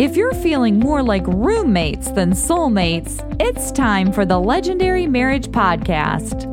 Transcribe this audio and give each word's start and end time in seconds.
If 0.00 0.16
you're 0.16 0.32
feeling 0.32 0.78
more 0.78 1.02
like 1.02 1.26
roommates 1.26 2.10
than 2.12 2.30
soulmates, 2.30 3.20
it's 3.38 3.70
time 3.70 4.12
for 4.14 4.24
the 4.24 4.40
Legendary 4.40 5.06
Marriage 5.06 5.48
Podcast. 5.48 6.46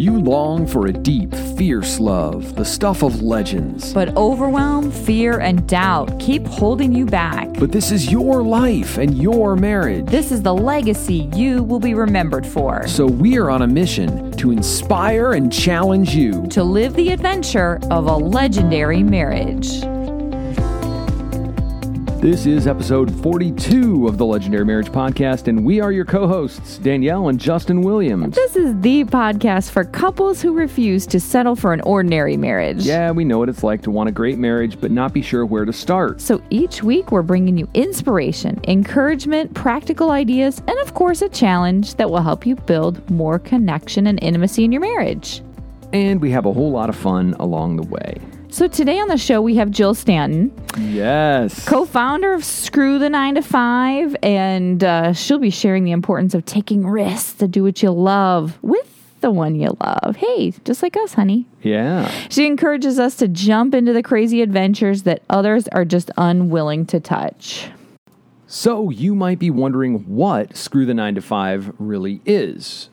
You 0.00 0.18
long 0.18 0.66
for 0.66 0.86
a 0.86 0.92
deep, 0.94 1.34
fierce 1.34 2.00
love, 2.00 2.56
the 2.56 2.64
stuff 2.64 3.02
of 3.02 3.20
legends. 3.20 3.92
But 3.92 4.16
overwhelm, 4.16 4.90
fear, 4.90 5.38
and 5.40 5.68
doubt 5.68 6.18
keep 6.18 6.46
holding 6.46 6.94
you 6.94 7.04
back. 7.04 7.52
But 7.58 7.72
this 7.72 7.92
is 7.92 8.10
your 8.10 8.42
life 8.42 8.96
and 8.96 9.18
your 9.18 9.54
marriage. 9.54 10.06
This 10.06 10.32
is 10.32 10.40
the 10.40 10.54
legacy 10.54 11.28
you 11.34 11.62
will 11.62 11.80
be 11.80 11.92
remembered 11.92 12.46
for. 12.46 12.88
So 12.88 13.04
we 13.04 13.36
are 13.36 13.50
on 13.50 13.60
a 13.60 13.66
mission 13.66 14.32
to 14.38 14.50
inspire 14.50 15.34
and 15.34 15.52
challenge 15.52 16.14
you 16.14 16.46
to 16.46 16.64
live 16.64 16.94
the 16.94 17.10
adventure 17.10 17.78
of 17.90 18.06
a 18.06 18.16
legendary 18.16 19.02
marriage. 19.02 19.82
This 22.20 22.46
is 22.46 22.66
episode 22.66 23.14
42 23.22 24.08
of 24.08 24.16
the 24.16 24.24
Legendary 24.24 24.64
Marriage 24.64 24.88
Podcast, 24.88 25.48
and 25.48 25.62
we 25.62 25.80
are 25.80 25.92
your 25.92 26.06
co 26.06 26.26
hosts, 26.26 26.78
Danielle 26.78 27.28
and 27.28 27.38
Justin 27.38 27.82
Williams. 27.82 28.34
This 28.34 28.56
is 28.56 28.74
the 28.80 29.04
podcast 29.04 29.70
for 29.70 29.84
couples 29.84 30.40
who 30.40 30.54
refuse 30.54 31.06
to 31.08 31.20
settle 31.20 31.54
for 31.54 31.74
an 31.74 31.82
ordinary 31.82 32.38
marriage. 32.38 32.84
Yeah, 32.84 33.10
we 33.10 33.24
know 33.24 33.38
what 33.38 33.50
it's 33.50 33.62
like 33.62 33.82
to 33.82 33.90
want 33.90 34.08
a 34.08 34.12
great 34.12 34.38
marriage, 34.38 34.80
but 34.80 34.90
not 34.90 35.12
be 35.12 35.20
sure 35.20 35.44
where 35.44 35.66
to 35.66 35.74
start. 35.74 36.22
So 36.22 36.42
each 36.48 36.82
week, 36.82 37.12
we're 37.12 37.22
bringing 37.22 37.58
you 37.58 37.68
inspiration, 37.74 38.60
encouragement, 38.66 39.52
practical 39.52 40.10
ideas, 40.10 40.62
and 40.66 40.78
of 40.80 40.94
course, 40.94 41.20
a 41.20 41.28
challenge 41.28 41.96
that 41.96 42.10
will 42.10 42.22
help 42.22 42.46
you 42.46 42.56
build 42.56 43.08
more 43.10 43.38
connection 43.38 44.06
and 44.06 44.18
intimacy 44.22 44.64
in 44.64 44.72
your 44.72 44.80
marriage. 44.80 45.42
And 45.92 46.20
we 46.20 46.30
have 46.30 46.46
a 46.46 46.52
whole 46.52 46.70
lot 46.70 46.88
of 46.88 46.96
fun 46.96 47.34
along 47.38 47.76
the 47.76 47.82
way. 47.82 48.16
So 48.56 48.66
today 48.66 48.98
on 48.98 49.08
the 49.08 49.18
show 49.18 49.42
we 49.42 49.56
have 49.56 49.70
Jill 49.70 49.92
Stanton. 49.92 50.50
Yes. 50.78 51.68
Co-founder 51.68 52.32
of 52.32 52.42
Screw 52.42 52.98
the 52.98 53.10
9 53.10 53.34
to 53.34 53.42
5 53.42 54.16
and 54.22 54.82
uh, 54.82 55.12
she'll 55.12 55.38
be 55.38 55.50
sharing 55.50 55.84
the 55.84 55.90
importance 55.90 56.32
of 56.32 56.46
taking 56.46 56.86
risks 56.86 57.34
to 57.34 57.48
do 57.48 57.62
what 57.62 57.82
you 57.82 57.90
love 57.90 58.58
with 58.62 59.20
the 59.20 59.30
one 59.30 59.56
you 59.56 59.76
love. 59.78 60.16
Hey, 60.16 60.54
just 60.64 60.82
like 60.82 60.96
us, 60.96 61.12
honey. 61.12 61.44
Yeah. 61.60 62.10
She 62.30 62.46
encourages 62.46 62.98
us 62.98 63.14
to 63.16 63.28
jump 63.28 63.74
into 63.74 63.92
the 63.92 64.02
crazy 64.02 64.40
adventures 64.40 65.02
that 65.02 65.20
others 65.28 65.68
are 65.68 65.84
just 65.84 66.10
unwilling 66.16 66.86
to 66.86 66.98
touch. 66.98 67.68
So, 68.46 68.88
you 68.88 69.14
might 69.14 69.38
be 69.38 69.50
wondering 69.50 69.98
what 70.06 70.56
Screw 70.56 70.86
the 70.86 70.94
9 70.94 71.16
to 71.16 71.20
5 71.20 71.74
really 71.78 72.22
is. 72.24 72.88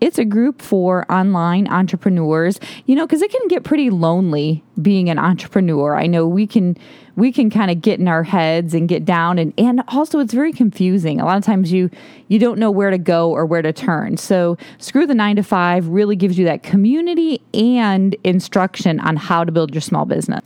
It's 0.00 0.18
a 0.18 0.24
group 0.24 0.60
for 0.60 1.10
online 1.10 1.66
entrepreneurs, 1.68 2.60
you 2.84 2.94
know, 2.94 3.06
because 3.06 3.22
it 3.22 3.30
can 3.30 3.48
get 3.48 3.64
pretty 3.64 3.88
lonely 3.88 4.62
being 4.80 5.08
an 5.08 5.18
entrepreneur. 5.18 5.96
I 5.96 6.06
know 6.06 6.26
we 6.26 6.46
can 6.46 6.76
we 7.16 7.32
can 7.32 7.48
kind 7.48 7.70
of 7.70 7.80
get 7.80 7.98
in 7.98 8.06
our 8.06 8.22
heads 8.22 8.74
and 8.74 8.88
get 8.88 9.06
down 9.06 9.38
and 9.38 9.54
and 9.56 9.82
also 9.88 10.18
it's 10.18 10.34
very 10.34 10.52
confusing. 10.52 11.18
A 11.18 11.24
lot 11.24 11.38
of 11.38 11.44
times 11.44 11.72
you 11.72 11.90
you 12.28 12.38
don't 12.38 12.58
know 12.58 12.70
where 12.70 12.90
to 12.90 12.98
go 12.98 13.30
or 13.30 13.46
where 13.46 13.62
to 13.62 13.72
turn. 13.72 14.18
So 14.18 14.58
screw 14.78 15.06
the 15.06 15.14
9 15.14 15.36
to 15.36 15.42
5 15.42 15.88
really 15.88 16.16
gives 16.16 16.38
you 16.38 16.44
that 16.44 16.62
community 16.62 17.40
and 17.54 18.14
instruction 18.22 19.00
on 19.00 19.16
how 19.16 19.44
to 19.44 19.52
build 19.52 19.74
your 19.74 19.80
small 19.80 20.04
business. 20.04 20.44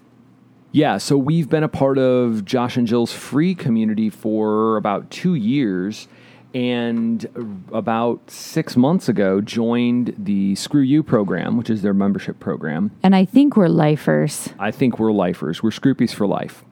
Yeah, 0.73 0.99
so 0.99 1.19
we've 1.19 1.49
been 1.49 1.65
a 1.65 1.69
part 1.69 1.99
of 1.99 2.45
Josh 2.45 2.77
and 2.77 2.87
Jill's 2.87 3.13
free 3.13 3.57
community 3.57 4.09
for 4.09 4.77
about 4.77 5.11
2 5.11 5.35
years 5.35 6.07
and 6.55 7.27
about 7.73 8.31
six 8.31 8.77
months 8.77 9.09
ago 9.09 9.41
joined 9.41 10.15
the 10.19 10.55
Screw 10.55 10.81
You 10.81 11.03
program, 11.03 11.57
which 11.57 11.71
is 11.71 11.83
their 11.83 11.95
membership 11.95 12.41
program. 12.41 12.91
And 13.03 13.15
I 13.15 13.25
think 13.25 13.57
we're 13.57 13.69
lifers. 13.69 14.51
I 14.59 14.71
think 14.71 14.99
we're 14.99 15.13
lifers. 15.13 15.63
We're 15.63 15.71
Scroopies 15.71 16.13
for 16.13 16.27
life. 16.27 16.65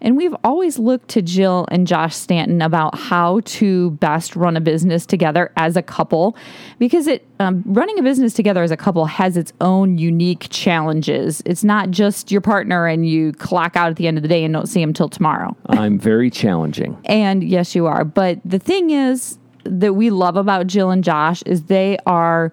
And 0.00 0.16
we've 0.16 0.34
always 0.44 0.78
looked 0.78 1.08
to 1.08 1.22
Jill 1.22 1.66
and 1.70 1.86
Josh 1.86 2.14
Stanton 2.14 2.62
about 2.62 2.96
how 2.96 3.40
to 3.40 3.90
best 3.92 4.36
run 4.36 4.56
a 4.56 4.60
business 4.60 5.04
together 5.06 5.52
as 5.56 5.76
a 5.76 5.82
couple, 5.82 6.36
because 6.78 7.06
it 7.06 7.26
um, 7.40 7.62
running 7.66 7.98
a 7.98 8.02
business 8.02 8.32
together 8.32 8.62
as 8.62 8.70
a 8.70 8.76
couple 8.76 9.06
has 9.06 9.36
its 9.36 9.52
own 9.60 9.98
unique 9.98 10.46
challenges. 10.50 11.42
It's 11.46 11.64
not 11.64 11.90
just 11.90 12.30
your 12.30 12.40
partner 12.40 12.86
and 12.86 13.06
you 13.08 13.32
clock 13.32 13.76
out 13.76 13.90
at 13.90 13.96
the 13.96 14.06
end 14.06 14.18
of 14.18 14.22
the 14.22 14.28
day 14.28 14.44
and 14.44 14.54
don't 14.54 14.68
see 14.68 14.82
him 14.82 14.92
till 14.92 15.08
tomorrow. 15.08 15.56
I'm 15.66 15.98
very 15.98 16.30
challenging. 16.30 16.96
and 17.04 17.42
yes, 17.42 17.74
you 17.74 17.86
are. 17.86 18.04
But 18.04 18.40
the 18.44 18.58
thing 18.58 18.90
is 18.90 19.38
that 19.64 19.94
we 19.94 20.10
love 20.10 20.36
about 20.36 20.66
Jill 20.66 20.90
and 20.90 21.04
Josh 21.04 21.42
is 21.42 21.64
they 21.64 21.98
are 22.06 22.52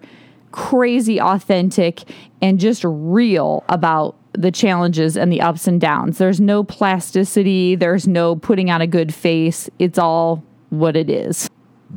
crazy 0.52 1.20
authentic 1.20 2.02
and 2.42 2.58
just 2.58 2.82
real 2.84 3.64
about 3.68 4.16
the 4.36 4.52
challenges 4.52 5.16
and 5.16 5.32
the 5.32 5.40
ups 5.40 5.66
and 5.66 5.80
downs. 5.80 6.18
There's 6.18 6.40
no 6.40 6.64
plasticity, 6.64 7.74
there's 7.74 8.06
no 8.06 8.36
putting 8.36 8.70
on 8.70 8.80
a 8.80 8.86
good 8.86 9.12
face. 9.14 9.68
It's 9.78 9.98
all 9.98 10.44
what 10.70 10.96
it 10.96 11.10
is. 11.10 11.48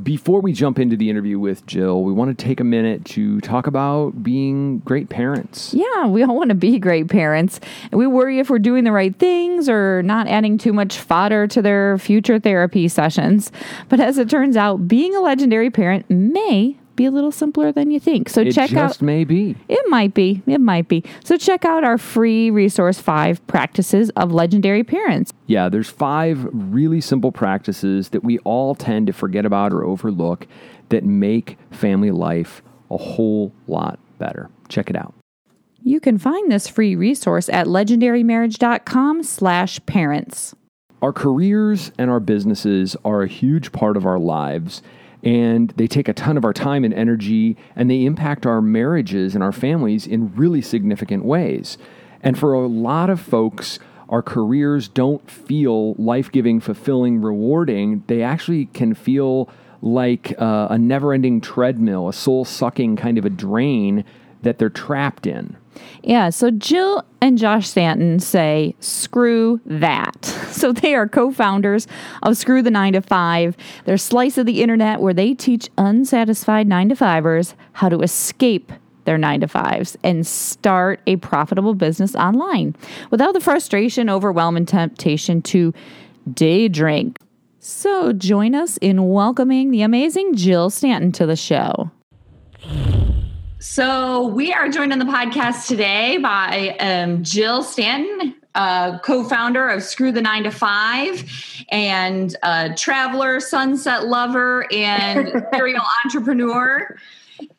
Before 0.04 0.40
we 0.40 0.54
jump 0.54 0.78
into 0.78 0.96
the 0.96 1.10
interview 1.10 1.40
with 1.40 1.66
Jill, 1.66 2.04
we 2.04 2.14
want 2.14 2.38
to 2.38 2.46
take 2.46 2.60
a 2.60 2.64
minute 2.64 3.06
to 3.06 3.42
talk 3.42 3.66
about 3.66 4.22
being 4.22 4.80
great 4.80 5.10
parents. 5.10 5.74
Yeah, 5.74 6.08
we 6.08 6.22
all 6.22 6.36
want 6.36 6.50
to 6.50 6.56
be 6.56 6.78
great 6.78 7.10
parents. 7.10 7.60
And 7.92 7.98
we 7.98 8.06
worry 8.06 8.38
if 8.38 8.52
we're 8.52 8.60
doing 8.60 8.84
the 8.84 8.92
right 8.92 9.16
things 9.16 9.68
or 9.68 10.04
not 10.04 10.28
adding 10.28 10.60
too 10.60 10.74
much 10.74 11.00
fodder 11.00 11.48
to 11.48 11.62
their 11.62 11.98
future 11.98 12.40
therapy 12.40 12.88
sessions. 12.88 13.52
But 13.90 14.00
as 14.00 14.20
it 14.20 14.30
turns 14.30 14.56
out, 14.56 14.88
being 14.88 15.16
a 15.16 15.22
legendary 15.22 15.72
parent 15.72 16.08
may 16.08 16.78
be 17.00 17.06
a 17.06 17.12
little 17.12 17.32
simpler 17.32 17.72
than 17.72 17.90
you 17.90 18.00
think. 18.00 18.28
So 18.28 18.42
it 18.42 18.52
check 18.52 18.70
just 18.72 19.02
out. 19.02 19.06
may 19.06 19.24
be. 19.24 19.56
It 19.70 19.86
might 19.88 20.14
be. 20.14 20.44
It 20.46 20.60
might 20.60 20.90
be. 20.90 21.02
So 21.24 21.38
check 21.38 21.64
out 21.64 21.86
our 21.86 21.98
free 21.98 22.52
resource 22.52 23.00
five 23.00 23.46
practices 23.48 24.10
of 24.18 24.34
legendary 24.34 24.84
parents. 24.84 25.32
Yeah, 25.48 25.70
there's 25.70 25.90
five 25.90 26.46
really 26.52 27.00
simple 27.00 27.32
practices 27.32 28.10
that 28.10 28.22
we 28.22 28.38
all 28.40 28.76
tend 28.76 29.08
to 29.08 29.14
forget 29.14 29.46
about 29.46 29.72
or 29.72 29.86
overlook 29.86 30.46
that 30.90 31.06
make 31.06 31.58
family 31.72 32.12
life 32.12 32.62
a 32.92 32.98
whole 32.98 33.54
lot 33.66 33.98
better. 34.18 34.50
Check 34.68 34.90
it 34.90 34.98
out. 34.98 35.14
You 35.82 36.02
can 36.02 36.18
find 36.18 36.52
this 36.52 36.68
free 36.68 36.98
resource 36.98 37.48
at 37.48 37.68
legendarymarriage.com 37.68 39.24
slash 39.24 39.80
parents. 39.86 40.54
Our 41.02 41.14
careers 41.14 41.94
and 41.98 42.12
our 42.12 42.20
businesses 42.20 42.98
are 43.06 43.24
a 43.24 43.28
huge 43.28 43.72
part 43.72 43.96
of 43.96 44.06
our 44.06 44.20
lives 44.20 44.82
and 45.24 45.72
they 45.72 45.88
take 45.88 46.08
a 46.08 46.14
ton 46.14 46.38
of 46.38 46.46
our 46.46 46.54
time 46.54 46.84
and 46.84 46.94
energy 46.94 47.58
and 47.76 47.90
they 47.90 48.06
impact 48.06 48.46
our 48.46 48.62
marriages 48.62 49.36
and 49.36 49.44
our 49.44 49.52
families 49.52 50.08
in 50.08 50.34
really 50.36 50.62
significant 50.62 51.26
ways. 51.26 51.78
And 52.22 52.38
for 52.38 52.54
a 52.54 52.68
lot 52.68 53.10
of 53.10 53.20
folks, 53.20 53.80
our 54.10 54.22
careers 54.22 54.88
don't 54.88 55.30
feel 55.30 55.94
life 55.94 56.32
giving, 56.32 56.60
fulfilling, 56.60 57.22
rewarding. 57.22 58.04
They 58.08 58.24
actually 58.24 58.66
can 58.68 58.94
feel 58.94 59.50
like 59.82 60.34
uh, 60.40 60.68
a 60.70 60.78
never 60.78 61.14
ending 61.14 61.42
treadmill, 61.42 62.10
a 62.10 62.14
soul 62.14 62.44
sucking 62.44 62.96
kind 62.96 63.18
of 63.18 63.26
a 63.26 63.30
drain 63.30 64.04
that 64.42 64.58
they're 64.58 64.70
trapped 64.70 65.28
in. 65.28 65.56
Yeah, 66.04 66.30
so 66.30 66.52
Jill 66.52 67.06
and 67.22 67.38
Josh 67.38 67.70
Stanton 67.70 68.20
say, 68.20 68.76
screw 68.80 69.60
that. 69.66 70.36
So 70.60 70.74
they 70.74 70.94
are 70.94 71.08
co 71.08 71.32
founders 71.32 71.88
of 72.22 72.36
Screw 72.36 72.62
the 72.62 72.70
9 72.70 72.94
to 72.94 73.02
5, 73.02 73.56
their 73.86 73.98
slice 73.98 74.38
of 74.38 74.46
the 74.46 74.62
internet 74.62 75.00
where 75.00 75.14
they 75.14 75.34
teach 75.34 75.70
unsatisfied 75.78 76.68
9 76.68 76.90
to 76.90 76.96
5ers 76.96 77.54
how 77.72 77.88
to 77.88 78.02
escape 78.02 78.74
their 79.06 79.18
9 79.18 79.40
to 79.40 79.48
5s 79.48 79.96
and 80.04 80.28
start 80.28 81.00
a 81.08 81.16
profitable 81.18 81.76
business 81.76 82.14
online 82.14 82.76
without 83.10 83.34
the 83.34 83.40
frustration, 83.40 84.10
overwhelm, 84.10 84.58
and 84.58 84.68
temptation 84.68 85.42
to 85.44 85.74
day 86.34 86.68
drink. 86.68 87.18
So 87.60 88.14
join 88.14 88.54
us 88.54 88.78
in 88.78 89.10
welcoming 89.10 89.72
the 89.72 89.82
amazing 89.82 90.36
Jill 90.36 90.70
Stanton 90.70 91.12
to 91.14 91.26
the 91.26 91.36
show. 91.36 91.92
So 93.62 94.28
we 94.28 94.54
are 94.54 94.70
joined 94.70 94.94
on 94.94 95.00
the 95.00 95.06
podcast 95.06 95.68
today 95.68 96.18
by 96.18 96.78
um, 96.80 97.22
Jill 97.26 97.62
Stanton, 97.62 98.34
uh, 98.56 99.00
co-founder 99.00 99.68
of 99.68 99.84
Screw 99.84 100.14
the 100.14 100.22
Nine 100.22 100.44
to 100.44 100.50
Five, 100.50 101.30
and 101.68 102.34
a 102.42 102.74
traveler, 102.74 103.42
sunset 103.42 104.08
lover, 104.08 104.66
and 104.72 105.44
serial 105.54 105.84
entrepreneur. 106.06 106.98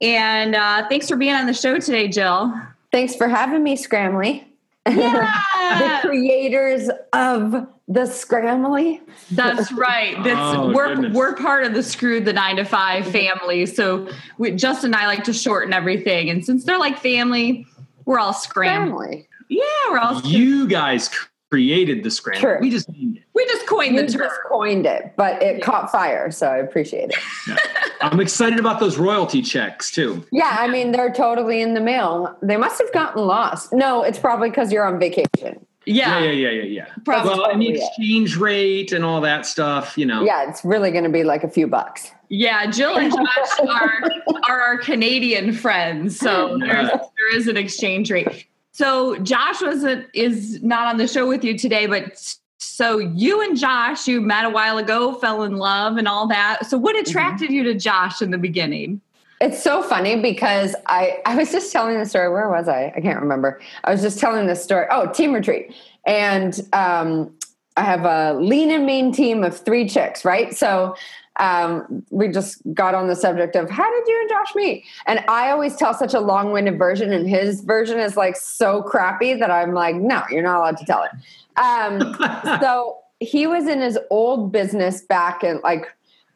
And 0.00 0.54
uh, 0.54 0.88
thanks 0.88 1.06
for 1.06 1.16
being 1.16 1.34
on 1.34 1.44
the 1.44 1.52
show 1.52 1.78
today, 1.78 2.08
Jill. 2.08 2.50
Thanks 2.92 3.14
for 3.14 3.28
having 3.28 3.62
me, 3.62 3.76
Scramly. 3.76 4.46
Yeah. 4.86 6.00
the 6.02 6.08
creators 6.08 6.88
of 7.12 7.52
the 7.86 8.00
Scramly. 8.00 9.00
That's 9.30 9.70
right. 9.72 10.16
That's 10.24 10.38
Oh, 10.58 10.72
we're 10.72 10.94
goodness. 10.94 11.14
we're 11.16 11.34
part 11.36 11.64
of 11.64 11.74
the 11.74 11.82
Screw 11.82 12.20
the 12.20 12.32
Nine 12.32 12.56
to 12.56 12.64
Five 12.64 13.06
family. 13.06 13.66
So 13.66 14.08
we, 14.38 14.52
Justin 14.52 14.94
and 14.94 15.02
I 15.02 15.06
like 15.06 15.24
to 15.24 15.32
shorten 15.32 15.72
everything, 15.72 16.30
and 16.30 16.44
since 16.44 16.64
they're 16.64 16.78
like 16.78 16.98
family, 16.98 17.66
we're 18.06 18.18
all 18.18 18.32
scrambled. 18.32 19.02
Scramly. 19.02 19.26
Yeah, 19.48 19.62
we're 19.90 19.98
all 19.98 20.20
You 20.22 20.66
guys 20.68 21.10
created 21.50 22.04
the 22.04 22.10
scramble. 22.10 22.40
True. 22.40 22.58
We 22.60 22.70
just 22.70 22.88
we 22.88 23.46
just 23.46 23.66
coined 23.66 23.96
You 23.96 24.02
the 24.06 24.12
term. 24.12 24.20
just 24.22 24.40
coined 24.48 24.86
it, 24.86 25.12
but 25.16 25.42
it 25.42 25.62
caught 25.62 25.90
fire, 25.90 26.30
so 26.30 26.46
I 26.46 26.58
appreciate 26.58 27.10
it. 27.10 27.60
I'm 28.02 28.20
excited 28.20 28.58
about 28.58 28.80
those 28.80 28.98
royalty 28.98 29.42
checks 29.42 29.90
too. 29.90 30.24
Yeah, 30.32 30.56
I 30.58 30.68
mean 30.68 30.92
they're 30.92 31.12
totally 31.12 31.60
in 31.60 31.74
the 31.74 31.80
mail. 31.80 32.36
They 32.42 32.56
must 32.56 32.80
have 32.80 32.92
gotten 32.92 33.24
lost. 33.24 33.72
No, 33.72 34.02
it's 34.02 34.18
probably 34.18 34.50
because 34.50 34.72
you're 34.72 34.84
on 34.84 34.98
vacation. 34.98 35.64
Yeah, 35.86 36.18
Yeah. 36.20 36.30
yeah, 36.30 36.30
yeah, 36.30 36.50
yeah, 36.50 36.62
yeah. 36.62 36.86
Probably, 37.04 37.30
well, 37.30 37.50
and 37.50 37.62
the 37.62 37.66
yeah. 37.66 37.84
exchange 37.86 38.36
rate 38.36 38.92
and 38.92 39.04
all 39.04 39.20
that 39.22 39.46
stuff, 39.46 39.96
you 39.96 40.06
know. 40.06 40.22
Yeah, 40.22 40.48
it's 40.48 40.64
really 40.64 40.90
going 40.90 41.04
to 41.04 41.10
be 41.10 41.24
like 41.24 41.42
a 41.42 41.48
few 41.48 41.66
bucks. 41.66 42.10
Yeah, 42.28 42.70
Jill 42.70 42.96
and 42.96 43.12
Josh 43.12 43.60
are 43.68 44.02
are 44.48 44.60
our 44.60 44.78
Canadian 44.78 45.52
friends, 45.52 46.18
so 46.18 46.58
there's, 46.58 46.88
there 46.88 47.36
is 47.36 47.48
an 47.48 47.56
exchange 47.56 48.10
rate. 48.10 48.46
So 48.72 49.16
Josh 49.18 49.60
wasn't 49.60 50.06
is 50.14 50.62
not 50.62 50.86
on 50.86 50.96
the 50.96 51.08
show 51.08 51.26
with 51.26 51.44
you 51.44 51.58
today, 51.58 51.86
but 51.86 52.34
so 52.60 52.98
you 52.98 53.40
and 53.40 53.56
Josh, 53.56 54.06
you 54.06 54.20
met 54.20 54.44
a 54.44 54.50
while 54.50 54.78
ago, 54.78 55.14
fell 55.14 55.42
in 55.44 55.56
love, 55.56 55.96
and 55.96 56.06
all 56.06 56.26
that. 56.28 56.66
So 56.66 56.76
what 56.76 56.96
attracted 56.96 57.50
you 57.50 57.64
to 57.64 57.74
Josh 57.74 58.20
in 58.20 58.30
the 58.30 58.38
beginning? 58.38 59.00
It's 59.40 59.62
so 59.62 59.82
funny 59.82 60.20
because 60.20 60.76
I, 60.86 61.20
I 61.24 61.34
was 61.34 61.50
just 61.50 61.72
telling 61.72 61.98
the 61.98 62.04
story. 62.04 62.30
Where 62.30 62.50
was 62.50 62.68
I? 62.68 62.92
I 62.94 63.00
can't 63.00 63.18
remember. 63.18 63.60
I 63.84 63.90
was 63.90 64.02
just 64.02 64.18
telling 64.18 64.46
this 64.46 64.62
story. 64.62 64.86
Oh, 64.90 65.10
team 65.10 65.32
retreat. 65.32 65.74
And 66.06 66.60
um, 66.74 67.34
I 67.78 67.84
have 67.84 68.04
a 68.04 68.38
lean 68.38 68.70
and 68.70 68.84
mean 68.84 69.12
team 69.12 69.42
of 69.42 69.58
three 69.58 69.88
chicks, 69.88 70.24
right? 70.26 70.54
So 70.54 70.94
um, 71.40 72.04
we 72.10 72.28
just 72.28 72.62
got 72.74 72.94
on 72.94 73.08
the 73.08 73.16
subject 73.16 73.56
of 73.56 73.70
how 73.70 73.90
did 73.90 74.06
you 74.06 74.20
and 74.20 74.30
Josh 74.30 74.54
meet? 74.54 74.84
And 75.06 75.24
I 75.26 75.50
always 75.50 75.74
tell 75.74 75.94
such 75.94 76.14
a 76.14 76.20
long 76.20 76.52
winded 76.52 76.78
version, 76.78 77.12
and 77.12 77.28
his 77.28 77.62
version 77.62 77.98
is 77.98 78.16
like 78.16 78.36
so 78.36 78.82
crappy 78.82 79.34
that 79.34 79.50
I'm 79.50 79.72
like, 79.72 79.96
no, 79.96 80.22
you're 80.30 80.42
not 80.42 80.58
allowed 80.58 80.76
to 80.76 80.84
tell 80.84 81.02
it. 81.02 81.10
Um, 81.58 82.16
so 82.60 82.98
he 83.20 83.46
was 83.46 83.66
in 83.66 83.80
his 83.80 83.98
old 84.10 84.52
business 84.52 85.02
back 85.02 85.42
in 85.42 85.60
like 85.62 85.86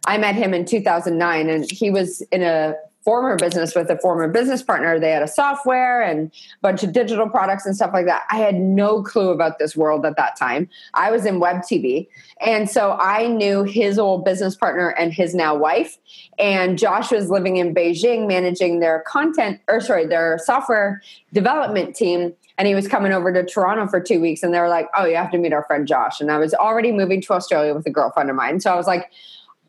I 0.06 0.18
met 0.18 0.34
him 0.34 0.52
in 0.52 0.64
2009 0.64 1.48
and 1.48 1.70
he 1.70 1.90
was 1.90 2.20
in 2.32 2.42
a 2.42 2.74
former 3.04 3.36
business 3.36 3.74
with 3.74 3.90
a 3.90 3.98
former 3.98 4.26
business 4.28 4.62
partner. 4.62 4.98
They 4.98 5.10
had 5.10 5.22
a 5.22 5.28
software 5.28 6.02
and 6.02 6.28
a 6.28 6.60
bunch 6.62 6.82
of 6.82 6.92
digital 6.92 7.28
products 7.28 7.66
and 7.66 7.76
stuff 7.76 7.90
like 7.92 8.06
that. 8.06 8.22
I 8.30 8.38
had 8.38 8.54
no 8.54 9.02
clue 9.02 9.28
about 9.28 9.58
this 9.58 9.76
world 9.76 10.06
at 10.06 10.16
that 10.16 10.36
time. 10.36 10.70
I 10.94 11.10
was 11.10 11.26
in 11.26 11.38
web 11.38 11.58
TV. 11.58 12.08
And 12.40 12.68
so 12.68 12.92
I 12.92 13.26
knew 13.26 13.62
his 13.62 13.98
old 13.98 14.24
business 14.24 14.56
partner 14.56 14.88
and 14.88 15.12
his 15.12 15.34
now 15.34 15.54
wife. 15.54 15.98
And 16.38 16.78
Josh 16.78 17.10
was 17.10 17.28
living 17.28 17.58
in 17.58 17.74
Beijing 17.74 18.26
managing 18.26 18.80
their 18.80 19.00
content 19.06 19.60
or 19.68 19.80
sorry, 19.80 20.06
their 20.06 20.38
software 20.42 21.02
development 21.32 21.94
team. 21.94 22.32
And 22.56 22.66
he 22.66 22.74
was 22.74 22.88
coming 22.88 23.12
over 23.12 23.32
to 23.32 23.44
Toronto 23.44 23.86
for 23.86 24.00
two 24.00 24.20
weeks. 24.20 24.42
And 24.42 24.54
they 24.54 24.60
were 24.60 24.68
like, 24.68 24.88
oh, 24.96 25.04
you 25.04 25.16
have 25.16 25.30
to 25.32 25.38
meet 25.38 25.52
our 25.52 25.64
friend 25.64 25.86
Josh. 25.86 26.20
And 26.20 26.30
I 26.30 26.38
was 26.38 26.54
already 26.54 26.92
moving 26.92 27.20
to 27.22 27.34
Australia 27.34 27.74
with 27.74 27.84
a 27.86 27.90
girlfriend 27.90 28.30
of 28.30 28.36
mine. 28.36 28.60
So 28.60 28.72
I 28.72 28.76
was 28.76 28.86
like, 28.86 29.10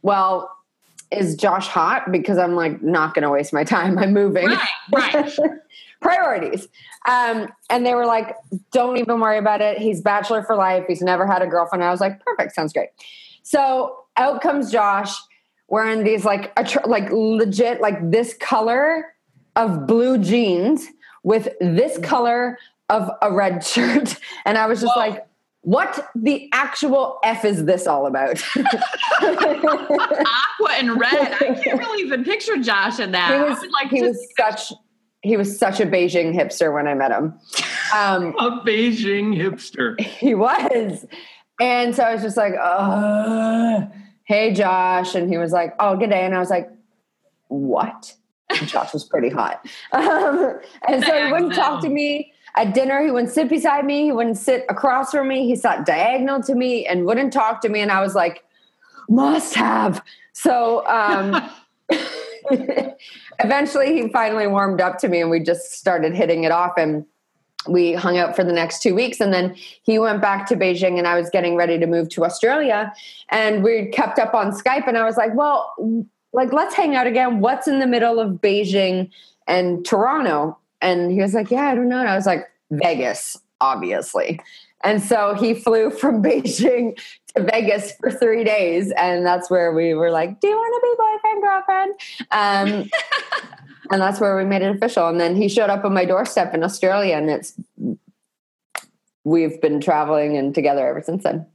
well, 0.04 0.55
is 1.18 1.36
Josh 1.36 1.68
hot? 1.68 2.12
Because 2.12 2.38
I'm 2.38 2.56
like 2.56 2.82
not 2.82 3.14
going 3.14 3.24
to 3.24 3.30
waste 3.30 3.54
my 3.54 3.64
time. 3.64 3.98
I'm 3.98 4.14
moving. 4.14 4.48
Right, 4.48 4.68
right. 4.94 5.40
Priorities. 6.02 6.68
Um, 7.08 7.48
and 7.70 7.86
they 7.86 7.94
were 7.94 8.06
like, 8.06 8.36
don't 8.72 8.98
even 8.98 9.20
worry 9.20 9.38
about 9.38 9.62
it. 9.62 9.78
He's 9.78 10.02
bachelor 10.02 10.44
for 10.44 10.56
life. 10.56 10.86
He's 10.88 11.02
never 11.02 11.26
had 11.26 11.42
a 11.42 11.48
girlfriend. 11.48 11.84
I 11.84 11.92
was 11.92 12.02
like, 12.02 12.24
perfect. 12.24 12.54
Sounds 12.54 12.74
great. 12.74 12.90
So 13.44 14.06
out 14.18 14.42
comes 14.42 14.72
Josh 14.72 15.16
wearing 15.68 16.04
these 16.04 16.26
like, 16.26 16.54
attr- 16.56 16.88
like 16.88 17.10
legit, 17.12 17.82
like 17.82 18.12
this 18.12 18.36
color 18.40 19.14
of 19.56 19.88
blue 19.88 20.18
jeans 20.18 20.88
with 21.24 21.50
this 21.60 21.98
color 22.00 22.60
of 22.90 23.10
a 23.22 23.32
red 23.32 23.66
shirt. 23.66 24.20
And 24.46 24.58
I 24.58 24.68
was 24.68 24.82
just 24.82 24.94
Whoa. 24.96 25.00
like, 25.02 25.28
what 25.66 26.12
the 26.14 26.48
actual 26.54 27.18
F 27.24 27.44
is 27.44 27.66
this 27.66 27.88
all 27.88 28.06
about? 28.06 28.40
Aqua 28.56 28.68
and 30.74 31.00
red. 31.00 31.34
I 31.34 31.60
can't 31.62 31.80
really 31.80 32.04
even 32.04 32.24
picture 32.24 32.58
Josh 32.58 33.00
in 33.00 33.12
that. 33.14 33.34
he 33.34 33.40
was 33.50 33.58
like 33.74 33.90
he 33.90 34.04
was 34.04 34.28
such 34.40 34.72
he 35.24 35.38
was 35.38 35.58
such 35.58 35.80
a 35.80 35.88
Beijing 35.88 36.36
hipster 36.36 36.72
when 36.72 36.88
I 36.88 36.94
met 36.94 37.12
him. 37.12 37.34
Um, 37.96 38.36
A 38.40 38.62
Beijing 38.64 39.36
hipster. 39.36 40.00
he 40.00 40.36
was, 40.36 41.04
and 41.60 41.96
so 41.96 42.04
I 42.04 42.14
was 42.14 42.22
just 42.22 42.38
like, 42.38 42.54
uh, 42.62 43.88
"Hey, 44.26 44.54
Josh," 44.54 45.16
and 45.16 45.28
he 45.28 45.40
was 45.40 45.52
like, 45.52 45.74
"Oh, 45.80 45.98
good 45.98 46.12
day," 46.12 46.26
and 46.26 46.36
I 46.36 46.40
was 46.40 46.52
like, 46.52 46.70
"What?" 47.48 48.14
And 48.52 48.68
Josh 48.68 48.94
was 48.94 49.04
pretty 49.04 49.30
hot, 49.30 49.66
um, 49.94 50.60
and 50.88 51.04
so 51.04 51.26
he 51.26 51.32
wouldn't 51.32 51.56
talk 51.56 51.82
to 51.82 51.90
me. 51.90 52.34
At 52.57 52.74
dinner, 52.74 53.04
he 53.04 53.12
wouldn't 53.12 53.31
sit 53.31 53.50
beside 53.50 53.86
me. 53.86 54.06
He 54.06 54.12
wouldn't 54.12 54.38
sit 54.38 54.66
across 54.69 55.12
from 55.12 55.28
me. 55.28 55.46
He 55.46 55.56
sat 55.56 55.86
diagonal 55.86 56.42
to 56.44 56.56
me 56.56 56.86
and 56.86 57.06
wouldn't 57.06 57.34
talk 57.34 57.62
to 57.62 57.69
me. 57.69 57.81
And 57.81 57.92
I 57.92 58.02
was 58.02 58.16
like, 58.16 58.44
must 59.10 59.56
have. 59.56 60.02
So 60.34 60.86
um, 60.88 61.50
eventually 63.40 64.02
he 64.02 64.10
finally 64.10 64.48
warmed 64.48 64.81
up 64.81 64.98
to 65.00 65.07
me 65.07 65.22
and 65.22 65.30
we 65.30 65.40
just 65.40 65.74
started 65.74 66.16
hitting 66.16 66.44
it 66.44 66.52
off. 66.52 66.74
And 66.78 67.06
we 67.68 67.94
hung 67.94 68.18
out 68.18 68.36
for 68.36 68.44
the 68.44 68.54
next 68.54 68.81
two 68.81 68.94
weeks. 68.94 69.19
And 69.19 69.34
then 69.34 69.56
he 69.84 69.98
went 70.00 70.22
back 70.22 70.48
to 70.48 70.56
Beijing 70.56 70.98
and 70.98 71.07
I 71.07 71.19
was 71.19 71.30
getting 71.30 71.56
ready 71.56 71.80
to 71.80 71.88
move 71.88 72.10
to 72.10 72.24
Australia. 72.24 72.94
And 73.30 73.63
we 73.63 73.88
kept 73.88 74.19
up 74.19 74.34
on 74.34 74.52
Skype. 74.52 74.88
And 74.88 74.98
I 74.98 75.04
was 75.04 75.18
like, 75.18 75.34
well, 75.34 75.74
like, 76.34 76.54
let's 76.54 76.75
hang 76.75 76.96
out 76.96 77.07
again. 77.07 77.40
What's 77.40 77.68
in 77.68 77.80
the 77.80 77.88
middle 77.88 78.19
of 78.19 78.34
Beijing 78.34 79.10
and 79.48 79.86
Toronto? 79.86 80.57
And 80.81 81.12
he 81.12 81.22
was 81.22 81.33
like, 81.33 81.51
Yeah, 81.51 81.68
I 81.68 81.75
don't 81.75 81.89
know. 81.89 82.00
And 82.00 82.10
I 82.10 82.16
was 82.16 82.25
like, 82.25 82.48
Vegas, 82.72 83.38
obviously. 83.62 84.39
And 84.83 85.01
so 85.01 85.33
he 85.33 85.54
flew 85.54 85.89
from 86.01 86.22
Beijing 86.22 86.98
to 87.36 87.44
Vegas 87.44 87.94
for 87.94 88.12
three 88.12 88.44
days. 88.44 88.92
And 88.98 89.25
that's 89.25 89.50
where 89.50 89.74
we 89.74 89.94
were 89.94 90.12
like, 90.12 90.39
Do 90.39 90.48
you 90.48 90.56
want 90.56 90.74
to 90.74 90.88
be 90.88 90.95
boyfriend, 91.04 91.44
girlfriend? 91.44 91.94
Um, 92.31 92.89
and 93.92 94.01
that's 94.01 94.19
where 94.19 94.38
we 94.38 94.45
made 94.45 94.62
it 94.62 94.75
official. 94.75 95.07
And 95.07 95.19
then 95.19 95.36
he 95.36 95.48
showed 95.50 95.69
up 95.69 95.86
on 95.86 95.94
my 95.94 96.06
doorstep 96.06 96.54
in 96.54 96.63
Australia. 96.63 97.16
And 97.16 97.30
it's, 97.30 97.54
we've 99.24 99.60
been 99.62 99.81
traveling 99.81 100.38
and 100.38 100.54
together 100.54 100.88
ever 100.88 101.01
since 101.01 101.24
then. 101.24 101.45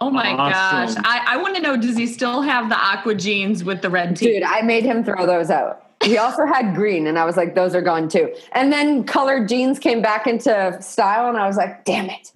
Oh 0.00 0.10
my 0.10 0.32
Awesome. 0.32 1.02
gosh. 1.02 1.04
I, 1.06 1.34
I 1.34 1.36
want 1.36 1.54
to 1.56 1.62
know 1.62 1.76
does 1.76 1.96
he 1.96 2.06
still 2.06 2.42
have 2.42 2.68
the 2.68 2.76
aqua 2.76 3.14
jeans 3.14 3.62
with 3.62 3.80
the 3.80 3.90
red 3.90 4.16
tee? 4.16 4.26
Dude, 4.26 4.42
I 4.42 4.62
made 4.62 4.84
him 4.84 5.04
throw 5.04 5.24
those 5.24 5.50
out. 5.50 5.83
He 6.04 6.18
also 6.18 6.46
had 6.46 6.74
green, 6.74 7.06
and 7.06 7.18
I 7.18 7.24
was 7.24 7.36
like, 7.36 7.54
those 7.54 7.74
are 7.74 7.82
gone 7.82 8.08
too. 8.08 8.34
And 8.52 8.72
then 8.72 9.04
colored 9.04 9.48
jeans 9.48 9.78
came 9.78 10.02
back 10.02 10.26
into 10.26 10.76
style, 10.80 11.28
and 11.28 11.36
I 11.36 11.46
was 11.46 11.56
like, 11.56 11.84
damn 11.84 12.10
it. 12.10 12.32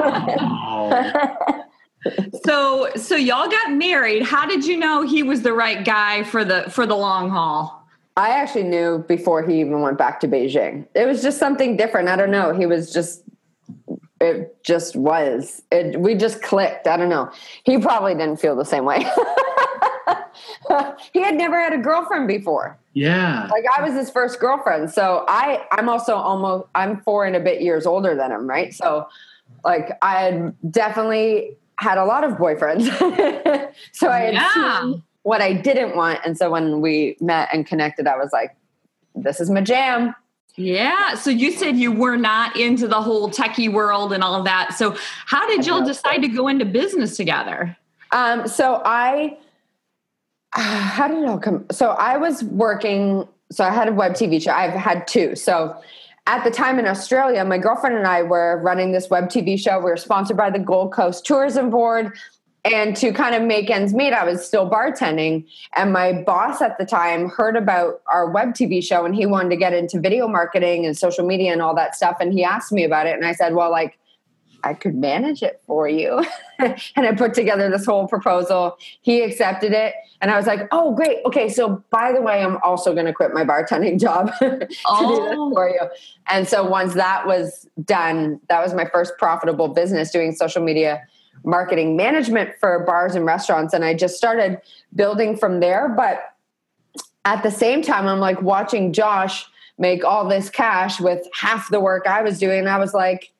Oh. 0.00 1.34
So 2.44 2.88
so 2.94 3.16
y'all 3.16 3.48
got 3.48 3.72
married. 3.72 4.22
How 4.22 4.46
did 4.46 4.64
you 4.64 4.78
know 4.78 5.02
he 5.02 5.22
was 5.22 5.42
the 5.42 5.52
right 5.52 5.84
guy 5.84 6.22
for 6.22 6.44
the 6.44 6.70
for 6.70 6.86
the 6.86 6.94
long 6.94 7.28
haul? 7.28 7.78
I 8.18 8.30
actually 8.30 8.64
knew 8.64 9.04
before 9.06 9.44
he 9.44 9.60
even 9.60 9.80
went 9.80 9.96
back 9.96 10.18
to 10.20 10.28
Beijing. 10.28 10.86
It 10.94 11.06
was 11.06 11.22
just 11.22 11.38
something 11.38 11.76
different. 11.76 12.08
I 12.08 12.16
don't 12.16 12.32
know. 12.32 12.52
He 12.52 12.66
was 12.66 12.92
just, 12.92 13.22
it 14.20 14.56
just 14.64 14.96
was. 14.96 15.62
It, 15.70 16.00
we 16.00 16.16
just 16.16 16.42
clicked. 16.42 16.88
I 16.88 16.96
don't 16.96 17.10
know. 17.10 17.30
He 17.62 17.78
probably 17.78 18.14
didn't 18.14 18.38
feel 18.38 18.56
the 18.56 18.64
same 18.64 18.84
way. 18.84 19.06
he 21.12 21.20
had 21.20 21.34
never 21.36 21.58
had 21.58 21.72
a 21.72 21.78
girlfriend 21.78 22.28
before. 22.28 22.78
Yeah. 22.94 23.46
like 23.50 23.64
I 23.78 23.82
was 23.82 23.94
his 23.94 24.10
first 24.10 24.40
girlfriend. 24.40 24.90
So 24.90 25.24
I 25.28 25.64
I'm 25.72 25.88
also 25.88 26.14
almost 26.14 26.66
I'm 26.74 27.00
four 27.02 27.24
and 27.26 27.36
a 27.36 27.40
bit 27.40 27.60
years 27.62 27.86
older 27.86 28.14
than 28.16 28.32
him, 28.32 28.48
right? 28.48 28.74
So 28.74 29.08
like 29.64 29.96
I 30.02 30.20
had 30.20 30.54
definitely 30.72 31.56
had 31.76 31.96
a 31.98 32.04
lot 32.04 32.24
of 32.24 32.32
boyfriends. 32.32 32.84
so 33.92 34.08
I 34.08 34.18
had 34.20 34.34
Yeah. 34.34 34.80
seen 34.82 35.02
what 35.22 35.40
I 35.40 35.52
didn't 35.52 35.94
want. 35.96 36.20
And 36.24 36.36
so 36.36 36.50
when 36.50 36.80
we 36.80 37.16
met 37.20 37.48
and 37.52 37.66
connected, 37.66 38.06
I 38.06 38.16
was 38.16 38.30
like, 38.32 38.56
this 39.14 39.40
is 39.40 39.50
my 39.50 39.60
jam. 39.60 40.14
Yeah. 40.56 41.14
So 41.14 41.30
you 41.30 41.52
said 41.52 41.76
you 41.76 41.92
were 41.92 42.16
not 42.16 42.56
into 42.56 42.88
the 42.88 43.00
whole 43.00 43.30
techie 43.30 43.72
world 43.72 44.12
and 44.12 44.24
all 44.24 44.34
of 44.34 44.44
that. 44.44 44.74
So 44.74 44.96
how 45.26 45.46
did 45.46 45.66
y'all 45.66 45.84
decide 45.84 46.18
to 46.22 46.28
go 46.28 46.48
into 46.48 46.64
business 46.64 47.16
together? 47.16 47.76
Um, 48.10 48.48
so 48.48 48.82
I, 48.84 49.38
how 50.62 51.06
did 51.06 51.22
it 51.22 51.28
all 51.28 51.38
come? 51.38 51.66
So 51.70 51.90
I 51.90 52.16
was 52.16 52.42
working. 52.42 53.28
So 53.50 53.64
I 53.64 53.70
had 53.70 53.88
a 53.88 53.92
web 53.92 54.12
TV 54.12 54.42
show. 54.42 54.52
I've 54.52 54.72
had 54.72 55.06
two. 55.06 55.36
So 55.36 55.80
at 56.26 56.44
the 56.44 56.50
time 56.50 56.78
in 56.78 56.86
Australia, 56.86 57.44
my 57.44 57.58
girlfriend 57.58 57.96
and 57.96 58.06
I 58.06 58.22
were 58.22 58.60
running 58.62 58.92
this 58.92 59.08
web 59.08 59.28
TV 59.28 59.58
show. 59.58 59.78
We 59.78 59.84
were 59.84 59.96
sponsored 59.96 60.36
by 60.36 60.50
the 60.50 60.58
Gold 60.58 60.92
Coast 60.92 61.24
Tourism 61.24 61.70
Board. 61.70 62.12
And 62.64 62.94
to 62.96 63.12
kind 63.12 63.34
of 63.34 63.42
make 63.44 63.70
ends 63.70 63.94
meet, 63.94 64.12
I 64.12 64.24
was 64.24 64.44
still 64.44 64.68
bartending. 64.68 65.46
And 65.76 65.92
my 65.92 66.12
boss 66.12 66.60
at 66.60 66.76
the 66.76 66.84
time 66.84 67.30
heard 67.30 67.56
about 67.56 68.02
our 68.12 68.28
web 68.28 68.48
TV 68.48 68.82
show 68.82 69.06
and 69.06 69.14
he 69.14 69.24
wanted 69.24 69.50
to 69.50 69.56
get 69.56 69.72
into 69.72 70.00
video 70.00 70.26
marketing 70.26 70.84
and 70.84 70.98
social 70.98 71.24
media 71.24 71.52
and 71.52 71.62
all 71.62 71.74
that 71.76 71.94
stuff. 71.94 72.16
And 72.20 72.32
he 72.32 72.44
asked 72.44 72.72
me 72.72 72.84
about 72.84 73.06
it. 73.06 73.14
And 73.14 73.24
I 73.24 73.32
said, 73.32 73.54
well, 73.54 73.70
like, 73.70 73.96
I 74.64 74.74
could 74.74 74.94
manage 74.94 75.42
it 75.42 75.60
for 75.66 75.88
you. 75.88 76.24
and 76.58 76.76
I 76.96 77.12
put 77.12 77.34
together 77.34 77.70
this 77.70 77.86
whole 77.86 78.08
proposal. 78.08 78.76
He 79.02 79.22
accepted 79.22 79.72
it. 79.72 79.94
And 80.20 80.30
I 80.30 80.36
was 80.36 80.46
like, 80.46 80.66
oh, 80.72 80.94
great. 80.94 81.18
Okay. 81.26 81.48
So, 81.48 81.82
by 81.90 82.12
the 82.12 82.20
way, 82.20 82.42
I'm 82.42 82.58
also 82.64 82.92
going 82.92 83.06
to 83.06 83.12
quit 83.12 83.32
my 83.32 83.44
bartending 83.44 84.00
job 84.00 84.32
to 84.38 84.50
do 84.50 84.58
this 84.66 84.78
Oh. 84.86 85.52
for 85.52 85.68
you. 85.68 85.80
And 86.28 86.48
so, 86.48 86.64
once 86.68 86.94
that 86.94 87.26
was 87.26 87.68
done, 87.84 88.40
that 88.48 88.60
was 88.62 88.74
my 88.74 88.84
first 88.86 89.14
profitable 89.18 89.68
business 89.68 90.10
doing 90.10 90.32
social 90.32 90.62
media 90.62 91.02
marketing 91.44 91.96
management 91.96 92.50
for 92.58 92.80
bars 92.84 93.14
and 93.14 93.24
restaurants. 93.24 93.72
And 93.72 93.84
I 93.84 93.94
just 93.94 94.16
started 94.16 94.60
building 94.94 95.36
from 95.36 95.60
there. 95.60 95.88
But 95.88 96.34
at 97.24 97.42
the 97.42 97.50
same 97.50 97.82
time, 97.82 98.08
I'm 98.08 98.18
like 98.18 98.42
watching 98.42 98.92
Josh 98.92 99.46
make 99.78 100.04
all 100.04 100.28
this 100.28 100.50
cash 100.50 101.00
with 101.00 101.24
half 101.32 101.70
the 101.70 101.78
work 101.78 102.06
I 102.08 102.22
was 102.22 102.40
doing. 102.40 102.58
And 102.58 102.68
I 102.68 102.78
was 102.78 102.92
like, 102.92 103.32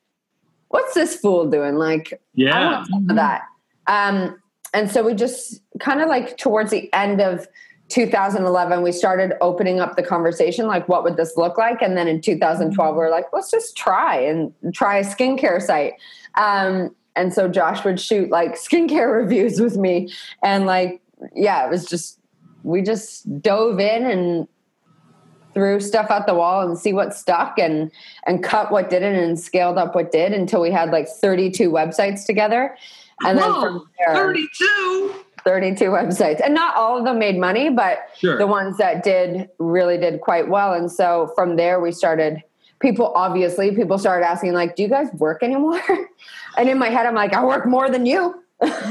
what's 0.69 0.93
this 0.93 1.15
fool 1.15 1.49
doing? 1.49 1.75
Like, 1.75 2.13
I 2.13 2.17
Yeah. 2.33 2.65
want 2.65 2.87
some 2.87 3.09
of 3.09 3.15
that. 3.15 3.43
Um, 3.87 4.41
and 4.73 4.89
so 4.89 5.03
we 5.03 5.13
just 5.13 5.61
kind 5.79 6.01
of 6.01 6.07
like 6.07 6.37
towards 6.37 6.71
the 6.71 6.91
end 6.93 7.21
of 7.21 7.47
2011, 7.89 8.83
we 8.83 8.91
started 8.91 9.33
opening 9.41 9.79
up 9.79 9.95
the 9.95 10.03
conversation 10.03 10.67
like, 10.67 10.87
what 10.87 11.03
would 11.03 11.17
this 11.17 11.35
look 11.37 11.57
like? 11.57 11.81
And 11.81 11.97
then 11.97 12.07
in 12.07 12.21
2012, 12.21 12.95
we 12.95 13.01
are 13.01 13.09
like, 13.09 13.25
let's 13.33 13.49
just 13.49 13.75
try 13.75 14.15
and 14.15 14.53
try 14.73 14.97
a 14.97 15.03
skincare 15.03 15.59
site. 15.59 15.93
Um, 16.35 16.95
and 17.15 17.33
so 17.33 17.47
Josh 17.47 17.83
would 17.83 17.99
shoot 17.99 18.29
like 18.29 18.53
skincare 18.53 19.11
reviews 19.21 19.59
with 19.59 19.75
me. 19.75 20.13
And 20.43 20.67
like, 20.67 21.01
yeah, 21.35 21.65
it 21.65 21.71
was 21.71 21.85
just, 21.85 22.19
we 22.61 22.83
just 22.83 23.41
dove 23.41 23.79
in 23.79 24.05
and 24.05 24.47
threw 25.53 25.79
stuff 25.79 26.09
out 26.11 26.27
the 26.27 26.33
wall 26.33 26.67
and 26.67 26.77
see 26.77 26.93
what 26.93 27.13
stuck 27.15 27.57
and 27.57 27.91
and 28.25 28.43
cut 28.43 28.71
what 28.71 28.89
didn't 28.89 29.15
and 29.15 29.39
scaled 29.39 29.77
up 29.77 29.95
what 29.95 30.11
did 30.11 30.31
until 30.33 30.61
we 30.61 30.71
had 30.71 30.91
like 30.91 31.07
32 31.07 31.69
websites 31.71 32.25
together 32.25 32.75
and 33.21 33.37
then 33.37 33.49
Whoa, 33.51 33.61
from 33.61 33.89
there 33.97 34.15
32. 34.15 35.15
32 35.45 35.85
websites 35.85 36.41
and 36.43 36.53
not 36.53 36.75
all 36.75 36.97
of 36.97 37.05
them 37.05 37.17
made 37.17 37.37
money 37.37 37.69
but 37.69 37.99
Sure. 38.17 38.37
the 38.37 38.45
ones 38.47 38.77
that 38.77 39.03
did 39.03 39.49
really 39.57 39.97
did 39.97 40.21
quite 40.21 40.49
well 40.49 40.73
and 40.73 40.91
so 40.91 41.31
from 41.35 41.55
there 41.55 41.79
we 41.79 41.91
started 41.91 42.43
people 42.79 43.07
obviously 43.15 43.73
people 43.75 43.97
started 43.97 44.25
asking 44.25 44.53
like 44.53 44.75
do 44.75 44.83
you 44.83 44.89
guys 44.89 45.07
work 45.13 45.41
anymore 45.41 45.81
and 46.57 46.69
in 46.69 46.77
my 46.77 46.89
head 46.89 47.05
i'm 47.05 47.15
like 47.15 47.33
i 47.33 47.43
work 47.43 47.65
more 47.65 47.89
than 47.89 48.05
you 48.05 48.35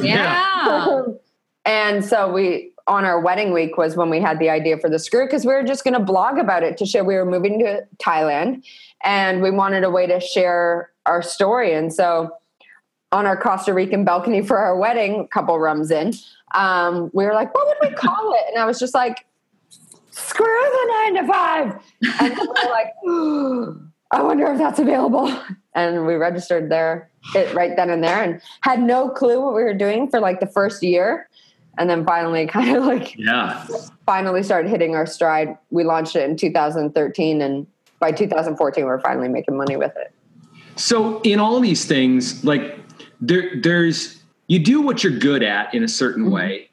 Yeah. 0.01 1.03
and 1.67 2.05
so 2.05 2.33
we 2.33 2.73
on 2.89 3.05
our 3.05 3.21
wedding 3.21 3.53
week 3.53 3.77
was 3.77 3.97
when 3.97 4.09
we 4.09 4.21
had 4.21 4.39
the 4.39 4.49
idea 4.49 4.79
for 4.79 4.89
the 4.89 4.99
screw 4.99 5.27
because 5.27 5.45
we 5.45 5.53
were 5.53 5.63
just 5.63 5.85
going 5.85 5.95
to 5.95 6.01
blog 6.01 6.39
about 6.39 6.63
it 6.63 6.77
to 6.79 6.87
show 6.87 7.05
we 7.05 7.15
were 7.15 7.27
moving 7.27 7.59
to 7.61 7.87
Thailand 7.99 8.65
and 9.05 9.43
we 9.43 9.51
wanted 9.51 9.85
a 9.85 9.91
way 9.91 10.07
to 10.07 10.19
share 10.19 10.91
our 11.07 11.23
story. 11.23 11.75
And 11.75 11.93
so 11.93 12.31
on 13.13 13.27
our 13.27 13.37
Costa 13.37 13.75
Rican 13.75 14.05
balcony 14.05 14.43
for 14.43 14.59
our 14.59 14.77
wedding, 14.77 15.21
a 15.21 15.29
couple 15.29 15.59
rums 15.59 15.91
in, 15.91 16.15
um, 16.55 17.11
we 17.13 17.25
were 17.25 17.35
like, 17.35 17.55
what 17.55 17.67
would 17.67 17.91
we 17.91 17.95
call 17.95 18.35
it? 18.35 18.45
And 18.49 18.59
I 18.61 18.65
was 18.65 18.79
just 18.79 18.95
like, 18.95 19.27
screw 20.11 20.47
the 20.47 20.87
nine 20.89 21.15
to 21.23 21.33
five. 21.33 21.83
And 22.21 22.39
we 22.39 22.47
were 22.47 22.71
like, 22.71 22.95
I 24.11 24.23
wonder 24.23 24.47
if 24.47 24.59
that's 24.59 24.79
available. 24.79 25.31
And 25.75 26.07
we 26.07 26.15
registered 26.15 26.71
there 26.71 27.11
it 27.35 27.53
right 27.55 27.77
then 27.77 27.91
and 27.91 28.03
there 28.03 28.23
and 28.23 28.41
had 28.63 28.81
no 28.81 29.09
clue 29.09 29.41
what 29.41 29.55
we 29.55 29.63
were 29.63 29.75
doing 29.75 30.09
for 30.09 30.21
like 30.21 30.41
the 30.41 30.47
first 30.47 30.83
year. 30.83 31.28
And 31.79 31.89
then 31.89 32.05
finally 32.05 32.47
kind 32.59 32.77
of 32.77 32.85
like 32.85 33.15
Yeah. 33.17 33.65
finally 34.05 34.43
started 34.43 34.69
hitting 34.69 34.95
our 34.95 35.07
stride. 35.07 35.57
We 35.71 35.85
launched 35.85 36.17
it 36.17 36.29
in 36.29 36.37
2013 36.37 37.41
and 37.41 37.67
by 38.01 38.13
2014 38.13 38.85
we 38.85 38.89
we're 38.89 39.01
finally 39.01 39.29
making 39.29 39.57
money 39.57 39.77
with 39.77 39.93
it. 39.97 40.13
So 40.77 41.21
in 41.23 41.41
all 41.41 41.59
these 41.61 41.85
things, 41.87 42.45
like 42.45 42.79
there, 43.21 43.61
there's 43.61 44.23
you 44.47 44.59
do 44.59 44.81
what 44.81 45.03
you're 45.03 45.19
good 45.19 45.43
at 45.43 45.73
in 45.75 45.83
a 45.85 45.89
certain 45.89 46.25
Mm-hmm. 46.25 46.33
way, 46.35 46.71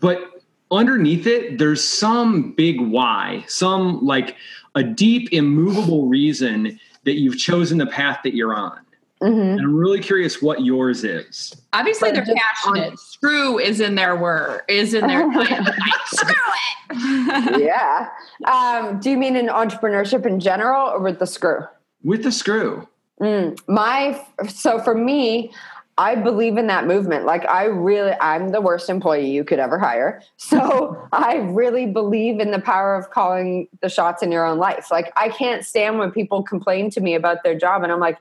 but 0.00 0.42
underneath 0.70 1.26
it, 1.26 1.58
there's 1.58 1.82
some 1.82 2.52
big 2.52 2.80
why, 2.80 3.44
some 3.48 4.04
like 4.04 4.36
a 4.74 4.82
deep, 4.82 5.32
immovable 5.32 6.06
reason 6.08 6.78
that 7.04 7.14
you've 7.14 7.38
chosen 7.38 7.78
the 7.78 7.86
path 7.86 8.20
that 8.24 8.34
you're 8.34 8.54
on. 8.54 8.78
Mm-hmm. 9.22 9.40
And 9.40 9.60
I'm 9.60 9.74
really 9.74 10.00
curious 10.00 10.40
what 10.40 10.64
yours 10.64 11.02
is. 11.02 11.54
Obviously, 11.72 12.10
But 12.10 12.16
they're 12.16 12.34
just 12.34 12.38
passionate. 12.38 12.98
Screw 12.98 13.58
is 13.58 13.80
in 13.80 13.94
their 13.96 14.16
word. 14.16 14.62
Is 14.68 14.94
in 14.94 15.06
their 15.06 15.22
title. 15.32 15.64
Like, 15.64 15.74
screw 16.06 16.34
it. 16.90 17.60
yeah. 17.60 18.08
Um, 18.46 19.00
do 19.00 19.10
you 19.10 19.16
mean 19.16 19.34
in 19.36 19.46
entrepreneurship 19.46 20.24
in 20.24 20.38
general 20.38 20.88
or 20.88 21.00
with 21.00 21.18
the 21.18 21.26
screw? 21.26 21.60
With 22.04 22.22
the 22.22 22.32
screw. 22.32 22.86
Mm, 23.20 23.58
my 23.66 24.24
so 24.48 24.78
for 24.78 24.94
me 24.94 25.52
i 25.96 26.14
believe 26.14 26.56
in 26.56 26.68
that 26.68 26.86
movement 26.86 27.24
like 27.24 27.44
i 27.48 27.64
really 27.64 28.12
i'm 28.20 28.50
the 28.50 28.60
worst 28.60 28.88
employee 28.88 29.28
you 29.28 29.42
could 29.42 29.58
ever 29.58 29.76
hire 29.76 30.22
so 30.36 30.96
i 31.10 31.38
really 31.50 31.84
believe 31.84 32.38
in 32.38 32.52
the 32.52 32.60
power 32.60 32.94
of 32.94 33.10
calling 33.10 33.66
the 33.82 33.88
shots 33.88 34.22
in 34.22 34.30
your 34.30 34.46
own 34.46 34.58
life 34.58 34.92
like 34.92 35.12
i 35.16 35.28
can't 35.28 35.64
stand 35.64 35.98
when 35.98 36.12
people 36.12 36.44
complain 36.44 36.90
to 36.90 37.00
me 37.00 37.16
about 37.16 37.42
their 37.42 37.58
job 37.58 37.82
and 37.82 37.90
i'm 37.90 37.98
like 37.98 38.18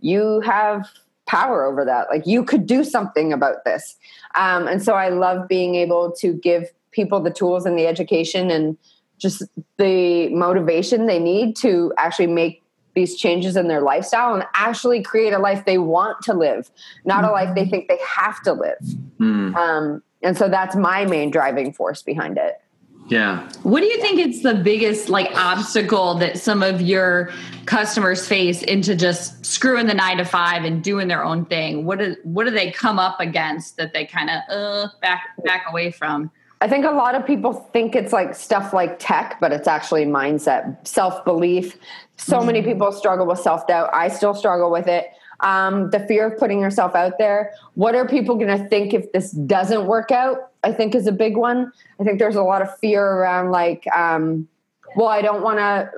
you 0.00 0.40
have 0.40 0.88
power 1.26 1.64
over 1.64 1.84
that 1.84 2.08
like 2.10 2.26
you 2.26 2.42
could 2.44 2.66
do 2.66 2.82
something 2.82 3.32
about 3.32 3.64
this 3.64 3.96
um, 4.34 4.66
and 4.66 4.82
so 4.82 4.94
i 4.94 5.08
love 5.08 5.46
being 5.48 5.74
able 5.74 6.10
to 6.12 6.32
give 6.32 6.70
people 6.90 7.20
the 7.20 7.30
tools 7.30 7.66
and 7.66 7.78
the 7.78 7.86
education 7.86 8.50
and 8.50 8.76
just 9.18 9.42
the 9.76 10.28
motivation 10.30 11.06
they 11.06 11.18
need 11.18 11.56
to 11.56 11.92
actually 11.98 12.26
make 12.26 12.62
these 12.94 13.16
changes 13.16 13.56
in 13.56 13.68
their 13.68 13.80
lifestyle 13.80 14.34
and 14.34 14.44
actually 14.54 15.02
create 15.02 15.32
a 15.32 15.38
life 15.38 15.64
they 15.64 15.78
want 15.78 16.20
to 16.22 16.34
live, 16.34 16.70
not 17.04 17.24
a 17.24 17.30
life 17.30 17.54
they 17.54 17.64
think 17.64 17.86
they 17.88 17.98
have 18.04 18.42
to 18.42 18.52
live. 18.52 18.80
Hmm. 19.18 19.54
Um, 19.54 20.02
and 20.22 20.36
so 20.36 20.48
that's 20.48 20.74
my 20.74 21.04
main 21.04 21.30
driving 21.30 21.72
force 21.72 22.02
behind 22.02 22.38
it. 22.38 22.60
Yeah. 23.08 23.48
What 23.62 23.80
do 23.80 23.86
you 23.86 24.00
think 24.00 24.20
it's 24.20 24.42
the 24.42 24.54
biggest 24.54 25.08
like 25.08 25.30
obstacle 25.34 26.14
that 26.16 26.38
some 26.38 26.62
of 26.62 26.82
your 26.82 27.30
customers 27.64 28.26
face 28.28 28.62
into 28.62 28.94
just 28.94 29.44
screwing 29.44 29.86
the 29.86 29.94
nine 29.94 30.18
to 30.18 30.24
five 30.24 30.64
and 30.64 30.84
doing 30.84 31.08
their 31.08 31.24
own 31.24 31.46
thing? 31.46 31.86
What 31.86 31.98
do 31.98 32.16
what 32.22 32.44
do 32.44 32.50
they 32.50 32.70
come 32.70 32.98
up 32.98 33.18
against 33.18 33.78
that 33.78 33.94
they 33.94 34.04
kind 34.04 34.28
of 34.28 34.42
uh, 34.50 34.88
back 35.00 35.22
back 35.44 35.64
away 35.70 35.90
from? 35.90 36.30
I 36.60 36.68
think 36.68 36.84
a 36.84 36.90
lot 36.90 37.14
of 37.14 37.24
people 37.24 37.52
think 37.72 37.94
it's 37.94 38.12
like 38.12 38.34
stuff 38.34 38.72
like 38.72 38.98
tech, 38.98 39.38
but 39.40 39.52
it's 39.52 39.68
actually 39.68 40.04
mindset, 40.04 40.86
self 40.86 41.24
belief. 41.24 41.78
So 42.16 42.42
many 42.42 42.62
people 42.62 42.92
struggle 42.92 43.26
with 43.26 43.38
self 43.38 43.66
doubt. 43.66 43.90
I 43.94 44.08
still 44.08 44.34
struggle 44.34 44.70
with 44.70 44.86
it. 44.86 45.06
Um, 45.40 45.90
the 45.90 46.00
fear 46.00 46.26
of 46.26 46.38
putting 46.38 46.60
yourself 46.60 46.94
out 46.94 47.16
there. 47.18 47.52
What 47.74 47.94
are 47.94 48.06
people 48.06 48.34
going 48.34 48.58
to 48.58 48.68
think 48.68 48.92
if 48.92 49.12
this 49.12 49.30
doesn't 49.30 49.86
work 49.86 50.10
out? 50.10 50.47
I 50.64 50.72
think 50.72 50.94
is 50.94 51.06
a 51.06 51.12
big 51.12 51.36
one. 51.36 51.72
I 52.00 52.04
think 52.04 52.18
there's 52.18 52.36
a 52.36 52.42
lot 52.42 52.62
of 52.62 52.78
fear 52.78 53.04
around 53.04 53.50
like, 53.50 53.86
um, 53.94 54.48
well, 54.96 55.08
I 55.08 55.22
don't 55.22 55.42
want 55.42 55.58
to 55.58 55.90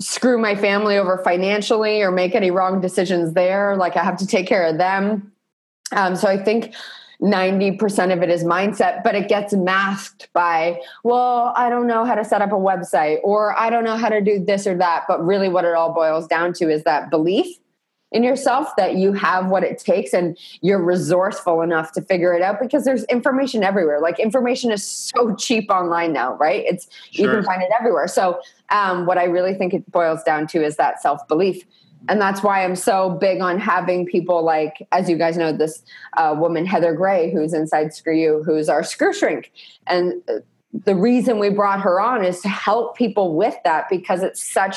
screw 0.00 0.38
my 0.38 0.54
family 0.54 0.96
over 0.96 1.18
financially 1.18 2.02
or 2.02 2.10
make 2.10 2.34
any 2.34 2.50
wrong 2.50 2.80
decisions 2.80 3.32
there. 3.34 3.76
Like 3.76 3.96
I 3.96 4.04
have 4.04 4.16
to 4.18 4.26
take 4.26 4.46
care 4.46 4.64
of 4.64 4.78
them. 4.78 5.32
Um, 5.92 6.14
so 6.14 6.28
I 6.28 6.42
think 6.42 6.74
90% 7.20 8.12
of 8.12 8.22
it 8.22 8.30
is 8.30 8.44
mindset, 8.44 9.02
but 9.02 9.14
it 9.14 9.28
gets 9.28 9.52
masked 9.52 10.28
by, 10.32 10.80
well, 11.02 11.52
I 11.56 11.68
don't 11.68 11.88
know 11.88 12.04
how 12.04 12.14
to 12.14 12.24
set 12.24 12.42
up 12.42 12.52
a 12.52 12.56
website 12.56 13.18
or 13.24 13.58
I 13.58 13.70
don't 13.70 13.82
know 13.82 13.96
how 13.96 14.08
to 14.08 14.20
do 14.20 14.44
this 14.44 14.66
or 14.66 14.76
that. 14.76 15.04
But 15.08 15.24
really, 15.24 15.48
what 15.48 15.64
it 15.64 15.74
all 15.74 15.92
boils 15.92 16.28
down 16.28 16.52
to 16.54 16.70
is 16.70 16.84
that 16.84 17.10
belief 17.10 17.56
in 18.12 18.22
yourself 18.22 18.68
that 18.76 18.96
you 18.96 19.12
have 19.12 19.48
what 19.48 19.62
it 19.62 19.78
takes 19.78 20.14
and 20.14 20.38
you're 20.60 20.82
resourceful 20.82 21.60
enough 21.60 21.92
to 21.92 22.02
figure 22.02 22.32
it 22.32 22.42
out 22.42 22.58
because 22.60 22.84
there's 22.84 23.04
information 23.04 23.62
everywhere. 23.62 24.00
Like, 24.00 24.18
information 24.18 24.70
is 24.70 24.84
so 24.86 25.34
cheap 25.36 25.70
online 25.70 26.12
now, 26.12 26.34
right? 26.36 26.64
It's 26.66 26.88
you 27.10 27.28
can 27.28 27.42
find 27.44 27.62
it 27.62 27.70
everywhere. 27.78 28.08
So, 28.08 28.40
um, 28.70 29.06
what 29.06 29.18
I 29.18 29.24
really 29.24 29.54
think 29.54 29.74
it 29.74 29.90
boils 29.90 30.22
down 30.22 30.46
to 30.48 30.62
is 30.62 30.76
that 30.76 31.02
self 31.02 31.26
belief 31.28 31.64
and 32.08 32.20
that's 32.20 32.42
why 32.42 32.64
I'm 32.64 32.76
so 32.76 33.10
big 33.10 33.40
on 33.40 33.58
having 33.58 34.06
people 34.06 34.42
like, 34.44 34.86
as 34.92 35.08
you 35.08 35.16
guys 35.16 35.36
know, 35.36 35.52
this 35.52 35.82
uh, 36.16 36.34
woman 36.38 36.64
Heather 36.64 36.94
Gray, 36.94 37.32
who's 37.32 37.52
inside 37.52 37.92
Screw 37.92 38.14
You, 38.14 38.42
who's 38.44 38.68
our 38.68 38.84
screw 38.84 39.12
shrink, 39.12 39.50
and 39.86 40.14
uh, 40.28 40.34
the 40.72 40.94
reason 40.94 41.38
we 41.38 41.48
brought 41.48 41.80
her 41.80 42.00
on 42.00 42.24
is 42.24 42.40
to 42.42 42.48
help 42.48 42.96
people 42.96 43.36
with 43.36 43.54
that 43.64 43.86
because 43.88 44.22
it's 44.22 44.42
such 44.42 44.76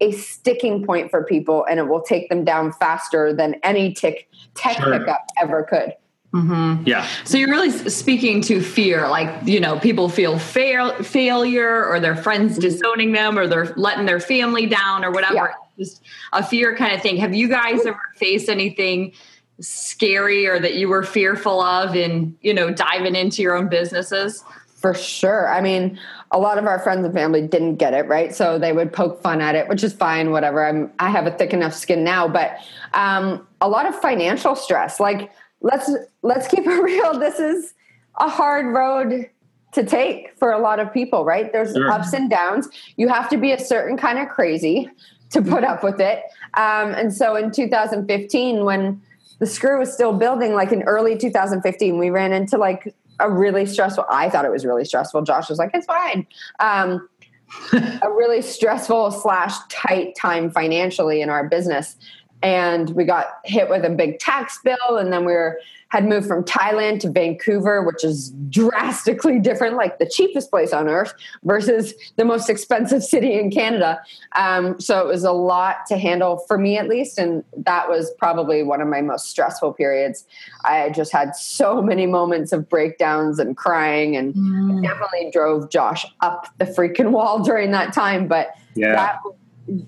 a 0.00 0.12
sticking 0.12 0.84
point 0.84 1.10
for 1.10 1.24
people, 1.24 1.66
and 1.68 1.78
it 1.78 1.88
will 1.88 2.00
take 2.00 2.28
them 2.28 2.44
down 2.44 2.72
faster 2.72 3.32
than 3.32 3.54
any 3.62 3.92
tick 3.92 4.28
tech 4.54 4.76
Sure. 4.76 4.98
pickup 4.98 5.26
ever 5.40 5.62
could. 5.64 5.92
Mm-hmm. 6.32 6.86
Yeah. 6.86 7.06
So 7.24 7.38
you're 7.38 7.50
really 7.50 7.70
speaking 7.70 8.40
to 8.42 8.60
fear, 8.60 9.08
like 9.08 9.46
you 9.46 9.60
know, 9.60 9.78
people 9.78 10.08
feel 10.08 10.38
fail, 10.38 10.92
failure, 11.02 11.86
or 11.86 12.00
their 12.00 12.16
friends 12.16 12.52
mm-hmm. 12.52 12.62
disowning 12.62 13.12
them, 13.12 13.38
or 13.38 13.46
they're 13.46 13.72
letting 13.76 14.06
their 14.06 14.20
family 14.20 14.66
down, 14.66 15.04
or 15.04 15.10
whatever. 15.10 15.34
Yeah. 15.34 15.52
Just 15.78 16.02
a 16.32 16.42
fear 16.42 16.74
kind 16.76 16.94
of 16.94 17.02
thing. 17.02 17.16
Have 17.18 17.34
you 17.34 17.48
guys 17.48 17.84
ever 17.86 18.00
faced 18.16 18.48
anything 18.48 19.12
scary 19.60 20.46
or 20.46 20.58
that 20.58 20.74
you 20.74 20.88
were 20.88 21.02
fearful 21.02 21.62
of 21.62 21.94
in 21.94 22.36
you 22.42 22.52
know 22.52 22.70
diving 22.70 23.14
into 23.14 23.42
your 23.42 23.54
own 23.54 23.68
businesses? 23.68 24.42
For 24.76 24.92
sure. 24.92 25.48
I 25.48 25.62
mean, 25.62 25.98
a 26.30 26.38
lot 26.38 26.58
of 26.58 26.66
our 26.66 26.78
friends 26.78 27.04
and 27.04 27.14
family 27.14 27.40
didn't 27.46 27.76
get 27.76 27.94
it, 27.94 28.06
right? 28.06 28.34
So 28.34 28.58
they 28.58 28.72
would 28.72 28.92
poke 28.92 29.22
fun 29.22 29.40
at 29.40 29.54
it, 29.54 29.68
which 29.68 29.82
is 29.82 29.94
fine, 29.94 30.30
whatever. 30.30 30.64
I'm 30.64 30.92
I 30.98 31.08
have 31.10 31.26
a 31.26 31.30
thick 31.30 31.54
enough 31.54 31.72
skin 31.74 32.04
now, 32.04 32.28
but 32.28 32.58
um, 32.92 33.46
a 33.62 33.68
lot 33.68 33.86
of 33.86 33.98
financial 33.98 34.54
stress. 34.54 35.00
Like 35.00 35.32
let's 35.62 35.90
let's 36.22 36.46
keep 36.46 36.66
it 36.66 36.82
real. 36.82 37.18
This 37.18 37.38
is 37.40 37.72
a 38.20 38.28
hard 38.28 38.66
road 38.74 39.30
to 39.72 39.84
take 39.84 40.36
for 40.38 40.52
a 40.52 40.58
lot 40.58 40.78
of 40.78 40.92
people, 40.92 41.24
right? 41.24 41.52
There's 41.52 41.72
Sure. 41.72 41.90
ups 41.90 42.12
and 42.12 42.28
downs. 42.30 42.68
You 42.96 43.08
have 43.08 43.28
to 43.30 43.36
be 43.38 43.52
a 43.52 43.58
certain 43.58 43.96
kind 43.96 44.18
of 44.18 44.28
crazy 44.28 44.90
to 45.30 45.42
put 45.42 45.64
up 45.64 45.82
with 45.82 46.00
it. 46.00 46.22
Um, 46.54 46.92
and 46.94 47.12
so 47.12 47.34
in 47.36 47.50
2015, 47.50 48.64
when 48.64 49.00
the 49.38 49.46
screw 49.46 49.78
was 49.78 49.92
still 49.92 50.12
building, 50.12 50.54
like 50.54 50.72
in 50.72 50.82
early 50.84 51.16
2015, 51.16 51.98
we 51.98 52.10
ran 52.10 52.32
into 52.32 52.56
like 52.56 52.94
a 53.20 53.30
really 53.30 53.66
stressful. 53.66 54.04
I 54.10 54.28
thought 54.30 54.44
it 54.44 54.50
was 54.50 54.64
really 54.64 54.84
stressful. 54.84 55.22
Josh 55.22 55.48
was 55.48 55.58
like, 55.58 55.70
"It's 55.74 55.86
fine." 55.86 56.26
Um, 56.60 57.08
a 57.72 58.10
really 58.10 58.42
stressful 58.42 59.12
slash 59.12 59.54
tight 59.68 60.14
time 60.16 60.50
financially 60.50 61.22
in 61.22 61.30
our 61.30 61.48
business, 61.48 61.96
and 62.42 62.90
we 62.90 63.04
got 63.04 63.26
hit 63.44 63.68
with 63.68 63.84
a 63.84 63.90
big 63.90 64.18
tax 64.18 64.60
bill 64.62 64.98
and 64.98 65.12
then 65.12 65.24
we 65.24 65.32
were 65.32 65.58
had 65.88 66.04
moved 66.04 66.26
from 66.26 66.42
Thailand 66.42 67.00
to 67.00 67.10
Vancouver, 67.10 67.82
which 67.82 68.02
is 68.02 68.30
drastically 68.50 69.38
different, 69.38 69.76
like 69.76 69.98
the 69.98 70.06
cheapest 70.06 70.50
place 70.50 70.72
on 70.72 70.88
earth 70.88 71.14
versus 71.44 71.94
the 72.16 72.24
most 72.24 72.50
expensive 72.50 73.04
city 73.14 73.38
in 73.38 73.50
Canada. 73.50 74.00
Um, 74.34 74.80
so 74.80 75.00
it 75.00 75.06
was 75.06 75.22
a 75.22 75.32
lot 75.32 75.86
to 75.86 75.96
handle 75.96 76.38
for 76.48 76.58
me, 76.58 76.76
at 76.76 76.88
least. 76.88 77.18
And 77.18 77.44
that 77.56 77.88
was 77.88 78.10
probably 78.18 78.62
one 78.64 78.80
of 78.80 78.88
my 78.88 79.00
most 79.00 79.28
stressful 79.30 79.74
periods. 79.74 80.26
I 80.64 80.90
just 80.90 81.12
had 81.12 81.36
so 81.36 81.80
many 81.80 82.06
moments 82.06 82.52
of 82.52 82.68
breakdowns 82.68 83.38
and 83.38 83.56
crying, 83.56 84.16
and 84.16 84.34
mm. 84.34 84.82
definitely 84.82 85.30
drove 85.32 85.70
Josh 85.70 86.04
up 86.20 86.48
the 86.58 86.64
freaking 86.64 87.12
wall 87.12 87.38
during 87.44 87.70
that 87.70 87.92
time. 87.92 88.26
But 88.26 88.50
yeah. 88.74 88.92
that, 88.92 89.20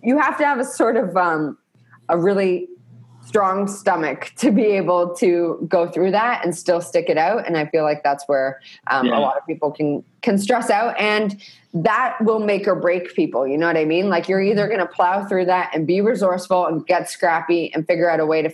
you 0.03 0.19
have 0.19 0.39
to 0.39 0.45
have 0.45 0.61
a 0.61 0.65
sort 0.65 0.97
of 0.97 1.17
um, 1.17 1.59
a 2.09 2.17
really 2.17 2.69
strong 3.29 3.69
stomach 3.69 4.33
to 4.37 4.51
be 4.51 4.63
able 4.63 5.15
to 5.15 5.65
go 5.69 5.87
through 5.87 6.11
that 6.11 6.43
and 6.43 6.57
still 6.57 6.81
stick 6.81 7.11
it 7.11 7.19
out. 7.19 7.47
And 7.47 7.59
i 7.59 7.67
feel 7.67 7.85
like 7.85 8.03
that's 8.03 8.25
where 8.27 8.61
um, 8.87 9.07
yeah. 9.07 9.19
a 9.19 9.21
lot 9.21 9.37
of 9.37 9.47
people 9.47 9.71
can 9.71 10.03
can 10.23 10.39
stress 10.39 10.71
out. 10.71 10.99
And 10.99 11.39
that 11.75 12.17
will 12.23 12.41
make 12.41 12.67
or 12.67 12.75
break 12.75 13.15
people. 13.15 13.47
You 13.47 13.59
know 13.59 13.67
what 13.67 13.77
i 13.77 13.85
mean? 13.85 14.09
Like 14.09 14.29
you're 14.29 14.41
either 14.41 14.67
going 14.67 14.81
to 14.81 14.87
plow 14.87 15.27
through 15.27 15.45
that 15.45 15.71
and 15.75 15.87
be 15.87 16.01
resourceful 16.01 16.67
and 16.67 16.87
get 16.87 17.11
scrappy 17.11 17.73
and 17.75 17.87
figure 17.87 18.11
out 18.11 18.19
a 18.19 18.27
way 18.27 18.43
to 18.43 18.51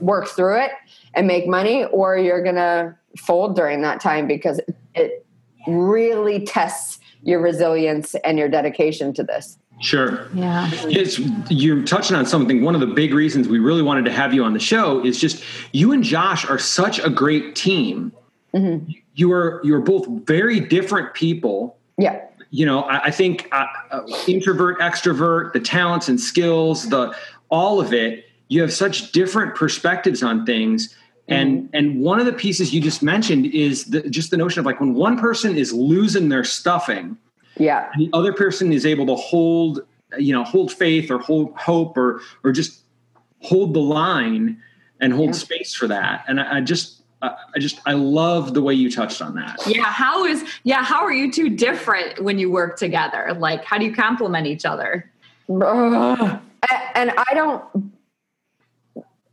work 0.00 0.26
through 0.26 0.58
it 0.58 0.72
and 1.14 1.26
make 1.26 1.46
money 1.46 1.84
or 1.84 2.18
you're 2.18 2.42
going 2.42 2.56
to 2.56 2.96
fold 3.16 3.54
during 3.54 3.82
that 3.82 4.00
time 4.00 4.26
because 4.26 4.60
it 4.94 5.24
really 5.68 6.44
tests 6.44 6.98
your 7.22 7.40
resilience 7.40 8.14
and 8.24 8.38
your 8.38 8.48
dedication 8.48 9.12
to 9.12 9.22
this 9.22 9.58
Sure. 9.80 10.28
Yeah. 10.34 10.68
It's 10.72 11.18
you're 11.50 11.82
touching 11.84 12.14
on 12.14 12.26
something. 12.26 12.62
One 12.62 12.74
of 12.74 12.82
the 12.82 12.86
big 12.86 13.14
reasons 13.14 13.48
we 13.48 13.58
really 13.58 13.82
wanted 13.82 14.04
to 14.04 14.12
have 14.12 14.34
you 14.34 14.44
on 14.44 14.52
the 14.52 14.60
show 14.60 15.04
is 15.04 15.18
just 15.18 15.42
you 15.72 15.92
and 15.92 16.04
Josh 16.04 16.48
are 16.48 16.58
such 16.58 16.98
a 16.98 17.08
great 17.08 17.56
team. 17.56 18.12
Mm-hmm. 18.54 18.92
You 19.14 19.32
are 19.32 19.60
you're 19.64 19.80
both 19.80 20.06
very 20.26 20.60
different 20.60 21.14
people. 21.14 21.78
Yeah. 21.96 22.20
You 22.50 22.66
know, 22.66 22.82
I, 22.82 23.04
I 23.04 23.10
think 23.10 23.48
uh, 23.52 23.66
uh, 23.90 24.02
introvert, 24.26 24.78
extrovert, 24.80 25.54
the 25.54 25.60
talents 25.60 26.08
and 26.08 26.20
skills, 26.20 26.88
the 26.90 27.16
all 27.48 27.80
of 27.80 27.94
it. 27.94 28.26
You 28.48 28.60
have 28.60 28.72
such 28.72 29.12
different 29.12 29.54
perspectives 29.54 30.22
on 30.22 30.44
things. 30.44 30.94
And 31.28 31.64
mm-hmm. 31.64 31.76
and 31.76 32.00
one 32.02 32.20
of 32.20 32.26
the 32.26 32.32
pieces 32.34 32.74
you 32.74 32.82
just 32.82 33.02
mentioned 33.02 33.46
is 33.46 33.86
the, 33.86 34.02
just 34.10 34.30
the 34.30 34.36
notion 34.36 34.60
of 34.60 34.66
like 34.66 34.80
when 34.80 34.92
one 34.92 35.18
person 35.18 35.56
is 35.56 35.72
losing 35.72 36.28
their 36.28 36.44
stuffing, 36.44 37.16
yeah. 37.60 37.90
the 37.96 38.10
other 38.12 38.32
person 38.32 38.72
is 38.72 38.86
able 38.86 39.06
to 39.06 39.14
hold, 39.14 39.80
you 40.18 40.32
know, 40.32 40.44
hold 40.44 40.72
faith 40.72 41.10
or 41.10 41.18
hold 41.18 41.56
hope 41.56 41.96
or 41.96 42.20
or 42.42 42.52
just 42.52 42.82
hold 43.40 43.74
the 43.74 43.80
line 43.80 44.60
and 45.00 45.12
hold 45.12 45.28
yeah. 45.28 45.34
space 45.34 45.74
for 45.74 45.86
that. 45.86 46.24
And 46.26 46.40
I, 46.40 46.56
I 46.56 46.60
just 46.60 47.02
I 47.22 47.58
just 47.58 47.80
I 47.84 47.92
love 47.92 48.54
the 48.54 48.62
way 48.62 48.72
you 48.72 48.90
touched 48.90 49.20
on 49.20 49.34
that. 49.34 49.58
Yeah, 49.66 49.84
how 49.84 50.24
is 50.24 50.44
yeah, 50.64 50.82
how 50.82 51.02
are 51.02 51.12
you 51.12 51.30
two 51.30 51.50
different 51.50 52.22
when 52.22 52.38
you 52.38 52.50
work 52.50 52.78
together? 52.78 53.34
Like 53.38 53.64
how 53.64 53.78
do 53.78 53.84
you 53.84 53.94
complement 53.94 54.46
each 54.46 54.64
other? 54.64 55.10
Uh, 55.50 56.38
and 56.94 57.12
I 57.16 57.34
don't 57.34 57.64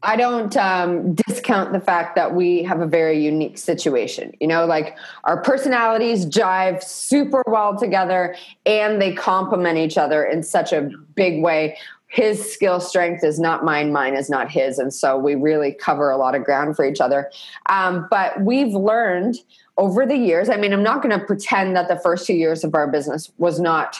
I 0.03 0.15
don't 0.15 0.55
um, 0.57 1.15
discount 1.15 1.73
the 1.73 1.79
fact 1.79 2.15
that 2.15 2.35
we 2.35 2.61
have 2.63 2.81
a 2.81 2.85
very 2.85 3.23
unique 3.23 3.57
situation. 3.57 4.31
You 4.39 4.47
know, 4.47 4.65
like 4.65 4.95
our 5.23 5.41
personalities 5.41 6.25
jive 6.25 6.83
super 6.83 7.43
well 7.47 7.77
together 7.77 8.35
and 8.65 9.01
they 9.01 9.13
complement 9.13 9.77
each 9.79 9.97
other 9.97 10.23
in 10.23 10.43
such 10.43 10.71
a 10.71 10.91
big 11.15 11.41
way. 11.41 11.77
His 12.09 12.53
skill 12.53 12.79
strength 12.79 13.23
is 13.23 13.39
not 13.39 13.65
mine, 13.65 13.91
mine 13.91 14.15
is 14.15 14.29
not 14.29 14.51
his. 14.51 14.77
And 14.77 14.93
so 14.93 15.17
we 15.17 15.35
really 15.35 15.73
cover 15.73 16.11
a 16.11 16.17
lot 16.17 16.35
of 16.35 16.43
ground 16.43 16.75
for 16.75 16.85
each 16.85 17.01
other. 17.01 17.31
Um, 17.67 18.07
but 18.09 18.39
we've 18.41 18.73
learned 18.73 19.37
over 19.77 20.05
the 20.05 20.15
years, 20.15 20.47
I 20.47 20.57
mean, 20.57 20.73
I'm 20.73 20.83
not 20.83 21.01
going 21.01 21.19
to 21.19 21.25
pretend 21.25 21.75
that 21.75 21.87
the 21.87 21.97
first 21.99 22.25
two 22.25 22.33
years 22.33 22.63
of 22.63 22.75
our 22.75 22.87
business 22.87 23.31
was 23.37 23.59
not 23.59 23.99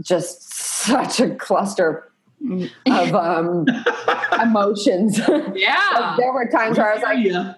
just 0.00 0.52
such 0.52 1.20
a 1.20 1.34
cluster 1.34 2.10
of 2.86 3.14
um, 3.14 3.66
emotions. 4.42 5.20
Yeah. 5.54 6.14
there 6.18 6.32
were 6.32 6.46
times 6.46 6.78
where 6.78 6.92
I 6.92 6.94
was 6.94 7.02
like, 7.02 7.24
yeah. 7.24 7.54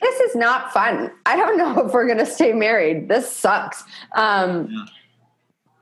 this 0.00 0.20
is 0.20 0.36
not 0.36 0.72
fun. 0.72 1.10
I 1.26 1.36
don't 1.36 1.56
know 1.56 1.86
if 1.86 1.92
we're 1.92 2.06
going 2.06 2.18
to 2.18 2.26
stay 2.26 2.52
married. 2.52 3.08
This 3.08 3.30
sucks. 3.30 3.84
Um, 4.14 4.68
yeah. 4.70 4.84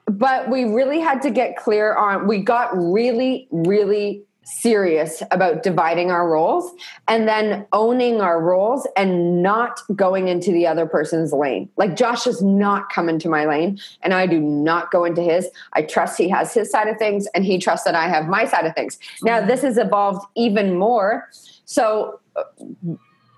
But 0.07 0.51
we 0.51 0.65
really 0.65 1.01
had 1.01 1.23
to 1.23 1.31
get 1.31 1.57
clear 1.57 1.95
on, 1.95 2.27
we 2.27 2.39
got 2.39 2.71
really, 2.75 3.47
really 3.51 4.25
serious 4.51 5.23
about 5.31 5.63
dividing 5.63 6.11
our 6.11 6.29
roles 6.29 6.73
and 7.09 7.29
then 7.29 7.67
owning 7.73 8.21
our 8.21 8.43
roles 8.43 8.87
and 8.97 9.43
not 9.43 9.81
going 9.95 10.29
into 10.29 10.53
the 10.53 10.67
other 10.67 10.87
person's 10.87 11.33
lane. 11.33 11.69
Like 11.77 11.97
Josh 11.97 12.25
does 12.25 12.43
not 12.43 12.91
come 12.91 13.09
into 13.09 13.29
my 13.29 13.47
lane 13.47 13.79
and 14.03 14.13
I 14.13 14.27
do 14.27 14.41
not 14.41 14.91
go 14.91 15.05
into 15.05 15.23
his. 15.23 15.49
I 15.73 15.83
trust 15.83 16.19
he 16.19 16.29
has 16.29 16.53
his 16.53 16.71
side 16.71 16.89
of 16.89 16.99
things 16.99 17.27
and 17.35 17.45
he 17.45 17.59
trusts 17.59 17.85
that 17.85 17.95
I 17.95 18.09
have 18.09 18.27
my 18.27 18.45
side 18.45 18.67
of 18.67 18.75
things. 18.75 18.99
Now, 19.23 19.39
mm-hmm. 19.39 19.49
this 19.49 19.63
has 19.63 19.79
evolved 19.79 20.27
even 20.37 20.77
more. 20.77 21.29
So, 21.65 22.21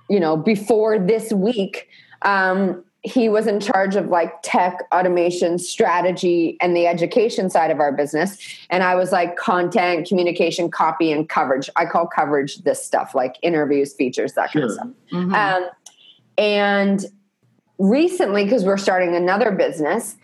you 0.08 0.20
know, 0.20 0.36
before 0.36 0.98
this 0.98 1.32
week, 1.32 1.88
um, 2.22 2.84
he 3.04 3.28
was 3.28 3.46
in 3.46 3.58
charge 3.58 3.96
of 3.96 4.06
like 4.08 4.32
tech 4.42 4.78
automation 4.94 5.58
strategy 5.58 6.56
and 6.60 6.76
the 6.76 6.86
education 6.86 7.50
side 7.50 7.70
of 7.70 7.80
our 7.80 7.92
business. 7.92 8.38
And 8.70 8.82
i 8.82 8.94
was 8.94 9.10
like 9.10 9.36
content 9.36 10.06
communication 10.06 10.70
copy 10.70 11.10
and 11.10 11.28
coverage. 11.28 11.68
I 11.76 11.86
call 11.86 12.06
coverage 12.06 12.58
this 12.58 12.84
stuff 12.84 13.14
like 13.14 13.36
interviews 13.42 13.92
features 13.92 14.34
that 14.34 14.50
sure. 14.50 14.62
kind 14.62 14.70
of 14.70 14.74
stuff. 14.74 14.88
Mm-hmm. 15.12 15.34
um, 15.34 15.70
and 16.38 17.04
recently 17.78 18.44
because 18.44 18.64
we're 18.64 18.76
starting 18.76 19.16
another 19.16 19.50
business 19.50 20.16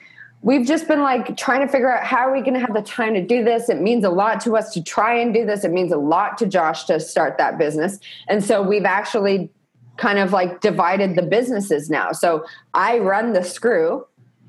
we've 0.43 0.67
just 0.67 0.87
been 0.87 1.03
like 1.03 1.37
trying 1.37 1.61
to 1.61 1.69
figure 1.69 1.93
out 1.93 2.05
how 2.05 2.19
are 2.19 2.33
we 2.33 2.41
going 2.41 2.55
to 2.55 2.61
have 2.61 2.75
the 2.75 2.83
time 2.83 3.15
to 3.15 3.21
do 3.21 3.43
this? 3.43 3.69
It 3.69 3.81
means 3.81 4.05
a 4.05 4.11
lot 4.11 4.41
to 4.43 4.57
us 4.57 4.73
to 4.75 4.83
try 4.83 5.15
and 5.15 5.35
do 5.35 5.45
this. 5.45 5.65
It 5.65 5.73
means 5.73 5.93
a 5.93 5.99
lot 5.99 6.39
to 6.39 6.47
josh 6.47 6.85
to 6.85 7.01
start 7.01 7.39
that 7.39 7.59
business. 7.59 7.99
And 8.29 8.43
so 8.43 8.63
we've 8.63 8.85
actually 8.85 9.51
kind 9.99 10.19
of 10.19 10.33
like 10.33 10.61
divided 10.61 11.15
the 11.15 11.23
businesses 11.23 11.91
now. 11.91 12.13
So 12.13 12.47
I 12.73 12.99
run 12.99 13.35
the 13.35 13.45
screw 13.45 14.07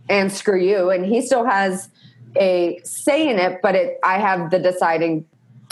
and 0.08 0.32
screw 0.32 0.60
you, 0.60 0.90
and 0.90 1.06
he 1.06 1.22
still 1.22 1.46
has 1.46 1.90
a 2.38 2.80
say 2.84 3.28
in 3.30 3.38
it, 3.38 3.60
but 3.62 3.76
it 3.76 4.00
I 4.04 4.20
have 4.20 4.52
the 4.52 4.60
deciding 4.60 5.26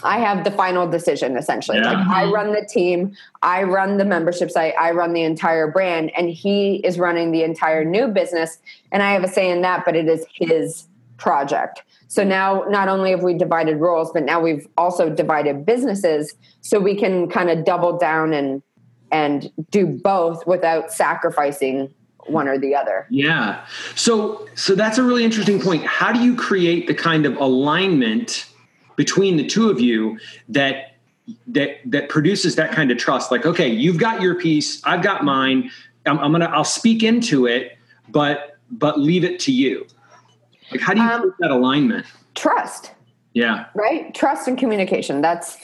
I 0.04 0.20
have 0.20 0.44
the 0.44 0.52
final 0.52 0.88
decision 0.88 1.38
essentially. 1.38 1.80
Yeah. 1.80 1.94
Like 1.94 2.08
I 2.08 2.24
mm-hmm. 2.24 2.34
run 2.34 2.52
the 2.54 2.68
team, 2.70 3.16
I 3.42 3.64
run 3.64 3.98
the 3.98 4.06
membership 4.06 4.52
site, 4.52 4.74
I 4.80 4.92
run 4.92 5.14
the 5.14 5.24
entire 5.24 5.72
brand, 5.72 6.12
and 6.16 6.30
he 6.30 6.76
is 6.78 7.00
running 7.00 7.32
the 7.32 7.44
entire 7.44 7.84
new 7.84 8.08
business. 8.08 8.60
And 8.92 9.02
I 9.02 9.14
have 9.14 9.24
a 9.24 9.28
say 9.28 9.50
in 9.50 9.62
that, 9.62 9.86
but 9.86 9.96
it 9.96 10.08
is 10.08 10.26
his 10.34 10.88
project. 11.18 11.82
So 12.10 12.24
now 12.24 12.64
not 12.70 12.88
only 12.88 13.12
have 13.12 13.24
we 13.24 13.34
divided 13.34 13.78
roles, 13.78 14.12
but 14.12 14.24
now 14.24 14.40
we've 14.40 14.68
also 14.78 15.10
divided 15.10 15.66
businesses 15.66 16.36
so 16.62 16.80
we 16.80 16.96
can 16.96 17.28
kind 17.28 17.50
of 17.50 17.66
double 17.66 17.98
down 17.98 18.34
and 18.34 18.62
and 19.12 19.52
do 19.72 19.86
both 19.86 20.46
without 20.46 20.92
sacrificing 20.92 21.94
one 22.26 22.48
or 22.48 22.58
the 22.58 22.76
other. 22.76 23.08
Yeah. 23.10 23.66
So 23.96 24.48
so 24.56 24.76
that's 24.76 24.98
a 24.98 25.04
really 25.04 25.24
interesting 25.24 25.62
point. 25.62 25.86
How 25.86 26.12
do 26.12 26.20
you 26.20 26.36
create 26.36 26.88
the 26.88 26.94
kind 26.94 27.26
of 27.26 27.36
alignment 27.38 28.50
between 28.96 29.38
the 29.38 29.46
two 29.46 29.70
of 29.70 29.80
you 29.80 30.20
that 30.50 30.98
that 31.48 31.78
that 31.86 32.10
produces 32.10 32.56
that 32.56 32.72
kind 32.72 32.92
of 32.92 32.98
trust? 32.98 33.32
Like, 33.32 33.46
okay, 33.46 33.68
you've 33.68 33.98
got 33.98 34.22
your 34.22 34.36
piece, 34.36 34.84
I've 34.84 35.02
got 35.02 35.24
mine. 35.24 35.72
I'm, 36.06 36.20
I'm 36.20 36.32
gonna 36.32 36.46
I'll 36.46 36.64
speak 36.64 37.04
into 37.04 37.46
it, 37.46 37.78
but 38.10 38.58
but 38.72 39.00
leave 39.00 39.24
it 39.24 39.40
to 39.42 39.52
you. 39.52 39.88
Like, 40.72 40.82
how 40.82 40.94
do 40.94 41.02
you 41.02 41.08
um, 41.08 41.34
that 41.40 41.52
alignment? 41.52 42.06
Trust. 42.36 42.92
Yeah. 43.34 43.66
Right. 43.74 44.14
Trust 44.14 44.48
and 44.48 44.58
communication. 44.58 45.22
That's 45.22 45.58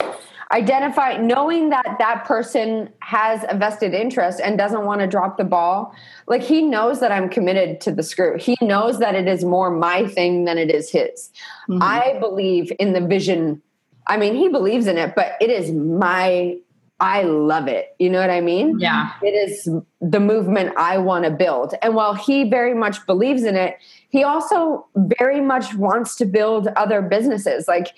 identify 0.54 1.16
knowing 1.16 1.70
that 1.70 1.96
that 1.98 2.24
person 2.24 2.88
has 3.00 3.44
a 3.48 3.56
vested 3.58 3.92
interest 3.92 4.40
and 4.42 4.56
doesn't 4.56 4.84
want 4.84 5.00
to 5.00 5.06
drop 5.06 5.36
the 5.36 5.44
ball 5.44 5.92
like 6.28 6.42
he 6.42 6.62
knows 6.62 7.00
that 7.00 7.10
i'm 7.10 7.28
committed 7.28 7.80
to 7.80 7.90
the 7.90 8.04
screw. 8.04 8.38
He 8.38 8.56
knows 8.60 9.00
that 9.00 9.16
it 9.16 9.26
is 9.26 9.44
more 9.44 9.68
my 9.70 10.06
thing 10.06 10.44
than 10.44 10.56
it 10.56 10.70
is 10.70 10.90
his. 10.90 11.30
Mm-hmm. 11.68 11.82
i 11.82 12.16
believe 12.20 12.72
in 12.78 12.92
the 12.92 13.00
vision. 13.00 13.60
I 14.06 14.16
mean 14.16 14.34
he 14.36 14.48
believes 14.48 14.86
in 14.86 14.96
it 14.96 15.14
but 15.16 15.32
it 15.40 15.50
is 15.50 15.72
my 15.72 16.56
i 17.00 17.22
love 17.24 17.66
it. 17.66 17.96
You 17.98 18.08
know 18.10 18.20
what 18.20 18.30
i 18.30 18.40
mean? 18.40 18.78
Yeah. 18.78 19.10
It 19.22 19.34
is 19.34 19.68
the 20.00 20.20
movement 20.20 20.72
i 20.76 20.98
want 20.98 21.24
to 21.24 21.32
build. 21.32 21.74
And 21.82 21.96
while 21.96 22.14
he 22.14 22.48
very 22.48 22.74
much 22.74 23.04
believes 23.06 23.42
in 23.42 23.56
it 23.56 23.78
he 24.08 24.22
also 24.22 24.86
very 24.96 25.40
much 25.40 25.74
wants 25.74 26.14
to 26.16 26.24
build 26.24 26.68
other 26.76 27.02
businesses. 27.02 27.66
Like 27.66 27.88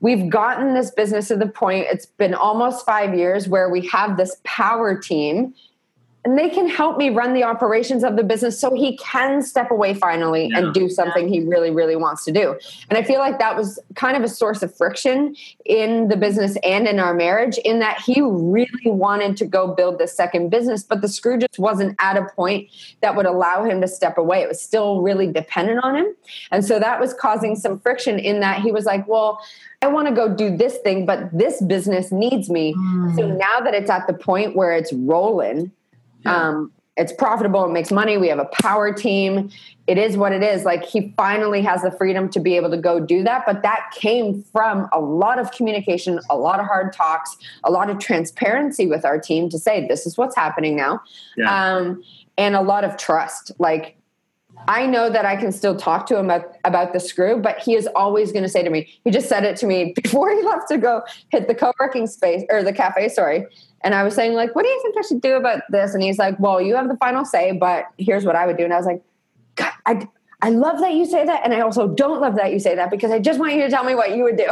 we've 0.00 0.28
gotten 0.28 0.74
this 0.74 0.90
business 0.90 1.28
to 1.28 1.36
the 1.36 1.46
point 1.46 1.86
it's 1.88 2.06
been 2.06 2.34
almost 2.34 2.84
five 2.84 3.14
years 3.14 3.48
where 3.48 3.68
we 3.70 3.86
have 3.86 4.16
this 4.16 4.36
power 4.44 4.98
team 4.98 5.54
and 6.24 6.38
they 6.38 6.50
can 6.50 6.68
help 6.68 6.98
me 6.98 7.08
run 7.08 7.32
the 7.32 7.44
operations 7.44 8.04
of 8.04 8.16
the 8.16 8.22
business 8.22 8.60
so 8.60 8.74
he 8.74 8.96
can 8.98 9.42
step 9.42 9.70
away 9.70 9.94
finally 9.94 10.48
Yeah. 10.48 10.58
and 10.58 10.74
do 10.74 10.88
something 10.88 11.28
he 11.28 11.40
really 11.40 11.70
really 11.70 11.96
wants 11.96 12.24
to 12.24 12.32
do. 12.32 12.58
And 12.88 12.98
i 12.98 13.02
feel 13.02 13.18
like 13.18 13.38
that 13.38 13.56
was 13.56 13.78
kind 13.94 14.16
of 14.16 14.22
a 14.22 14.28
source 14.28 14.62
of 14.62 14.74
friction 14.76 15.34
in 15.64 16.08
the 16.08 16.16
business 16.16 16.56
and 16.62 16.86
in 16.86 16.98
our 16.98 17.14
marriage 17.14 17.58
in 17.58 17.78
that 17.78 18.00
he 18.00 18.20
really 18.20 18.90
wanted 18.90 19.36
to 19.38 19.46
go 19.46 19.68
build 19.74 19.98
this 19.98 20.14
second 20.14 20.50
business 20.50 20.82
but 20.82 21.00
the 21.00 21.08
screw 21.08 21.38
just 21.38 21.58
wasn't 21.58 21.96
at 22.00 22.16
a 22.16 22.24
point 22.36 22.68
that 23.00 23.16
would 23.16 23.26
allow 23.26 23.64
him 23.64 23.80
to 23.80 23.88
step 23.88 24.18
away. 24.18 24.42
It 24.42 24.48
was 24.48 24.60
still 24.60 25.00
really 25.00 25.26
dependent 25.26 25.80
on 25.82 25.96
him. 25.96 26.06
And 26.50 26.64
so 26.64 26.78
that 26.78 27.00
was 27.00 27.14
causing 27.14 27.56
some 27.56 27.78
friction 27.80 28.18
in 28.18 28.40
that 28.40 28.60
he 28.60 28.72
was 28.72 28.84
like 28.84 29.06
well 29.08 29.40
I 29.82 29.86
want 29.86 30.08
to 30.08 30.14
go 30.14 30.34
do 30.34 30.54
this 30.54 30.76
thing, 30.78 31.06
but 31.06 31.30
this 31.32 31.62
business 31.62 32.12
needs 32.12 32.50
me. 32.50 32.74
So 33.16 33.22
mm. 33.22 33.38
now 33.38 33.60
that 33.60 33.72
it's 33.72 33.88
at 33.88 34.06
the 34.06 34.12
point 34.12 34.54
where 34.54 34.72
it's 34.72 34.92
rolling, 34.92 35.72
um, 36.26 36.72
it's 36.96 37.12
profitable, 37.12 37.64
it 37.64 37.70
makes 37.70 37.90
money, 37.90 38.18
we 38.18 38.28
have 38.28 38.38
a 38.38 38.48
power 38.62 38.92
team. 38.92 39.50
It 39.86 39.96
is 39.96 40.16
what 40.16 40.32
it 40.32 40.42
is. 40.42 40.64
Like 40.64 40.84
he 40.84 41.14
finally 41.16 41.62
has 41.62 41.82
the 41.82 41.90
freedom 41.90 42.28
to 42.30 42.40
be 42.40 42.56
able 42.56 42.70
to 42.70 42.76
go 42.76 43.00
do 43.00 43.22
that. 43.22 43.44
But 43.46 43.62
that 43.62 43.90
came 43.94 44.42
from 44.52 44.88
a 44.92 45.00
lot 45.00 45.38
of 45.38 45.50
communication, 45.52 46.20
a 46.28 46.36
lot 46.36 46.60
of 46.60 46.66
hard 46.66 46.92
talks, 46.92 47.36
a 47.64 47.70
lot 47.70 47.88
of 47.88 47.98
transparency 47.98 48.86
with 48.86 49.04
our 49.04 49.18
team 49.18 49.48
to 49.48 49.58
say, 49.58 49.86
this 49.88 50.06
is 50.06 50.18
what's 50.18 50.36
happening 50.36 50.76
now. 50.76 51.00
Yeah. 51.36 51.74
Um, 51.74 52.02
and 52.36 52.54
a 52.54 52.62
lot 52.62 52.84
of 52.84 52.96
trust. 52.96 53.52
Like 53.58 53.96
I 54.68 54.86
know 54.86 55.10
that 55.10 55.24
I 55.24 55.36
can 55.36 55.52
still 55.52 55.76
talk 55.76 56.06
to 56.06 56.18
him 56.18 56.26
about, 56.26 56.56
about 56.64 56.92
the 56.92 57.00
screw, 57.00 57.38
but 57.38 57.58
he 57.58 57.74
is 57.74 57.88
always 57.94 58.32
going 58.32 58.42
to 58.42 58.48
say 58.48 58.62
to 58.62 58.70
me, 58.70 58.88
he 59.04 59.10
just 59.10 59.28
said 59.28 59.44
it 59.44 59.56
to 59.58 59.66
me 59.66 59.92
before 60.02 60.30
he 60.30 60.42
left 60.42 60.68
to 60.68 60.78
go 60.78 61.02
hit 61.30 61.48
the 61.48 61.54
co 61.54 61.72
working 61.80 62.06
space 62.06 62.44
or 62.50 62.62
the 62.62 62.72
cafe, 62.72 63.08
sorry. 63.08 63.46
And 63.82 63.94
I 63.94 64.02
was 64.02 64.14
saying, 64.14 64.34
like, 64.34 64.54
what 64.54 64.62
do 64.62 64.68
you 64.68 64.82
think 64.82 64.96
I 64.98 65.02
should 65.02 65.20
do 65.20 65.36
about 65.36 65.62
this? 65.70 65.94
And 65.94 66.02
he's 66.02 66.18
like, 66.18 66.38
well, 66.38 66.60
you 66.60 66.76
have 66.76 66.88
the 66.88 66.96
final 66.96 67.24
say, 67.24 67.52
but 67.52 67.86
here's 67.98 68.24
what 68.24 68.36
I 68.36 68.46
would 68.46 68.56
do. 68.56 68.64
And 68.64 68.72
I 68.72 68.76
was 68.76 68.86
like, 68.86 69.02
God, 69.56 69.72
I, 69.86 70.08
I 70.42 70.50
love 70.50 70.80
that 70.80 70.92
you 70.92 71.06
say 71.06 71.24
that. 71.24 71.42
And 71.44 71.54
I 71.54 71.60
also 71.60 71.88
don't 71.88 72.20
love 72.20 72.36
that 72.36 72.52
you 72.52 72.58
say 72.58 72.74
that 72.74 72.90
because 72.90 73.10
I 73.10 73.18
just 73.18 73.38
want 73.38 73.54
you 73.54 73.62
to 73.62 73.70
tell 73.70 73.84
me 73.84 73.94
what 73.94 74.14
you 74.14 74.22
would 74.24 74.36
do. 74.36 74.48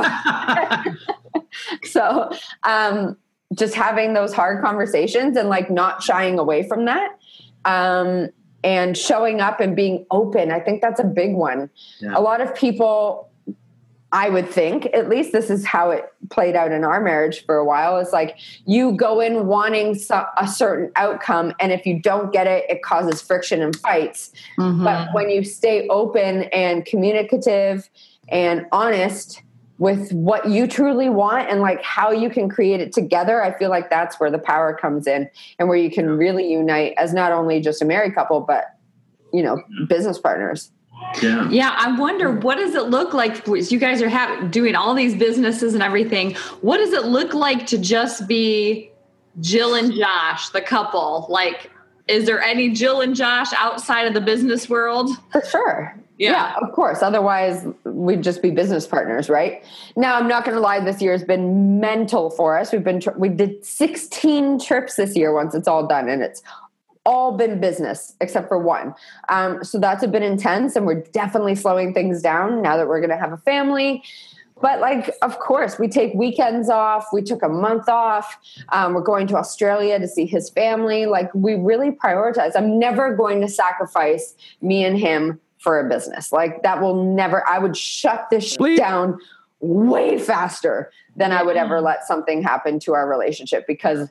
so, 1.89 2.31
um, 2.63 3.17
just 3.55 3.75
having 3.75 4.13
those 4.13 4.33
hard 4.33 4.63
conversations 4.63 5.37
and 5.37 5.49
like 5.49 5.71
not 5.71 6.03
shying 6.03 6.39
away 6.39 6.67
from 6.67 6.85
that. 6.85 7.19
Um, 7.65 8.29
and 8.65 8.97
showing 8.97 9.41
up 9.41 9.61
and 9.61 9.77
being 9.77 10.05
open. 10.11 10.51
I 10.51 10.61
think 10.61 10.81
that's 10.81 11.01
a 11.01 11.05
big 11.05 11.35
one. 11.35 11.71
Yeah. 12.01 12.17
A 12.17 12.21
lot 12.21 12.41
of 12.41 12.55
people, 12.55 13.31
I 14.11 14.31
would 14.31 14.49
think, 14.49 14.87
at 14.87 15.09
least 15.09 15.33
this 15.33 15.51
is 15.51 15.65
how 15.65 15.91
it 15.91 16.13
played 16.31 16.57
out 16.57 16.73
in 16.73 16.83
our 16.83 17.01
marriage 17.01 17.45
for 17.45 17.57
a 17.57 17.65
while, 17.65 17.99
is 17.99 18.13
like 18.13 18.39
you 18.67 18.93
go 18.93 19.21
in 19.21 19.47
wanting 19.47 19.95
so, 19.95 20.25
a 20.37 20.49
certain 20.49 20.91
outcome, 20.97 21.53
and 21.61 21.73
if 21.73 21.87
you 21.87 22.01
don't 22.01 22.33
get 22.33 22.47
it, 22.47 22.65
it 22.69 22.83
causes 22.83 23.23
friction 23.23 23.63
and 23.63 23.77
fights. 23.77 24.33
Mm-hmm. 24.59 24.83
But 24.83 25.09
when 25.13 25.31
you 25.31 25.45
stay 25.45 25.87
open 25.89 26.45
and 26.45 26.85
communicative 26.85 27.89
and 28.29 28.67
honest, 28.73 29.43
with 29.79 30.13
what 30.13 30.49
you 30.49 30.67
truly 30.67 31.09
want 31.09 31.49
and 31.49 31.61
like 31.61 31.83
how 31.83 32.11
you 32.11 32.29
can 32.29 32.49
create 32.49 32.81
it 32.81 32.93
together, 32.93 33.43
I 33.43 33.57
feel 33.57 33.71
like 33.71 33.91
that's 33.91 34.19
where 34.19 34.31
the 34.31 34.39
power 34.39 34.75
comes 34.75 35.07
in 35.07 35.31
and 35.59 35.69
where 35.69 35.79
you 35.79 35.91
can 35.91 36.09
really 36.11 36.51
unite 36.51 36.95
as 36.97 37.15
not 37.15 37.33
only 37.33 37.61
just 37.61 37.81
a 37.81 37.85
married 37.85 38.15
couple, 38.15 38.41
but 38.41 38.75
you 39.33 39.43
know, 39.43 39.57
mm-hmm. 39.57 39.85
business 39.85 40.19
partners. 40.19 40.73
yeah. 41.23 41.49
Yeah, 41.49 41.75
I 41.79 41.99
wonder 41.99 42.33
what 42.33 42.57
does 42.57 42.75
it 42.75 42.85
look 42.85 43.15
like 43.15 43.49
as 43.49 43.71
you 43.71 43.79
guys 43.79 44.03
are 44.03 44.09
ha- 44.09 44.41
doing 44.51 44.75
all 44.75 44.95
these 44.95 45.15
businesses 45.15 45.75
and 45.75 45.83
everything. 45.83 46.35
What 46.61 46.79
does 46.79 46.93
it 46.93 47.05
look 47.05 47.35
like 47.35 47.67
to 47.69 47.79
just 47.79 48.27
be 48.27 48.91
Jill 49.41 49.75
and 49.75 49.93
Josh, 49.93 50.49
the 50.49 50.61
couple? 50.61 51.27
Like, 51.29 51.71
is 52.09 52.27
there 52.27 52.41
any 52.41 52.71
Jill 52.71 53.01
and 53.01 53.15
Josh 53.15 53.49
outside 53.57 54.07
of 54.07 54.15
the 54.15 54.21
business 54.21 54.69
world? 54.69 55.11
For 55.33 55.43
sure. 55.45 55.95
Yeah. 56.19 56.55
of 56.61 56.73
course. 56.73 57.03
Otherwise, 57.03 57.65
we'd 57.85 58.23
just 58.23 58.43
be 58.43 58.51
business 58.51 58.87
partners, 58.87 59.29
right? 59.29 59.65
Now, 59.97 60.17
I'm 60.17 60.27
not 60.27 60.45
going 60.45 60.57
to 60.57 60.61
lie. 60.61 60.81
This 60.81 61.01
year 61.01 61.13
has 61.13 61.23
been 61.23 61.79
mental 61.79 62.31
for 62.31 62.59
us. 62.59 62.73
We've 62.73 62.83
been 62.83 63.01
we 63.17 63.29
did 63.29 63.65
16 63.65 64.59
trips 64.59 64.97
this 64.97 65.17
year. 65.17 65.33
Once 65.33 65.55
it's 65.55 65.69
all 65.69 65.87
done, 65.87 66.09
and 66.09 66.23
it's 66.23 66.43
all 67.07 67.37
been 67.37 67.61
business 67.61 68.15
except 68.21 68.49
for 68.49 68.59
one. 68.59 68.95
Um, 69.29 69.63
so 69.63 69.79
that's 69.79 70.03
a 70.03 70.09
bit 70.09 70.23
intense, 70.23 70.75
and 70.77 70.87
we're 70.87 71.03
definitely 71.03 71.55
slowing 71.55 71.95
things 71.95 72.21
down 72.21 72.63
now 72.63 72.77
that 72.77 72.89
we're 72.89 73.01
going 73.01 73.11
to 73.11 73.17
have 73.17 73.33
a 73.33 73.39
family. 73.39 74.03
But 74.61 74.81
like, 74.81 75.15
of 75.23 75.39
course, 75.39 75.79
we 75.79 75.89
take 75.89 76.15
weekends 76.15 76.69
off. 76.69 77.07
We 77.13 77.23
took 77.23 77.43
a 77.43 77.49
month 77.49 77.89
off. 77.89 78.37
Um, 78.71 78.95
we're 78.95 79.01
going 79.01 79.27
to 79.29 79.37
Australia 79.37 79.99
to 79.99 80.09
see 80.09 80.27
his 80.27 80.51
family. 80.51 81.07
Like, 81.07 81.33
we 81.35 81.55
really 81.55 81.91
prioritize. 81.91 82.53
I'm 82.55 82.79
never 82.79 83.15
going 83.15 83.41
to 83.41 83.49
sacrifice 83.49 84.35
me 84.61 84.85
and 84.85 84.99
him 84.99 85.41
for 85.59 85.79
a 85.79 85.89
business. 85.89 86.33
Like, 86.33 86.63
that 86.63 86.81
will 86.81 87.05
never. 87.05 87.47
I 87.49 87.59
would 87.59 87.77
shut 87.77 88.27
this 88.31 88.53
shit 88.53 88.79
down 88.79 89.19
way 89.61 90.19
faster 90.19 90.91
than 91.17 91.33
I 91.33 91.43
would 91.43 91.57
ever 91.57 91.81
let 91.81 92.07
something 92.07 92.43
happen 92.43 92.79
to 92.81 92.95
our 92.95 93.09
relationship 93.09 93.67
because 93.67 94.09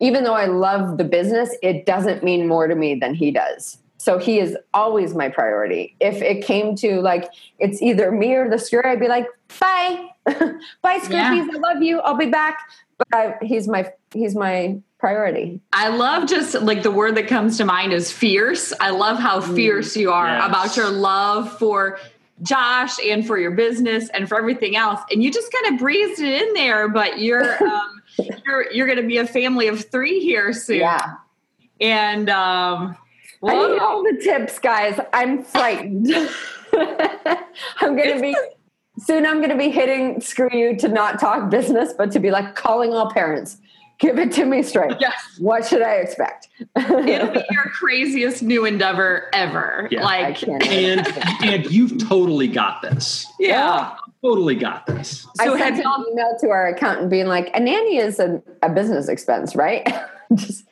even 0.00 0.24
though 0.24 0.34
I 0.34 0.46
love 0.46 0.98
the 0.98 1.04
business, 1.04 1.54
it 1.62 1.86
doesn't 1.86 2.22
mean 2.22 2.48
more 2.48 2.66
to 2.66 2.74
me 2.74 2.94
than 2.94 3.14
he 3.14 3.30
does. 3.30 3.78
So 4.06 4.18
he 4.18 4.38
is 4.38 4.56
always 4.72 5.16
my 5.16 5.28
priority. 5.28 5.96
If 5.98 6.22
it 6.22 6.44
came 6.44 6.76
to 6.76 7.00
like 7.00 7.28
it's 7.58 7.82
either 7.82 8.12
me 8.12 8.34
or 8.34 8.48
the 8.48 8.56
screw, 8.56 8.80
I'd 8.84 9.00
be 9.00 9.08
like, 9.08 9.26
bye, 9.58 10.10
bye, 10.80 10.98
screw 11.02 11.16
Yeah. 11.16 11.44
I 11.52 11.58
love 11.58 11.82
you. 11.82 11.98
I'll 12.02 12.16
be 12.16 12.30
back. 12.30 12.60
But 12.98 13.08
I, 13.12 13.34
he's 13.42 13.66
my 13.66 13.90
he's 14.12 14.36
my 14.36 14.78
priority. 15.00 15.60
I 15.72 15.88
love 15.88 16.28
just 16.28 16.54
like 16.54 16.84
the 16.84 16.90
word 16.92 17.16
that 17.16 17.26
comes 17.26 17.56
to 17.56 17.64
mind 17.64 17.92
is 17.92 18.12
fierce. 18.12 18.72
I 18.78 18.90
love 18.90 19.18
how 19.18 19.40
fierce 19.40 19.96
you 19.96 20.12
are 20.12 20.28
Yes. 20.28 20.48
about 20.50 20.76
your 20.76 20.90
love 20.90 21.58
for 21.58 21.98
Josh 22.42 23.00
and 23.04 23.26
for 23.26 23.38
your 23.38 23.50
business 23.50 24.08
and 24.10 24.28
for 24.28 24.38
everything 24.38 24.76
else. 24.76 25.00
And 25.10 25.20
you 25.20 25.32
just 25.32 25.52
kind 25.52 25.74
of 25.74 25.80
breezed 25.80 26.20
it 26.20 26.42
in 26.42 26.54
there, 26.54 26.88
but 26.88 27.18
you're 27.18 27.60
um, 27.66 28.02
you're 28.46 28.70
you're 28.70 28.86
going 28.86 29.02
to 29.02 29.08
be 29.08 29.16
a 29.16 29.26
family 29.26 29.66
of 29.66 29.84
three 29.90 30.20
here 30.20 30.52
soon. 30.52 30.78
Yeah. 30.78 31.14
And 31.80 32.30
um, 32.30 32.96
I 33.48 33.68
need 33.68 33.78
all 33.78 34.02
the 34.02 34.18
tips, 34.22 34.58
guys. 34.58 34.98
I'm 35.12 35.42
frightened. 35.44 36.08
I'm 36.72 37.96
gonna 37.96 38.20
be 38.20 38.36
soon. 38.98 39.26
I'm 39.26 39.40
gonna 39.40 39.56
be 39.56 39.70
hitting 39.70 40.20
screw 40.20 40.50
you 40.52 40.76
to 40.76 40.88
not 40.88 41.18
talk 41.20 41.50
business, 41.50 41.92
but 41.96 42.10
to 42.12 42.20
be 42.20 42.30
like 42.30 42.54
calling 42.54 42.92
all 42.92 43.10
parents. 43.10 43.58
Give 43.98 44.18
it 44.18 44.30
to 44.32 44.44
me 44.44 44.62
straight. 44.62 44.92
yes, 45.00 45.14
What 45.38 45.64
should 45.64 45.80
I 45.80 45.94
expect? 45.94 46.48
it'll 46.76 47.30
be 47.32 47.42
your 47.50 47.64
craziest 47.72 48.42
new 48.42 48.66
endeavor 48.66 49.30
ever. 49.32 49.88
Yeah. 49.90 50.04
Like. 50.04 50.46
And 50.46 51.06
and 51.42 51.64
you've 51.70 52.06
totally 52.06 52.46
got 52.48 52.82
this. 52.82 53.26
yeah. 53.40 53.94
Totally 54.22 54.54
got 54.56 54.84
this. 54.86 55.26
I 55.38 55.46
So 55.46 55.56
sent 55.56 55.76
have 55.76 56.00
an 56.00 56.04
email 56.10 56.36
to 56.40 56.48
our 56.50 56.66
accountant 56.66 57.08
being 57.10 57.26
like, 57.26 57.50
a 57.54 57.60
nanny 57.60 57.96
is 57.98 58.18
a, 58.18 58.42
a 58.62 58.68
business 58.68 59.08
expense, 59.08 59.54
right? 59.56 59.86
Just, 60.34 60.65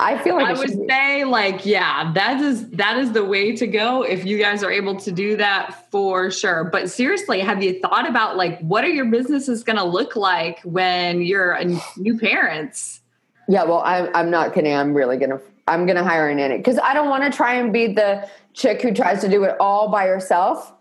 I 0.00 0.16
feel 0.18 0.36
like 0.36 0.46
I 0.46 0.52
would 0.52 0.88
say 0.88 1.24
like 1.24 1.66
yeah 1.66 2.12
that 2.12 2.40
is 2.40 2.70
that 2.70 2.98
is 2.98 3.12
the 3.12 3.24
way 3.24 3.56
to 3.56 3.66
go 3.66 4.02
if 4.02 4.24
you 4.24 4.38
guys 4.38 4.62
are 4.62 4.70
able 4.70 4.96
to 5.00 5.10
do 5.10 5.36
that 5.36 5.90
for 5.90 6.30
sure 6.30 6.64
but 6.64 6.88
seriously 6.88 7.40
have 7.40 7.62
you 7.62 7.80
thought 7.80 8.08
about 8.08 8.36
like 8.36 8.60
what 8.60 8.84
are 8.84 8.90
your 8.90 9.06
businesses 9.06 9.64
going 9.64 9.76
to 9.76 9.84
look 9.84 10.14
like 10.14 10.60
when 10.62 11.20
you're 11.22 11.52
a 11.52 11.64
new 11.96 12.16
parents 12.16 13.00
Yeah, 13.48 13.64
well, 13.64 13.82
I'm 13.84 14.14
I'm 14.14 14.30
not 14.30 14.52
kidding. 14.52 14.74
I'm 14.74 14.94
really 14.94 15.16
gonna 15.16 15.40
I'm 15.66 15.86
gonna 15.86 16.04
hire 16.04 16.28
a 16.28 16.34
nanny 16.34 16.58
because 16.58 16.78
I 16.78 16.92
don't 16.92 17.08
want 17.08 17.24
to 17.24 17.34
try 17.34 17.54
and 17.54 17.72
be 17.72 17.92
the 17.92 18.28
chick 18.52 18.82
who 18.82 18.92
tries 18.92 19.22
to 19.22 19.28
do 19.28 19.42
it 19.44 19.56
all 19.58 19.88
by 19.88 20.06
herself. 20.06 20.72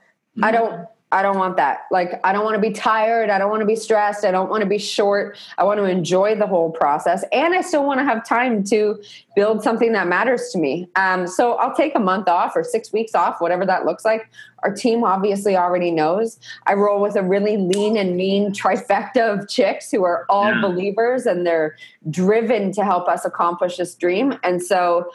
I 0.43 0.51
mm-hmm. 0.51 0.65
don't 0.65 0.87
I 1.09 1.21
don't 1.21 1.37
want 1.37 1.55
that. 1.55 1.83
Like 1.89 2.19
I 2.25 2.33
don't 2.33 2.43
want 2.43 2.55
to 2.55 2.61
be 2.61 2.73
tired. 2.73 3.29
I 3.29 3.37
don't 3.37 3.49
want 3.49 3.61
to 3.61 3.65
be 3.65 3.77
stressed. 3.77 4.25
I 4.25 4.31
don't 4.31 4.49
want 4.49 4.61
to 4.61 4.67
be 4.69 4.77
short. 4.77 5.37
I 5.57 5.63
want 5.63 5.77
to 5.79 5.85
enjoy 5.85 6.35
the 6.35 6.45
whole 6.45 6.69
process, 6.71 7.23
and 7.31 7.53
I 7.53 7.61
still 7.61 7.85
want 7.85 7.99
to 8.01 8.03
have 8.03 8.25
time 8.27 8.63
to 8.65 9.01
build 9.35 9.63
something 9.63 9.93
that 9.93 10.07
matters 10.07 10.49
to 10.51 10.57
me. 10.57 10.89
Um, 10.97 11.25
so 11.25 11.53
I'll 11.53 11.73
take 11.73 11.95
a 11.95 11.99
month 11.99 12.27
off 12.27 12.57
or 12.57 12.63
six 12.63 12.91
weeks 12.91 13.15
off, 13.15 13.39
whatever 13.39 13.65
that 13.65 13.85
looks 13.85 14.03
like. 14.03 14.29
Our 14.63 14.73
team 14.73 15.03
obviously 15.05 15.55
already 15.55 15.91
knows. 15.91 16.39
I 16.65 16.73
roll 16.73 17.01
with 17.01 17.15
a 17.15 17.23
really 17.23 17.55
lean 17.55 17.95
and 17.95 18.17
mean 18.17 18.51
trifecta 18.51 19.39
of 19.39 19.47
chicks 19.47 19.89
who 19.91 20.03
are 20.03 20.25
all 20.29 20.51
Yeah. 20.51 20.61
believers 20.61 21.25
and 21.25 21.45
they're 21.45 21.77
driven 22.09 22.71
to 22.73 22.83
help 22.83 23.07
us 23.07 23.23
accomplish 23.23 23.77
this 23.77 23.95
dream. 23.95 24.37
And 24.43 24.61
so 24.61 25.09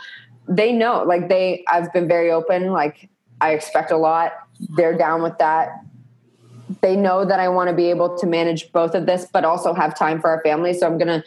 they 0.48 0.72
know, 0.72 1.02
like 1.02 1.28
they, 1.28 1.64
I've 1.68 1.92
been 1.92 2.08
very 2.08 2.30
open. 2.30 2.70
Like 2.70 3.10
I 3.40 3.52
expect 3.52 3.90
a 3.90 3.96
lot. 3.96 4.32
They're 4.76 4.96
down 4.96 5.22
with 5.22 5.38
that. 5.38 5.84
They 6.80 6.96
know 6.96 7.24
that 7.24 7.40
I 7.40 7.48
want 7.48 7.68
to 7.68 7.76
be 7.76 7.90
able 7.90 8.16
to 8.18 8.26
manage 8.26 8.72
both 8.72 8.94
of 8.94 9.06
this, 9.06 9.26
but 9.32 9.44
also 9.44 9.74
have 9.74 9.96
time 9.96 10.20
for 10.20 10.30
our 10.30 10.42
family. 10.42 10.72
So 10.74 10.86
I'm 10.86 10.98
going 10.98 11.20
to 11.20 11.24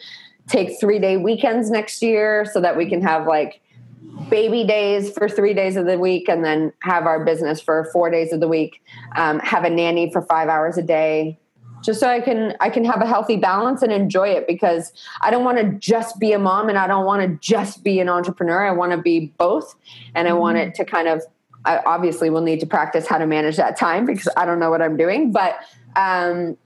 take 0.48 0.78
three 0.80 0.98
day 0.98 1.16
weekends 1.16 1.70
next 1.70 2.02
year 2.02 2.44
so 2.52 2.60
that 2.60 2.76
we 2.76 2.88
can 2.88 3.02
have 3.02 3.26
like 3.26 3.60
baby 4.30 4.64
days 4.64 5.10
for 5.10 5.28
three 5.28 5.54
days 5.54 5.76
of 5.76 5.86
the 5.86 5.98
week 5.98 6.28
and 6.28 6.44
then 6.44 6.72
have 6.82 7.04
our 7.04 7.24
business 7.24 7.60
for 7.60 7.88
four 7.92 8.10
days 8.10 8.32
of 8.32 8.40
the 8.40 8.48
week 8.48 8.82
um, 9.16 9.38
have 9.40 9.64
a 9.64 9.70
nanny 9.70 10.10
for 10.10 10.22
five 10.22 10.48
hours 10.48 10.78
a 10.78 10.82
day 10.82 11.38
just 11.86 12.00
so 12.00 12.08
I 12.08 12.20
can 12.20 12.54
I 12.60 12.68
can 12.68 12.84
have 12.84 13.00
a 13.00 13.06
healthy 13.06 13.36
balance 13.36 13.80
and 13.80 13.92
enjoy 13.92 14.28
it 14.28 14.46
because 14.46 14.92
I 15.20 15.30
don't 15.30 15.44
want 15.44 15.58
to 15.58 15.78
just 15.78 16.18
be 16.18 16.32
a 16.32 16.38
mom 16.38 16.68
and 16.68 16.76
I 16.76 16.86
don't 16.86 17.04
want 17.04 17.22
to 17.22 17.38
just 17.38 17.84
be 17.84 18.00
an 18.00 18.08
entrepreneur. 18.08 18.66
I 18.66 18.72
want 18.72 18.92
to 18.92 18.98
be 18.98 19.32
both, 19.38 19.76
and 20.14 20.26
I 20.26 20.32
want 20.32 20.58
it 20.58 20.74
to 20.74 20.84
kind 20.84 21.08
of. 21.08 21.22
I 21.66 21.82
obviously 21.84 22.30
will 22.30 22.40
need 22.42 22.60
to 22.60 22.66
practice 22.66 23.06
how 23.06 23.18
to 23.18 23.26
manage 23.26 23.56
that 23.56 23.76
time 23.76 24.06
because 24.06 24.28
I 24.36 24.46
don't 24.46 24.58
know 24.60 24.70
what 24.70 24.80
I'm 24.80 24.96
doing, 24.96 25.32
but 25.32 25.58
um, 25.96 26.56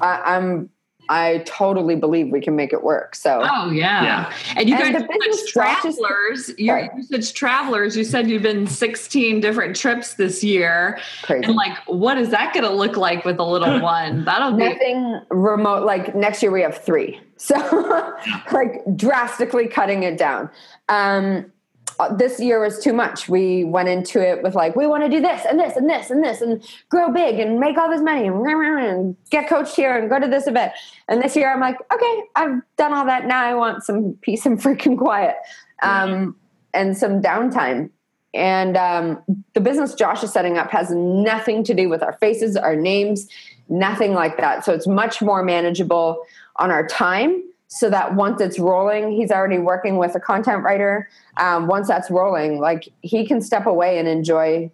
I, 0.00 0.36
I'm 0.36 0.70
I 1.06 1.42
totally 1.44 1.96
believe 1.96 2.30
we 2.32 2.40
can 2.40 2.56
make 2.56 2.72
it 2.72 2.82
work. 2.82 3.14
So, 3.14 3.42
oh 3.44 3.70
yeah, 3.70 4.02
Yeah. 4.04 4.32
and 4.56 4.68
you 4.70 4.74
And 4.74 4.94
guys 4.94 5.02
the 5.02 5.04
are 5.04 5.18
business 5.18 5.40
such 5.42 5.54
Josh 5.54 5.84
is- 5.84 5.96
travelers. 5.98 6.50
You're, 6.56 6.78
you're 6.94 7.02
such 7.02 7.34
travelers. 7.34 7.94
You 7.94 8.04
said 8.04 8.30
you've 8.30 8.40
been 8.42 8.66
16 8.66 9.40
different 9.40 9.76
trips 9.76 10.14
this 10.14 10.42
year, 10.42 10.98
crazy. 11.22 11.44
and 11.44 11.54
like, 11.56 11.76
what 11.86 12.16
is 12.16 12.30
that 12.30 12.54
going 12.54 12.64
to 12.64 12.72
look 12.72 12.96
like 12.96 13.24
with 13.26 13.38
a 13.38 13.44
little 13.44 13.80
one? 13.82 14.24
That'll 14.24 14.52
be 14.56 14.66
Nothing 14.66 15.20
remote. 15.30 15.84
Like 15.84 16.14
next 16.14 16.42
year 16.42 16.50
we 16.50 16.62
have 16.62 16.78
three, 16.78 17.20
so 17.36 17.54
like 18.52 18.80
drastically 18.96 19.66
cutting 19.68 20.04
it 20.04 20.16
down. 20.16 20.48
Um, 20.88 21.52
uh, 21.98 22.14
this 22.14 22.40
year 22.40 22.60
was 22.60 22.80
too 22.80 22.92
much. 22.92 23.28
We 23.28 23.64
went 23.64 23.88
into 23.88 24.20
it 24.20 24.42
with 24.42 24.54
like 24.54 24.74
we 24.74 24.86
want 24.86 25.04
to 25.04 25.08
do 25.08 25.20
this 25.20 25.44
and 25.48 25.58
this 25.58 25.76
and 25.76 25.88
this 25.88 26.10
and 26.10 26.24
this 26.24 26.40
and 26.40 26.62
grow 26.88 27.12
big 27.12 27.38
and 27.38 27.60
make 27.60 27.78
all 27.78 27.88
this 27.88 28.00
money 28.00 28.26
and, 28.26 29.16
get 29.30 29.48
coached 29.48 29.76
here 29.76 29.96
and 29.96 30.08
go 30.08 30.18
to 30.18 30.26
this 30.26 30.46
event. 30.46 30.72
And 31.08 31.22
this 31.22 31.36
year 31.36 31.52
I'm 31.52 31.60
like, 31.60 31.76
okay, 31.92 32.22
I've 32.36 32.60
done 32.76 32.92
all 32.92 33.04
that. 33.06 33.26
Now 33.26 33.44
I 33.44 33.54
want 33.54 33.84
some 33.84 34.14
peace 34.22 34.46
and 34.46 34.58
freaking 34.62 34.98
quiet 34.98 35.36
um, 35.82 36.36
and 36.72 36.96
some 36.96 37.20
downtime. 37.20 37.90
And 38.32 38.76
um, 38.76 39.22
the 39.52 39.60
business 39.60 39.94
Josh 39.94 40.24
is 40.24 40.32
setting 40.32 40.58
up 40.58 40.70
has 40.72 40.90
nothing 40.90 41.62
to 41.64 41.74
do 41.74 41.88
with 41.88 42.02
our 42.02 42.14
faces, 42.14 42.56
our 42.56 42.74
names, 42.74 43.28
nothing 43.68 44.12
like 44.12 44.36
that. 44.38 44.64
So 44.64 44.72
it's 44.72 44.88
much 44.88 45.22
more 45.22 45.44
manageable 45.44 46.24
on 46.56 46.70
our 46.70 46.86
time. 46.86 47.42
So 47.74 47.90
that 47.90 48.14
once 48.14 48.40
it's 48.40 48.56
rolling, 48.60 49.10
he's 49.10 49.32
already 49.32 49.58
working 49.58 49.98
with 49.98 50.14
a 50.14 50.20
content 50.20 50.62
writer. 50.62 51.08
Um, 51.38 51.66
once 51.66 51.88
that's 51.88 52.08
rolling, 52.08 52.60
like 52.60 52.88
he 53.00 53.26
can 53.26 53.40
step 53.40 53.66
away 53.66 53.98
and 53.98 54.06
enjoy 54.06 54.70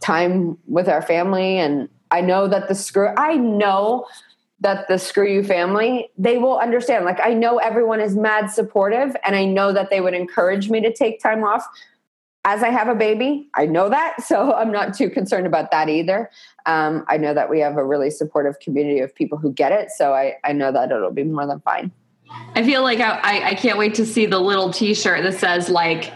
time 0.00 0.58
with 0.66 0.86
our 0.86 1.00
family. 1.00 1.56
And 1.56 1.88
I 2.10 2.20
know 2.20 2.46
that 2.48 2.68
the 2.68 2.74
screw, 2.74 3.08
I 3.16 3.36
know 3.36 4.06
that 4.60 4.88
the 4.88 4.98
screw 4.98 5.26
you 5.26 5.42
family, 5.42 6.10
they 6.18 6.36
will 6.36 6.58
understand. 6.58 7.06
Like 7.06 7.18
I 7.24 7.32
know 7.32 7.56
everyone 7.56 8.00
is 8.00 8.14
mad 8.14 8.50
supportive, 8.50 9.16
and 9.24 9.34
I 9.34 9.46
know 9.46 9.72
that 9.72 9.88
they 9.88 10.02
would 10.02 10.14
encourage 10.14 10.68
me 10.68 10.82
to 10.82 10.92
take 10.92 11.20
time 11.20 11.44
off 11.44 11.66
as 12.44 12.62
I 12.62 12.68
have 12.68 12.88
a 12.88 12.94
baby. 12.94 13.48
I 13.54 13.64
know 13.64 13.88
that. 13.88 14.16
So 14.24 14.52
I'm 14.52 14.70
not 14.70 14.92
too 14.92 15.08
concerned 15.08 15.46
about 15.46 15.70
that 15.70 15.88
either. 15.88 16.30
Um, 16.66 17.06
I 17.08 17.16
know 17.16 17.32
that 17.32 17.48
we 17.48 17.60
have 17.60 17.78
a 17.78 17.84
really 17.84 18.10
supportive 18.10 18.58
community 18.60 19.00
of 19.00 19.14
people 19.14 19.38
who 19.38 19.50
get 19.50 19.72
it. 19.72 19.90
So 19.90 20.12
I, 20.12 20.34
I 20.44 20.52
know 20.52 20.72
that 20.72 20.90
it'll 20.90 21.10
be 21.10 21.24
more 21.24 21.46
than 21.46 21.60
fine. 21.60 21.90
I 22.56 22.62
feel 22.62 22.82
like 22.82 23.00
I, 23.00 23.18
I, 23.22 23.48
I 23.50 23.54
can't 23.54 23.78
wait 23.78 23.94
to 23.96 24.06
see 24.06 24.26
the 24.26 24.38
little 24.38 24.72
T-shirt 24.72 25.22
that 25.24 25.34
says 25.34 25.68
like, 25.68 26.12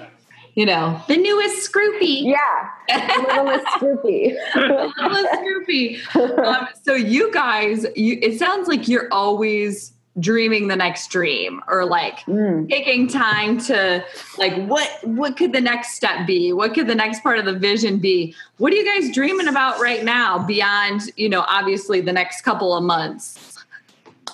you 0.55 0.67
know, 0.67 1.01
the 1.09 1.17
newest 1.17 1.71
Scroopy. 1.73 2.25
Yeah. 2.25 2.69
The 2.89 3.25
littlest 3.35 3.67
Scroopy. 3.75 4.37
the 4.55 4.93
littlest 5.03 5.29
Scroopy. 5.35 6.45
Um, 6.45 6.69
so 6.83 6.95
you 6.95 7.33
guys, 7.33 7.87
you, 7.97 8.19
it 8.23 8.39
sounds 8.39 8.69
like 8.69 8.89
you're 8.89 9.09
always 9.13 9.93
dreaming 10.21 10.67
the 10.67 10.75
next 10.75 11.11
dream 11.13 11.63
or 11.69 11.85
like 11.85 12.19
Mm. 12.27 12.69
taking 12.69 13.07
time 13.07 13.57
to 13.61 14.05
like 14.37 14.53
what 14.67 14.91
what 15.05 15.37
could 15.37 15.53
the 15.53 15.61
next 15.61 15.95
step 15.95 16.27
be 16.27 16.53
what 16.53 16.75
could 16.75 16.89
the 16.89 16.95
next 16.95 17.23
part 17.23 17.39
of 17.39 17.45
the 17.45 17.53
vision 17.53 17.99
be 17.99 18.35
what 18.57 18.73
are 18.73 18.77
you 18.77 18.85
guys 18.85 19.15
dreaming 19.15 19.47
about 19.47 19.79
right 19.79 20.03
now 20.03 20.37
beyond 20.45 21.03
you 21.17 21.29
know 21.29 21.45
obviously 21.47 22.01
the 22.01 22.13
next 22.13 22.41
couple 22.41 22.77
of 22.77 22.83
months 22.83 23.48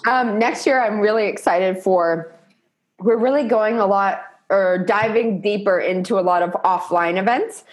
Um, 0.06 0.38
next 0.38 0.66
year, 0.66 0.82
I'm 0.82 1.00
really 1.00 1.26
excited 1.26 1.82
for. 1.82 2.34
We're 3.00 3.18
really 3.18 3.48
going 3.48 3.78
a 3.78 3.86
lot 3.86 4.22
or 4.50 4.78
diving 4.86 5.40
deeper 5.40 5.78
into 5.78 6.18
a 6.18 6.22
lot 6.22 6.42
of 6.42 6.50
offline 6.64 7.18
events. 7.18 7.64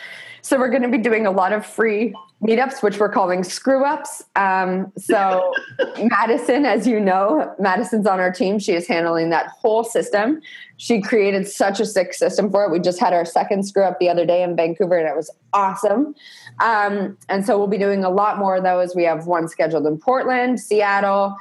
So 0.42 0.58
we're 0.58 0.70
going 0.70 0.82
to 0.82 0.90
be 0.90 0.98
doing 0.98 1.28
a 1.28 1.32
lot 1.32 1.54
of 1.54 1.66
free 1.66 2.16
meetups, 2.42 2.82
which 2.82 3.00
we're 3.00 3.10
calling 3.10 3.44
screw 3.44 3.86
ups. 3.86 4.24
Um, 4.36 4.92
so 4.98 5.54
Madison, 6.04 6.66
as 6.66 6.88
you 6.88 7.00
know, 7.00 7.54
Madison's 7.60 8.08
on 8.08 8.20
our 8.20 8.32
team. 8.32 8.58
She 8.58 8.74
is 8.74 8.88
handling 8.88 9.30
that 9.30 9.48
whole 9.50 9.84
system. 9.84 10.42
She 10.78 11.00
created 11.00 11.48
such 11.48 11.80
a 11.80 11.86
sick 11.86 12.14
system 12.16 12.50
for 12.50 12.66
it. 12.66 12.72
We 12.72 12.80
just 12.80 13.00
had 13.00 13.14
our 13.14 13.26
second 13.26 13.68
screw 13.68 13.84
up 13.84 14.00
the 14.00 14.10
other 14.10 14.26
day 14.26 14.42
in 14.42 14.56
Vancouver, 14.56 14.98
and 14.98 15.08
it 15.08 15.16
was 15.16 15.30
awesome. 15.54 16.16
Um, 16.60 17.18
and 17.30 17.46
so 17.46 17.60
we'll 17.60 17.68
be 17.68 17.78
doing 17.78 18.04
a 18.04 18.10
lot 18.10 18.40
more 18.40 18.56
of 18.56 18.64
those. 18.64 18.96
We 18.96 19.04
have 19.04 19.28
one 19.28 19.48
scheduled 19.48 19.86
in 19.86 20.00
Portland, 20.00 20.60
Seattle. 20.60 21.38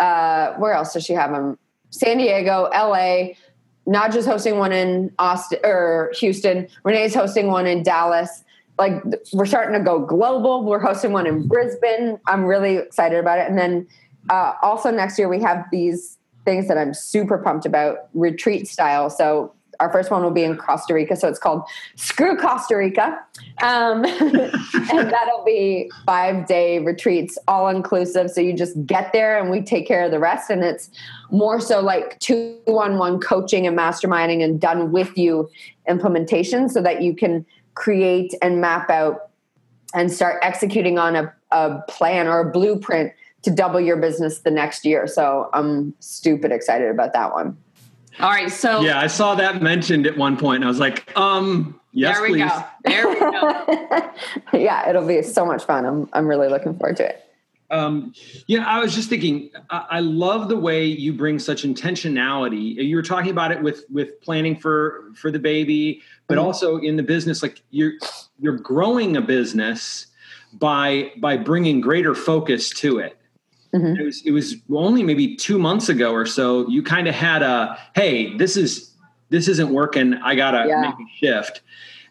Uh, 0.00 0.54
where 0.54 0.72
else 0.72 0.94
does 0.94 1.04
she 1.04 1.12
have 1.12 1.30
them? 1.30 1.56
San 1.90 2.18
Diego, 2.18 2.68
LA. 2.72 3.34
Naja's 3.86 4.26
hosting 4.26 4.58
one 4.58 4.72
in 4.72 5.12
Austin 5.18 5.58
or 5.64 6.12
Houston. 6.18 6.68
Renee's 6.84 7.14
hosting 7.14 7.48
one 7.48 7.66
in 7.66 7.82
Dallas. 7.82 8.44
Like 8.78 8.94
we're 9.32 9.46
starting 9.46 9.74
to 9.74 9.84
go 9.84 9.98
global. 9.98 10.64
We're 10.64 10.80
hosting 10.80 11.12
one 11.12 11.26
in 11.26 11.46
Brisbane. 11.46 12.18
I'm 12.26 12.44
really 12.44 12.76
excited 12.76 13.18
about 13.18 13.38
it. 13.38 13.48
And 13.48 13.58
then 13.58 13.86
uh, 14.30 14.54
also 14.62 14.90
next 14.90 15.18
year 15.18 15.28
we 15.28 15.40
have 15.42 15.64
these 15.70 16.18
things 16.44 16.68
that 16.68 16.78
I'm 16.78 16.94
super 16.94 17.38
pumped 17.38 17.66
about 17.66 18.08
retreat 18.14 18.68
style. 18.68 19.10
So 19.10 19.52
our 19.80 19.90
first 19.90 20.10
one 20.10 20.22
will 20.22 20.30
be 20.30 20.44
in 20.44 20.56
Costa 20.56 20.94
Rica. 20.94 21.16
So 21.16 21.26
it's 21.26 21.38
called 21.38 21.62
Screw 21.96 22.36
Costa 22.36 22.76
Rica. 22.76 23.18
Um, 23.62 24.04
and 24.04 25.10
that'll 25.10 25.44
be 25.44 25.90
five 26.06 26.46
day 26.46 26.78
retreats, 26.78 27.38
all 27.48 27.68
inclusive. 27.68 28.30
So 28.30 28.40
you 28.40 28.52
just 28.52 28.86
get 28.86 29.12
there 29.12 29.40
and 29.40 29.50
we 29.50 29.62
take 29.62 29.88
care 29.88 30.04
of 30.04 30.10
the 30.10 30.18
rest. 30.18 30.50
And 30.50 30.62
it's 30.62 30.90
more 31.30 31.60
so 31.60 31.80
like 31.80 32.18
two 32.20 32.58
on 32.66 32.98
one 32.98 33.18
coaching 33.18 33.66
and 33.66 33.76
masterminding 33.76 34.44
and 34.44 34.60
done 34.60 34.92
with 34.92 35.16
you 35.16 35.50
implementation 35.88 36.68
so 36.68 36.82
that 36.82 37.02
you 37.02 37.14
can 37.14 37.44
create 37.74 38.34
and 38.42 38.60
map 38.60 38.90
out 38.90 39.30
and 39.94 40.12
start 40.12 40.38
executing 40.42 40.98
on 40.98 41.16
a, 41.16 41.32
a 41.50 41.80
plan 41.88 42.28
or 42.28 42.40
a 42.40 42.50
blueprint 42.50 43.12
to 43.42 43.50
double 43.50 43.80
your 43.80 43.96
business 43.96 44.40
the 44.40 44.50
next 44.50 44.84
year. 44.84 45.06
So 45.06 45.48
I'm 45.54 45.94
stupid 46.00 46.52
excited 46.52 46.90
about 46.90 47.12
that 47.14 47.32
one. 47.32 47.56
All 48.18 48.30
right 48.30 48.50
so 48.50 48.80
Yeah, 48.80 48.98
I 48.98 49.06
saw 49.06 49.34
that 49.36 49.62
mentioned 49.62 50.06
at 50.06 50.16
one 50.16 50.36
point, 50.36 50.56
and 50.56 50.64
I 50.64 50.68
was 50.68 50.80
like, 50.80 51.10
um, 51.16 51.78
yes, 51.92 52.16
there 52.16 52.22
we 52.22 52.28
please. 52.30 52.50
go 52.50 52.64
there 52.84 53.08
we 53.08 53.18
go 53.20 54.10
yeah, 54.58 54.88
it'll 54.88 55.06
be 55.06 55.22
so 55.22 55.44
much 55.46 55.64
fun. 55.64 55.84
I'm 55.86 56.08
I'm 56.12 56.26
really 56.26 56.48
looking 56.48 56.76
forward 56.76 56.96
to 56.98 57.08
it. 57.08 57.24
Um, 57.72 58.12
yeah, 58.48 58.64
I 58.66 58.80
was 58.80 58.96
just 58.96 59.08
thinking. 59.08 59.50
I, 59.70 59.86
I 59.90 60.00
love 60.00 60.48
the 60.48 60.56
way 60.56 60.84
you 60.86 61.12
bring 61.12 61.38
such 61.38 61.62
intentionality. 61.62 62.74
You 62.74 62.96
were 62.96 63.02
talking 63.02 63.30
about 63.30 63.52
it 63.52 63.62
with 63.62 63.84
with 63.88 64.20
planning 64.22 64.56
for 64.56 65.12
for 65.14 65.30
the 65.30 65.38
baby, 65.38 66.02
but 66.26 66.36
Mhm. 66.36 66.42
also 66.42 66.78
in 66.78 66.96
the 66.96 67.04
business. 67.04 67.42
Like 67.42 67.62
you're 67.70 67.92
you're 68.40 68.56
growing 68.56 69.16
a 69.16 69.20
business 69.20 70.08
by 70.54 71.12
by 71.18 71.36
bringing 71.36 71.80
greater 71.80 72.12
focus 72.16 72.70
to 72.70 72.98
it. 72.98 73.16
Mhm. 73.74 73.98
It 73.98 74.04
was 74.04 74.22
it 74.26 74.32
was 74.32 74.56
only 74.72 75.02
maybe 75.02 75.36
two 75.36 75.58
months 75.58 75.88
ago 75.88 76.12
or 76.12 76.26
so. 76.26 76.68
You 76.68 76.82
kind 76.82 77.06
of 77.06 77.14
had 77.14 77.42
a 77.42 77.78
hey, 77.94 78.36
this 78.36 78.56
is 78.56 78.90
this 79.30 79.46
isn't 79.48 79.70
working. 79.70 80.14
I 80.14 80.34
gotta 80.34 80.66
Yeah. 80.68 80.80
make 80.80 80.94
a 80.94 81.08
shift. 81.18 81.60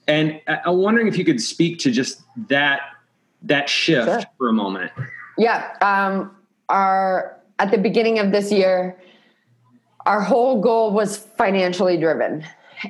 And 0.07 0.39
I- 0.47 0.59
I'm 0.65 0.77
wondering 0.77 1.07
if 1.07 1.17
you 1.17 1.25
could 1.25 1.41
speak 1.41 1.79
to 1.79 1.91
just 1.91 2.21
that 2.47 2.81
that 3.43 3.67
shift 3.69 4.07
Sure. 4.07 4.21
for 4.37 4.49
a 4.49 4.53
moment. 4.53 4.91
Yeah. 5.37 5.65
Um, 5.81 6.31
our 6.69 7.35
at 7.59 7.71
the 7.71 7.77
beginning 7.77 8.19
of 8.19 8.31
this 8.31 8.51
year, 8.51 8.95
our 10.05 10.21
whole 10.21 10.61
goal 10.61 10.91
was 10.91 11.17
financially 11.17 11.97
driven. 11.97 12.45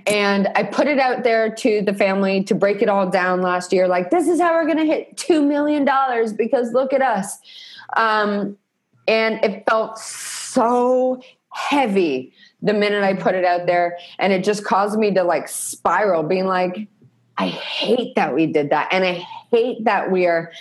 And 0.06 0.48
I 0.56 0.62
put 0.64 0.86
it 0.88 1.00
out 1.00 1.24
there 1.24 1.50
to 1.50 1.82
the 1.82 1.94
family 1.96 2.44
to 2.44 2.54
break 2.54 2.84
it 2.84 2.90
all 2.90 3.10
down 3.10 3.42
last 3.42 3.74
year. 3.74 3.88
Like, 3.88 4.12
this 4.12 4.28
is 4.28 4.40
how 4.40 4.54
we're 4.54 4.66
going 4.66 4.78
to 4.78 4.86
hit 4.86 5.18
$2 5.18 5.44
million 5.44 5.84
because 6.36 6.72
look 6.74 6.94
at 6.94 7.02
us. 7.02 7.40
Um, 7.96 8.58
and 9.08 9.44
it 9.44 9.64
felt 9.68 9.98
so 9.98 11.22
heavy 11.52 12.34
the 12.62 12.74
minute 12.74 13.04
I 13.04 13.14
put 13.14 13.36
it 13.36 13.46
out 13.46 13.66
there. 13.66 13.98
And 14.20 14.32
it 14.34 14.44
just 14.44 14.64
caused 14.64 15.00
me 15.00 15.14
to 15.14 15.24
like 15.24 15.48
spiral, 15.48 16.24
being 16.24 16.46
like, 16.46 16.88
I 17.38 17.48
hate 17.48 18.16
that 18.16 18.36
we 18.36 18.46
did 18.48 18.70
that. 18.70 18.90
And 18.92 19.06
I 19.06 19.14
hate 19.52 19.86
that 19.86 20.12
we 20.12 20.26
are 20.28 20.52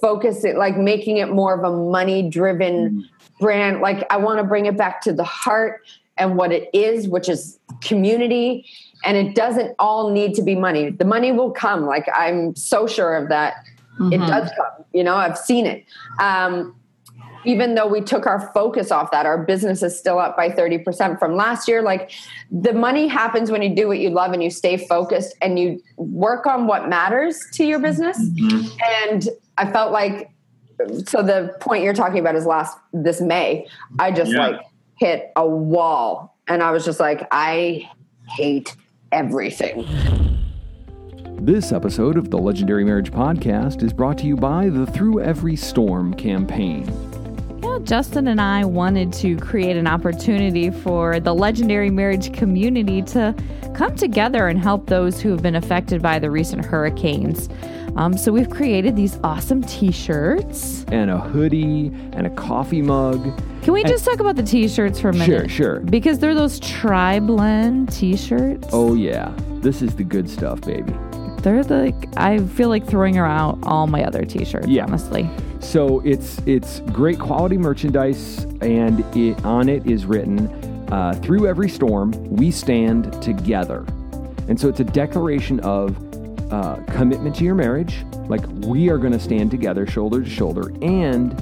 focusing, 0.00 0.56
like 0.56 0.76
making 0.76 1.16
it 1.16 1.30
more 1.30 1.54
of 1.54 1.64
a 1.64 1.76
money 1.76 2.28
driven 2.28 3.08
brand. 3.40 3.80
Like, 3.80 4.06
I 4.10 4.16
want 4.16 4.38
to 4.38 4.44
bring 4.44 4.66
it 4.66 4.76
back 4.76 5.00
to 5.02 5.12
the 5.12 5.24
heart 5.24 5.82
and 6.16 6.36
what 6.36 6.52
it 6.52 6.70
is, 6.72 7.08
which 7.08 7.28
is 7.28 7.58
community. 7.80 8.64
And 9.04 9.16
it 9.16 9.34
doesn't 9.34 9.74
all 9.78 10.10
need 10.10 10.34
to 10.34 10.42
be 10.42 10.54
money. 10.54 10.90
The 10.90 11.04
money 11.04 11.32
will 11.32 11.50
come. 11.50 11.86
Like, 11.86 12.08
I'm 12.14 12.54
so 12.56 12.86
sure 12.86 13.16
of 13.16 13.28
that. 13.28 13.54
It 14.12 14.20
Mhm. 14.20 14.26
does 14.26 14.50
come. 14.56 14.84
You 14.92 15.02
know, 15.02 15.16
I've 15.16 15.38
seen 15.38 15.66
it. 15.66 15.84
Um, 16.20 16.74
even 17.44 17.74
though 17.74 17.86
we 17.86 18.00
took 18.00 18.26
our 18.26 18.50
focus 18.52 18.90
off 18.90 19.10
that, 19.10 19.26
our 19.26 19.44
business 19.44 19.82
is 19.82 19.98
still 19.98 20.18
up 20.18 20.36
by 20.36 20.48
30% 20.50 21.18
from 21.18 21.34
last 21.36 21.68
year. 21.68 21.82
Like 21.82 22.10
the 22.50 22.72
money 22.72 23.08
happens 23.08 23.50
when 23.50 23.62
you 23.62 23.74
do 23.74 23.88
what 23.88 23.98
you 23.98 24.10
love 24.10 24.32
and 24.32 24.42
you 24.42 24.50
stay 24.50 24.76
focused 24.76 25.36
and 25.40 25.58
you 25.58 25.80
work 25.96 26.46
on 26.46 26.66
what 26.66 26.88
matters 26.88 27.46
to 27.54 27.64
your 27.64 27.78
business. 27.78 28.18
Mm-hmm. 28.18 28.78
And 29.06 29.28
I 29.56 29.70
felt 29.70 29.92
like 29.92 30.30
so 31.06 31.22
the 31.22 31.56
point 31.60 31.82
you're 31.82 31.94
talking 31.94 32.18
about 32.18 32.36
is 32.36 32.46
last 32.46 32.76
this 32.92 33.20
May. 33.20 33.66
I 33.98 34.12
just 34.12 34.30
Yeah. 34.32 34.48
like 34.48 34.60
hit 34.96 35.32
a 35.36 35.46
wall, 35.46 36.36
and 36.48 36.62
I 36.62 36.70
was 36.72 36.84
just 36.84 37.00
like, 37.00 37.26
I 37.30 37.88
hate 38.28 38.76
everything. 39.12 39.86
This 41.40 41.70
episode 41.72 42.16
of 42.16 42.30
the 42.30 42.38
Legendary 42.38 42.84
Marriage 42.84 43.12
Podcast 43.12 43.82
is 43.82 43.92
brought 43.92 44.18
to 44.18 44.26
you 44.26 44.34
by 44.36 44.68
the 44.68 44.86
Through 44.86 45.20
Every 45.20 45.54
Storm 45.54 46.12
campaign. 46.14 46.84
Yeah, 47.62 47.78
Justin 47.82 48.28
and 48.28 48.40
I 48.40 48.64
wanted 48.64 49.12
to 49.14 49.36
create 49.36 49.76
an 49.76 49.86
opportunity 49.86 50.70
for 50.70 51.20
the 51.20 51.34
legendary 51.34 51.90
marriage 51.90 52.32
community 52.32 53.02
to 53.02 53.34
come 53.74 53.96
together 53.96 54.48
and 54.48 54.58
help 54.58 54.86
those 54.86 55.20
who 55.20 55.30
have 55.30 55.42
been 55.42 55.56
affected 55.56 56.02
by 56.02 56.18
the 56.18 56.30
recent 56.30 56.64
hurricanes. 56.64 57.48
Um, 57.96 58.16
so 58.16 58.30
we've 58.30 58.50
created 58.50 58.94
these 58.94 59.18
awesome 59.24 59.62
T-shirts. 59.62 60.84
And 60.88 61.10
a 61.10 61.18
hoodie 61.18 61.88
and 62.12 62.26
a 62.26 62.30
coffee 62.30 62.82
mug. 62.82 63.20
Can 63.62 63.72
we 63.72 63.82
just 63.82 64.04
talk 64.04 64.20
about 64.20 64.36
the 64.36 64.44
T-shirts 64.44 65.00
for 65.00 65.08
a 65.08 65.12
minute? 65.12 65.26
Sure, 65.26 65.48
sure. 65.48 65.80
Because 65.80 66.20
they're 66.20 66.34
those 66.34 66.60
tri-blend 66.60 67.92
T-shirts. 67.92 68.68
Oh, 68.72 68.94
yeah. 68.94 69.34
This 69.60 69.82
is 69.82 69.96
the 69.96 70.04
good 70.04 70.30
stuff, 70.30 70.60
baby. 70.60 70.94
They're 71.42 71.62
like 71.64 71.94
I 72.16 72.38
feel 72.38 72.68
like 72.68 72.86
throwing 72.86 73.16
around 73.16 73.64
all 73.64 73.86
my 73.86 74.04
other 74.04 74.24
T-shirts. 74.24 74.66
Yeah. 74.68 74.84
honestly. 74.84 75.28
So 75.60 76.00
it's 76.00 76.38
it's 76.46 76.80
great 76.92 77.18
quality 77.18 77.58
merchandise, 77.58 78.44
and 78.60 79.00
it, 79.16 79.44
on 79.44 79.68
it 79.68 79.86
is 79.86 80.06
written, 80.06 80.48
uh, 80.92 81.14
"Through 81.22 81.46
every 81.46 81.68
storm, 81.68 82.12
we 82.28 82.50
stand 82.50 83.20
together." 83.22 83.84
And 84.48 84.58
so 84.58 84.68
it's 84.68 84.80
a 84.80 84.84
declaration 84.84 85.60
of 85.60 85.96
uh, 86.52 86.76
commitment 86.86 87.36
to 87.36 87.44
your 87.44 87.54
marriage, 87.54 88.04
like 88.28 88.46
we 88.48 88.88
are 88.88 88.98
going 88.98 89.12
to 89.12 89.20
stand 89.20 89.50
together, 89.50 89.86
shoulder 89.86 90.22
to 90.22 90.28
shoulder, 90.30 90.70
and 90.82 91.38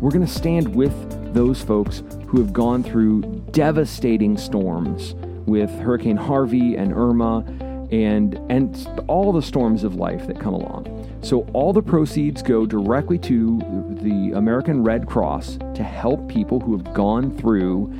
we're 0.00 0.10
going 0.10 0.24
to 0.24 0.32
stand 0.32 0.74
with 0.74 0.94
those 1.34 1.62
folks 1.62 2.02
who 2.28 2.38
have 2.40 2.52
gone 2.52 2.82
through 2.82 3.22
devastating 3.50 4.36
storms 4.36 5.14
with 5.46 5.70
Hurricane 5.70 6.16
Harvey 6.16 6.76
and 6.76 6.92
Irma 6.92 7.44
and 7.90 8.34
and 8.50 8.88
all 9.08 9.32
the 9.32 9.42
storms 9.42 9.84
of 9.84 9.94
life 9.94 10.26
that 10.26 10.40
come 10.40 10.54
along. 10.54 10.92
So 11.22 11.42
all 11.52 11.72
the 11.72 11.82
proceeds 11.82 12.42
go 12.42 12.66
directly 12.66 13.18
to 13.20 13.58
the 14.00 14.32
American 14.36 14.82
Red 14.82 15.06
Cross 15.06 15.58
to 15.74 15.82
help 15.82 16.28
people 16.28 16.60
who 16.60 16.76
have 16.76 16.94
gone 16.94 17.36
through 17.36 17.92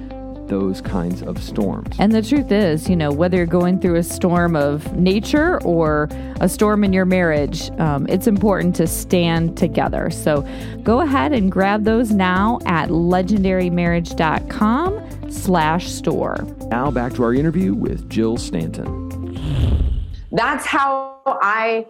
those 0.48 0.80
kinds 0.80 1.22
of 1.22 1.40
storms. 1.42 1.96
And 1.98 2.12
the 2.12 2.22
truth 2.22 2.52
is, 2.52 2.88
you 2.88 2.94
know, 2.96 3.10
whether 3.10 3.36
you're 3.36 3.46
going 3.46 3.80
through 3.80 3.96
a 3.96 4.02
storm 4.02 4.56
of 4.56 4.96
nature 4.96 5.62
or 5.64 6.08
a 6.40 6.48
storm 6.48 6.84
in 6.84 6.92
your 6.92 7.04
marriage, 7.04 7.68
um, 7.78 8.06
it's 8.08 8.28
important 8.28 8.76
to 8.76 8.86
stand 8.86 9.56
together. 9.56 10.10
So 10.10 10.46
go 10.82 11.00
ahead 11.00 11.32
and 11.32 11.50
grab 11.50 11.84
those 11.84 12.12
now 12.12 12.58
at 12.66 12.90
legendarymarriage.com 12.90 15.30
slash 15.30 15.90
store. 15.90 16.46
Now 16.68 16.90
back 16.90 17.14
to 17.14 17.22
our 17.24 17.32
interview 17.34 17.74
with 17.74 18.08
Jill 18.08 18.36
Stanton. 18.36 19.05
That's 20.32 20.66
how 20.66 21.20
I 21.26 21.86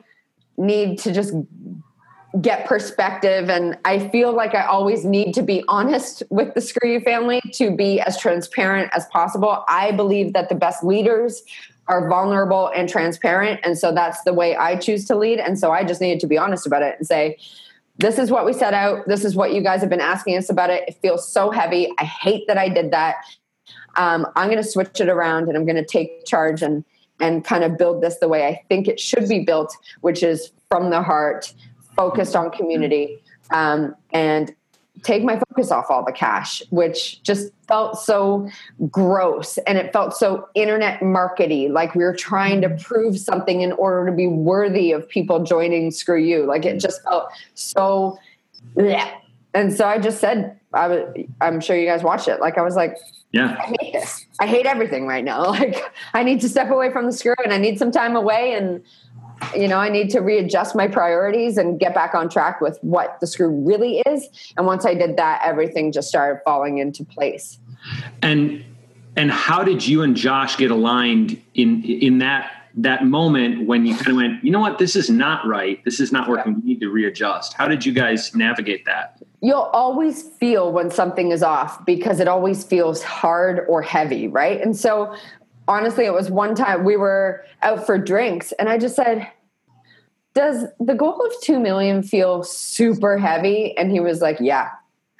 need 0.56 0.98
to 1.00 1.12
just 1.12 1.34
get 2.40 2.66
perspective. 2.66 3.48
And 3.48 3.78
i 3.84 4.08
feel 4.08 4.32
like 4.32 4.54
i 4.54 4.64
always 4.64 5.04
need 5.04 5.32
to 5.34 5.42
be 5.42 5.64
honest 5.68 6.22
with 6.30 6.54
the 6.54 6.60
screw 6.60 6.90
you 6.90 7.00
family 7.00 7.40
to 7.52 7.74
be 7.74 8.00
as 8.00 8.18
transparent 8.18 8.90
as 8.94 9.06
possible. 9.06 9.64
I 9.68 9.92
believe 9.92 10.32
that 10.34 10.48
the 10.48 10.54
best 10.54 10.84
leaders 10.84 11.42
are 11.88 12.08
vulnerable 12.08 12.70
and 12.74 12.88
transparent. 12.88 13.60
And 13.62 13.78
so 13.78 13.92
that's 13.92 14.22
the 14.24 14.34
way 14.34 14.56
i 14.56 14.76
choose 14.76 15.04
to 15.06 15.16
lead. 15.16 15.38
And 15.38 15.58
so 15.58 15.72
i 15.72 15.84
just 15.84 16.00
needed 16.00 16.20
to 16.20 16.26
be 16.26 16.36
honest 16.36 16.66
about 16.66 16.82
it 16.82 16.96
and 16.98 17.06
say 17.06 17.38
this 17.98 18.18
is 18.18 18.30
what 18.30 18.44
we 18.44 18.52
set 18.52 18.74
out. 18.74 19.08
This 19.08 19.24
is 19.24 19.34
what 19.34 19.54
you 19.54 19.62
guys 19.62 19.80
have 19.80 19.88
been 19.88 20.02
asking 20.02 20.36
us 20.36 20.50
about 20.50 20.68
it. 20.68 20.84
It 20.86 20.98
feels 21.00 21.26
so 21.26 21.50
heavy. 21.50 21.90
I 21.98 22.04
hate 22.04 22.46
that 22.48 22.58
i 22.58 22.68
did 22.68 22.90
that. 22.90 23.16
Um, 23.96 24.26
i'm 24.36 24.48
going 24.48 24.62
to 24.62 24.68
switch 24.68 25.00
it 25.00 25.08
around 25.08 25.48
and 25.48 25.56
i'm 25.56 25.64
going 25.64 25.76
to 25.76 25.84
take 25.84 26.26
charge 26.26 26.60
and 26.62 26.84
and 27.20 27.44
kind 27.44 27.64
of 27.64 27.78
build 27.78 28.02
this 28.02 28.18
the 28.18 28.28
way 28.28 28.46
i 28.46 28.62
think 28.68 28.88
it 28.88 29.00
should 29.00 29.28
be 29.28 29.40
built 29.40 29.76
which 30.00 30.22
is 30.22 30.52
from 30.68 30.90
the 30.90 31.02
heart 31.02 31.52
focused 31.96 32.36
on 32.36 32.50
community 32.50 33.18
um, 33.50 33.94
and 34.12 34.54
take 35.02 35.22
my 35.22 35.38
focus 35.38 35.70
off 35.70 35.86
all 35.90 36.04
the 36.04 36.12
cash, 36.12 36.62
which 36.70 37.22
just 37.22 37.52
felt 37.68 37.98
so 37.98 38.48
gross 38.90 39.58
and 39.58 39.78
it 39.78 39.92
felt 39.92 40.14
so 40.14 40.48
internet 40.54 41.00
markety, 41.00 41.70
like 41.70 41.94
we 41.94 42.02
were 42.02 42.14
trying 42.14 42.60
to 42.62 42.70
prove 42.70 43.18
something 43.18 43.60
in 43.60 43.72
order 43.72 44.06
to 44.10 44.16
be 44.16 44.26
worthy 44.26 44.92
of 44.92 45.08
people 45.08 45.44
joining 45.44 45.90
Screw 45.90 46.20
You. 46.20 46.46
Like 46.46 46.64
it 46.64 46.80
just 46.80 47.02
felt 47.02 47.28
so. 47.54 48.18
bleh. 48.74 49.10
And 49.54 49.72
so 49.72 49.86
I 49.86 49.98
just 49.98 50.20
said, 50.20 50.58
I 50.76 50.88
was, 50.88 51.24
I'm 51.40 51.60
sure 51.60 51.76
you 51.76 51.86
guys 51.86 52.02
watched 52.02 52.28
it. 52.28 52.40
Like 52.40 52.58
I 52.58 52.62
was 52.62 52.76
like, 52.76 52.96
Yeah. 53.32 53.56
I 53.58 53.74
hate 53.80 53.92
this. 53.92 54.26
I 54.38 54.46
hate 54.46 54.66
everything 54.66 55.06
right 55.06 55.24
now. 55.24 55.44
Like 55.56 55.82
I 56.14 56.22
need 56.22 56.40
to 56.42 56.48
step 56.48 56.70
away 56.70 56.92
from 56.92 57.06
the 57.06 57.12
screw 57.12 57.34
and 57.42 57.52
I 57.52 57.58
need 57.58 57.78
some 57.78 57.90
time 57.90 58.14
away 58.16 58.54
and 58.54 58.82
you 59.54 59.68
know, 59.68 59.78
I 59.78 59.88
need 59.88 60.10
to 60.10 60.20
readjust 60.20 60.74
my 60.74 60.88
priorities 60.88 61.58
and 61.58 61.78
get 61.78 61.94
back 61.94 62.14
on 62.14 62.28
track 62.28 62.60
with 62.60 62.78
what 62.80 63.18
the 63.20 63.26
screw 63.26 63.50
really 63.50 63.98
is. 64.06 64.28
And 64.56 64.66
once 64.66 64.86
I 64.86 64.94
did 64.94 65.16
that, 65.18 65.42
everything 65.44 65.92
just 65.92 66.08
started 66.08 66.40
falling 66.44 66.78
into 66.78 67.04
place. 67.04 67.58
And 68.22 68.64
and 69.16 69.30
how 69.30 69.62
did 69.62 69.86
you 69.86 70.02
and 70.02 70.16
Josh 70.16 70.56
get 70.56 70.70
aligned 70.70 71.40
in 71.54 71.82
in 71.84 72.18
that 72.18 72.50
that 72.76 73.06
moment 73.06 73.66
when 73.66 73.86
you 73.86 73.94
kind 73.94 74.08
of 74.08 74.16
went, 74.16 74.44
you 74.44 74.50
know 74.50 74.60
what, 74.60 74.78
this 74.78 74.96
is 74.96 75.08
not 75.08 75.46
right. 75.46 75.82
This 75.84 75.98
is 75.98 76.12
not 76.12 76.28
working. 76.28 76.56
We 76.56 76.60
need 76.62 76.80
to 76.80 76.88
readjust. 76.88 77.54
How 77.54 77.66
did 77.66 77.86
you 77.86 77.92
guys 77.92 78.34
navigate 78.34 78.84
that? 78.84 79.15
You'll 79.42 79.70
always 79.72 80.22
feel 80.22 80.72
when 80.72 80.90
something 80.90 81.30
is 81.30 81.42
off 81.42 81.84
because 81.84 82.20
it 82.20 82.28
always 82.28 82.64
feels 82.64 83.02
hard 83.02 83.66
or 83.68 83.82
heavy, 83.82 84.28
right? 84.28 84.60
And 84.60 84.76
so 84.76 85.14
honestly, 85.68 86.04
it 86.04 86.12
was 86.12 86.30
one 86.30 86.54
time 86.54 86.84
we 86.84 86.96
were 86.96 87.44
out 87.62 87.84
for 87.84 87.98
drinks 87.98 88.52
and 88.52 88.68
I 88.68 88.78
just 88.78 88.96
said, 88.96 89.30
does 90.34 90.66
the 90.78 90.94
goal 90.94 91.24
of 91.24 91.32
2 91.42 91.58
million 91.58 92.02
feel 92.02 92.42
super 92.42 93.16
heavy? 93.16 93.76
And 93.76 93.90
he 93.90 94.00
was 94.00 94.20
like, 94.20 94.36
yeah. 94.40 94.68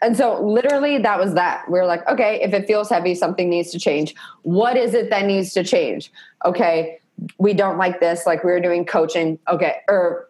And 0.03 0.17
so 0.17 0.43
literally 0.43 0.99
that 0.99 1.19
was 1.19 1.35
that. 1.35 1.71
We 1.71 1.79
are 1.79 1.87
like, 1.87 2.07
okay, 2.07 2.43
if 2.43 2.53
it 2.53 2.67
feels 2.67 2.91
heavy, 2.91 3.15
something 3.15 3.49
needs 3.49 3.71
to 3.71 3.79
change. 3.79 4.15
What 4.43 4.77
is 4.77 4.93
it 4.93 5.09
that 5.09 5.25
needs 5.25 5.53
to 5.55 5.65
change? 5.65 6.13
Okay, 6.45 7.01
we 7.39 7.55
don't 7.55 7.79
like 7.79 8.01
this. 8.01 8.27
Like 8.27 8.45
we 8.45 8.51
were 8.53 8.61
doing 8.61 8.85
coaching. 8.85 9.39
Okay. 9.49 9.77
Or 9.89 10.29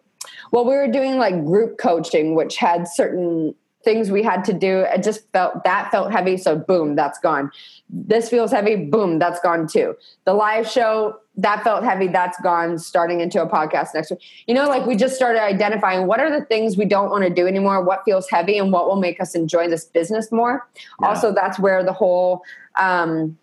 well, 0.51 0.63
we 0.63 0.73
were 0.73 0.87
doing 0.87 1.17
like 1.17 1.45
group 1.45 1.77
coaching, 1.77 2.33
which 2.33 2.55
had 2.55 2.87
certain 2.87 3.53
things 3.87 4.11
we 4.11 4.21
had 4.21 4.43
to 4.43 4.51
do. 4.51 4.79
It 4.79 5.01
just 5.01 5.31
felt 5.31 5.63
that 5.63 5.89
felt 5.91 6.11
heavy. 6.11 6.35
So 6.35 6.57
boom, 6.57 6.97
that's 6.97 7.19
gone. 7.19 7.49
This 7.89 8.27
feels 8.27 8.51
heavy. 8.51 8.75
Boom, 8.75 9.17
that's 9.17 9.39
gone 9.39 9.65
too. 9.65 9.95
The 10.25 10.33
live 10.33 10.69
show 10.69 11.21
that 11.37 11.63
felt 11.63 11.85
heavy. 11.85 12.09
That's 12.09 12.37
gone. 12.41 12.79
Starting 12.79 13.21
into 13.21 13.41
a 13.41 13.47
podcast 13.47 13.93
next 13.93 14.11
week. 14.11 14.19
You 14.45 14.55
know, 14.55 14.67
like 14.67 14.85
we 14.85 14.97
just 14.97 15.15
started 15.15 15.41
identifying 15.41 16.05
what 16.05 16.19
are 16.19 16.29
the 16.29 16.43
things 16.43 16.75
we 16.75 16.83
don't 16.83 17.09
want 17.09 17.23
to 17.23 17.29
do 17.29 17.47
anymore. 17.47 17.81
What 17.81 18.01
feels 18.03 18.29
heavy, 18.29 18.57
and 18.57 18.73
what 18.73 18.87
will 18.87 18.99
make 18.99 19.21
us 19.21 19.35
enjoy 19.35 19.69
this 19.69 19.85
business 19.85 20.33
more. 20.33 20.67
Yeah. 21.01 21.07
Also, 21.07 21.33
that's 21.33 21.57
where 21.57 21.81
the 21.81 21.93
whole 21.93 22.43
um, 22.75 23.37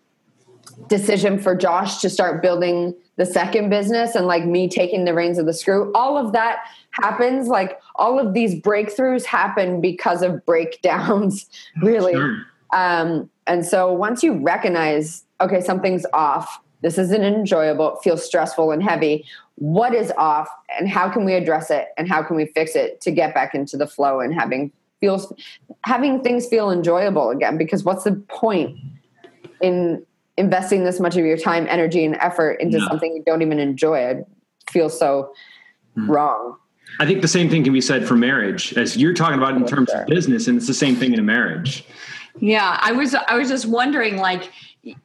decision 0.87 1.39
for 1.39 1.55
Josh 1.55 2.01
to 2.01 2.09
start 2.09 2.43
building 2.43 2.93
the 3.17 3.25
second 3.25 3.69
business 3.69 4.13
and 4.13 4.27
like 4.27 4.45
me 4.45 4.67
taking 4.67 5.05
the 5.05 5.13
reins 5.13 5.37
of 5.37 5.45
the 5.45 5.53
screw. 5.53 5.91
All 5.95 6.17
of 6.17 6.33
that 6.33 6.65
happens. 7.01 7.47
Like 7.47 7.79
all 7.95 8.19
of 8.19 8.33
these 8.33 8.55
breakthroughs 8.55 9.25
happen 9.25 9.81
because 9.81 10.21
of 10.21 10.45
breakdowns, 10.45 11.47
really. 11.81 12.13
Sure. 12.13 12.43
Um, 12.73 13.29
and 13.47 13.65
so 13.65 13.91
once 13.93 14.23
you 14.23 14.33
recognize, 14.33 15.23
okay, 15.41 15.61
something's 15.61 16.05
off, 16.13 16.59
this 16.81 16.97
isn't 16.97 17.23
enjoyable, 17.23 17.93
it 17.95 17.99
feels 18.03 18.25
stressful 18.25 18.71
and 18.71 18.83
heavy. 18.83 19.25
What 19.55 19.93
is 19.93 20.11
off, 20.17 20.49
and 20.77 20.89
how 20.89 21.09
can 21.09 21.23
we 21.23 21.33
address 21.33 21.71
it, 21.71 21.87
and 21.97 22.09
how 22.09 22.21
can 22.23 22.35
we 22.35 22.47
fix 22.47 22.75
it 22.75 22.99
to 23.01 23.11
get 23.11 23.33
back 23.33 23.55
into 23.55 23.77
the 23.77 23.87
flow 23.87 24.19
and 24.19 24.33
having 24.33 24.71
feels 24.99 25.31
having 25.85 26.21
things 26.21 26.45
feel 26.47 26.69
enjoyable 26.71 27.29
again? 27.29 27.57
Because 27.57 27.83
what's 27.83 28.03
the 28.03 28.15
point 28.27 28.77
in 29.61 30.05
investing 30.37 30.83
this 30.83 30.99
much 30.99 31.15
of 31.15 31.23
your 31.25 31.37
time, 31.37 31.65
energy, 31.69 32.03
and 32.03 32.15
effort 32.15 32.59
into 32.59 32.79
Yeah. 32.79 32.87
something 32.89 33.15
you 33.15 33.23
don't 33.25 33.41
even 33.41 33.59
enjoy? 33.59 33.99
It 33.99 34.27
feels 34.69 34.97
so 34.99 35.33
wrong. 35.95 36.57
I 36.99 37.05
think 37.05 37.21
the 37.21 37.27
same 37.27 37.49
thing 37.49 37.63
can 37.63 37.73
be 37.73 37.81
said 37.81 38.07
for 38.07 38.15
marriage, 38.15 38.73
as 38.77 38.95
you're 38.97 39.13
talking 39.13 39.37
about 39.37 39.55
in 39.55 39.65
terms 39.65 39.91
of 39.91 40.07
business, 40.07 40.47
and 40.47 40.57
it's 40.57 40.67
the 40.67 40.73
same 40.73 40.95
thing 40.95 41.13
in 41.13 41.19
a 41.19 41.23
marriage. 41.23 41.85
Yeah, 42.39 42.77
I 42.81 42.91
was 42.91 43.15
I 43.15 43.35
was 43.35 43.49
just 43.49 43.65
wondering 43.65 44.17
like 44.17 44.51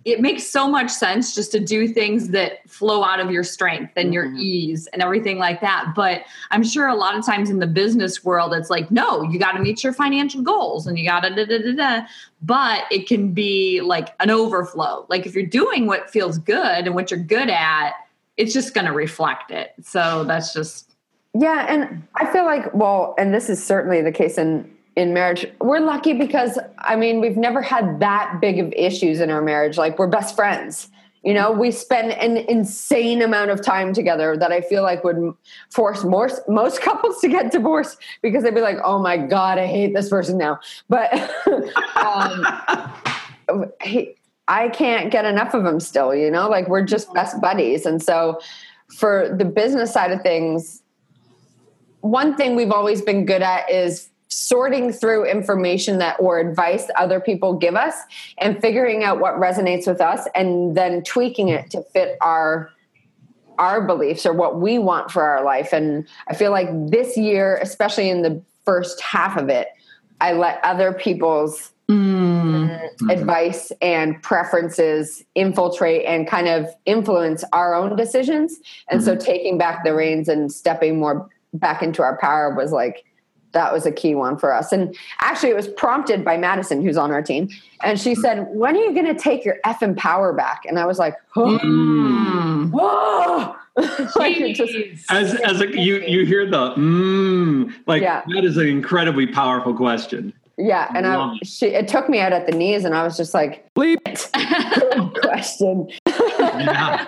it 0.05 0.21
makes 0.21 0.47
so 0.47 0.69
much 0.69 0.91
sense 0.91 1.35
just 1.35 1.51
to 1.53 1.61
do 1.61 1.89
things 1.89 2.29
that 2.29 2.69
flow 2.69 3.03
out 3.03 3.19
of 3.19 3.31
your 3.31 3.43
strength 3.43 3.93
and 3.97 4.13
your 4.13 4.27
mm-hmm. 4.27 4.39
ease 4.39 4.87
and 4.89 5.01
everything 5.01 5.39
like 5.39 5.61
that. 5.63 5.93
But 5.97 6.23
I'm 6.51 6.63
sure 6.63 6.87
a 6.89 6.95
lot 6.95 7.17
of 7.17 7.25
times 7.25 7.49
in 7.49 7.61
the 7.61 7.67
business 7.67 8.23
world, 8.23 8.53
it's 8.53 8.69
like, 8.69 8.91
no, 8.91 9.23
you 9.23 9.39
got 9.39 9.53
to 9.53 9.61
meet 9.61 9.83
your 9.83 9.95
financial 9.95 10.43
goals 10.43 10.87
and 10.87 10.99
you 10.99 11.09
got 11.09 11.21
to 11.21 11.31
da 11.31 11.47
da 11.47 11.59
da 11.59 11.73
da. 11.73 12.07
But 12.43 12.85
it 12.91 13.09
can 13.09 13.33
be 13.33 13.81
like 13.81 14.15
an 14.21 14.31
overflow. 14.31 15.07
Like 15.09 15.25
if 15.25 15.35
you're 15.35 15.47
doing 15.47 15.87
what 15.87 16.11
feels 16.11 16.37
good 16.37 16.87
and 16.87 16.95
what 16.95 17.11
you're 17.11 17.21
good 17.21 17.49
at, 17.49 17.93
it's 18.37 18.53
just 18.53 18.75
going 18.75 18.87
to 18.87 18.93
reflect 18.93 19.51
it. 19.51 19.73
So 19.83 20.25
that's 20.25 20.53
just 20.53 20.90
Yeah, 21.35 21.67
and 21.69 22.03
I 22.17 22.31
feel 22.33 22.45
like 22.45 22.75
well, 22.75 23.15
and 23.19 23.33
this 23.33 23.49
is 23.49 23.65
certainly 23.65 24.03
the 24.03 24.13
case 24.13 24.37
in 24.37 24.71
in 24.97 25.15
marriage. 25.15 25.47
We're 25.61 25.81
lucky 25.81 26.15
because 26.15 26.59
I 26.79 26.97
mean, 26.97 27.21
we've 27.21 27.37
never 27.37 27.63
had 27.63 28.01
that 28.01 28.39
big 28.41 28.59
of 28.59 28.73
issues 28.73 29.21
in 29.21 29.31
our 29.31 29.43
marriage. 29.43 29.79
Like 29.79 29.99
we're 29.99 30.09
best 30.09 30.35
friends. 30.35 30.89
You 31.23 31.35
know, 31.35 31.53
we 31.53 31.71
spend 31.71 32.13
an 32.13 32.39
insane 32.39 33.21
amount 33.21 33.51
of 33.51 33.63
time 33.63 33.93
together 33.93 34.39
that 34.39 34.53
I 34.53 34.63
feel 34.63 34.83
like 34.83 35.05
would 35.05 35.35
force 35.69 36.03
more, 36.03 36.31
most 36.49 36.81
couples 36.83 37.21
to 37.21 37.29
get 37.29 37.53
divorced 37.53 37.99
because 38.23 38.43
they'd 38.43 38.55
be 38.55 38.63
like, 38.63 38.79
"Oh 38.83 38.99
my 39.01 39.17
god, 39.17 39.59
I 39.59 39.67
hate 39.67 39.95
this 39.95 40.09
person 40.09 40.39
now." 40.39 40.59
But 40.89 41.13
um, 41.97 43.71
he, 43.83 44.17
I 44.49 44.71
can't 44.71 45.13
get 45.13 45.27
enough 45.27 45.53
of 45.55 45.65
him 45.65 45.79
still. 45.79 46.15
You 46.15 46.31
know, 46.31 46.49
like 46.49 46.69
we're 46.69 46.85
just 46.85 47.13
best 47.13 47.41
buddies, 47.41 47.85
and 47.85 48.03
so 48.03 48.41
for 48.97 49.35
the 49.39 49.45
business 49.45 49.93
side 49.93 50.11
of 50.11 50.23
things, 50.23 50.80
one 52.01 52.37
thing 52.37 52.57
we've 52.57 52.73
always 52.73 53.03
been 53.03 53.27
good 53.27 53.43
at 53.43 53.71
is 53.71 54.11
sorting 54.31 54.93
through 54.93 55.27
information 55.27 55.99
that 55.99 56.17
or 56.21 56.39
advice 56.39 56.87
other 56.97 57.19
people 57.19 57.55
give 57.55 57.75
us 57.75 57.95
and 58.39 58.61
figuring 58.61 59.03
out 59.03 59.19
what 59.19 59.35
resonates 59.35 59.89
with 59.89 60.01
us 60.01 60.29
and 60.37 60.77
then 60.77 61.03
tweaking 61.03 61.49
it 61.49 61.69
to 61.71 61.83
fit 61.93 62.17
our 62.21 62.71
our 63.59 63.85
beliefs 63.85 64.25
or 64.25 64.33
what 64.33 64.61
we 64.61 64.79
want 64.79 65.11
for 65.11 65.25
our 65.25 65.45
life 65.45 65.73
and 65.73 66.07
i 66.29 66.35
feel 66.35 66.53
like 66.53 66.69
this 66.91 67.17
year 67.17 67.59
especially 67.61 68.09
in 68.09 68.23
the 68.23 68.41
first 68.65 69.01
half 69.01 69.37
of 69.37 69.49
it 69.49 69.67
i 70.21 70.33
let 70.33 70.61
other 70.63 70.93
people's 70.93 71.73
mm. 71.89 73.11
advice 73.11 73.73
and 73.83 74.23
preferences 74.23 75.25
infiltrate 75.35 76.07
and 76.07 76.29
kind 76.29 76.47
of 76.47 76.69
influence 76.87 77.43
our 77.53 77.75
own 77.75 77.97
decisions 77.97 78.61
and 78.89 79.01
mm-hmm. 79.01 79.11
so 79.11 79.17
taking 79.17 79.59
back 79.59 79.83
the 79.83 79.93
reins 79.93 80.29
and 80.29 80.53
stepping 80.53 81.01
more 81.01 81.29
back 81.55 81.83
into 81.83 82.03
our 82.03 82.19
power 82.19 82.55
was 82.55 82.73
like 82.73 83.05
that 83.53 83.73
was 83.73 83.87
a 83.87 83.93
key 83.93 84.15
one 84.15 84.37
for 84.39 84.55
us. 84.55 84.73
And 84.73 84.97
actually, 85.19 85.51
it 85.51 85.57
was 85.57 85.69
prompted 85.69 86.25
by 86.25 86.37
Madison, 86.37 86.83
who's 86.83 86.97
on 86.97 87.11
our 87.11 87.23
team. 87.23 87.49
And 87.83 87.99
she 87.99 88.15
said, 88.15 88.47
When 88.51 88.77
are 88.77 88.81
you 88.81 88.93
going 88.93 89.07
to 89.07 89.21
take 89.21 89.45
your 89.45 89.57
effing 89.67 89.97
power 89.97 90.33
back? 90.33 90.63
And 90.67 90.79
I 90.79 90.87
was 90.87 90.99
like, 90.99 91.17
oh, 91.37 91.59
mm. 91.59 92.71
whoa. 92.71 93.57
like 94.17 94.55
just, 94.55 94.75
as 95.11 95.35
as 95.41 95.61
a, 95.61 95.81
you 95.81 96.01
you 96.01 96.27
hear 96.27 96.45
the 96.45 96.75
mm, 96.75 97.73
like 97.87 98.03
yeah. 98.03 98.23
that 98.35 98.45
is 98.45 98.57
an 98.57 98.67
incredibly 98.67 99.27
powerful 99.27 99.73
question. 99.73 100.35
Yeah, 100.59 100.91
and 100.95 101.07
I, 101.07 101.37
she, 101.43 101.67
it 101.69 101.89
took 101.89 102.09
me 102.09 102.21
out 102.21 102.33
at 102.33 102.47
the 102.47 102.53
knees, 102.53 102.85
and 102.85 102.95
I 102.95 103.03
was 103.05 103.17
just 103.17 103.33
like, 103.33 103.73
"Bleep." 103.75 103.97
question. 105.23 105.89
yeah. 106.41 107.07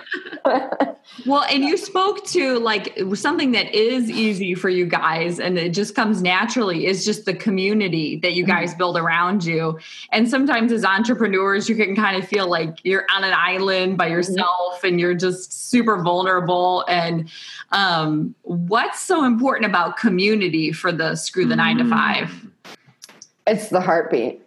well, 1.25 1.43
and 1.49 1.63
you 1.63 1.77
spoke 1.77 2.25
to 2.27 2.59
like 2.59 2.97
something 3.15 3.51
that 3.51 3.73
is 3.73 4.09
easy 4.09 4.55
for 4.55 4.69
you 4.69 4.85
guys 4.85 5.39
and 5.39 5.57
it 5.57 5.73
just 5.73 5.95
comes 5.95 6.21
naturally 6.21 6.85
is 6.85 7.05
just 7.05 7.25
the 7.25 7.33
community 7.33 8.17
that 8.17 8.33
you 8.33 8.45
guys 8.45 8.69
mm-hmm. 8.69 8.79
build 8.79 8.97
around 8.97 9.43
you. 9.43 9.79
And 10.11 10.29
sometimes 10.29 10.71
as 10.71 10.83
entrepreneurs, 10.83 11.69
you 11.69 11.75
can 11.75 11.95
kind 11.95 12.21
of 12.21 12.27
feel 12.27 12.47
like 12.47 12.79
you're 12.83 13.05
on 13.13 13.23
an 13.23 13.33
island 13.33 13.97
by 13.97 14.05
mm-hmm. 14.05 14.13
yourself 14.13 14.83
and 14.83 14.99
you're 14.99 15.15
just 15.15 15.69
super 15.69 16.01
vulnerable. 16.01 16.85
And 16.87 17.29
um, 17.71 18.35
what's 18.43 18.99
so 18.99 19.25
important 19.25 19.65
about 19.65 19.97
community 19.97 20.71
for 20.71 20.91
the 20.91 21.15
screw 21.15 21.45
the 21.45 21.55
nine 21.55 21.77
to 21.77 21.89
five? 21.89 22.27
Mm. 22.27 22.49
It's 23.47 23.69
the 23.69 23.81
heartbeat. 23.81 24.41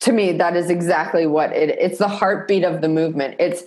To 0.00 0.12
me, 0.12 0.32
that 0.32 0.56
is 0.56 0.70
exactly 0.70 1.26
what 1.26 1.52
it 1.52 1.70
it's 1.78 1.98
the 1.98 2.08
heartbeat 2.08 2.64
of 2.64 2.80
the 2.80 2.88
movement. 2.88 3.36
It's 3.38 3.62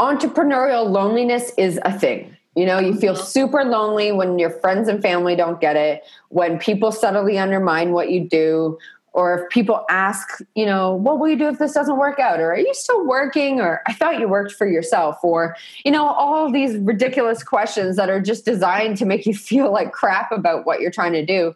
entrepreneurial 0.00 0.90
loneliness 0.90 1.52
is 1.56 1.78
a 1.84 1.96
thing. 1.96 2.36
You 2.56 2.66
know, 2.66 2.80
you 2.80 2.94
feel 2.94 3.14
mm-hmm. 3.14 3.22
super 3.22 3.64
lonely 3.64 4.10
when 4.10 4.38
your 4.38 4.50
friends 4.50 4.88
and 4.88 5.00
family 5.00 5.36
don't 5.36 5.60
get 5.60 5.76
it, 5.76 6.02
when 6.30 6.58
people 6.58 6.90
subtly 6.90 7.38
undermine 7.38 7.92
what 7.92 8.10
you 8.10 8.28
do, 8.28 8.76
or 9.12 9.38
if 9.38 9.50
people 9.50 9.84
ask, 9.90 10.40
you 10.54 10.64
know, 10.64 10.94
what 10.94 11.18
will 11.18 11.28
you 11.28 11.36
do 11.36 11.48
if 11.48 11.58
this 11.58 11.72
doesn't 11.72 11.96
work 11.96 12.18
out? 12.18 12.40
Or 12.40 12.52
are 12.52 12.58
you 12.58 12.72
still 12.74 13.06
working? 13.06 13.60
Or 13.60 13.82
I 13.86 13.92
thought 13.92 14.20
you 14.20 14.28
worked 14.28 14.52
for 14.52 14.68
yourself. 14.68 15.18
Or, 15.22 15.56
you 15.84 15.90
know, 15.90 16.06
all 16.06 16.50
these 16.50 16.76
ridiculous 16.76 17.42
questions 17.42 17.96
that 17.96 18.08
are 18.08 18.20
just 18.20 18.44
designed 18.44 18.96
to 18.98 19.04
make 19.04 19.26
you 19.26 19.34
feel 19.50 19.72
like 19.72 19.92
crap 19.92 20.32
about 20.32 20.64
what 20.64 20.80
you're 20.80 20.92
trying 20.92 21.12
to 21.12 21.26
do. 21.26 21.54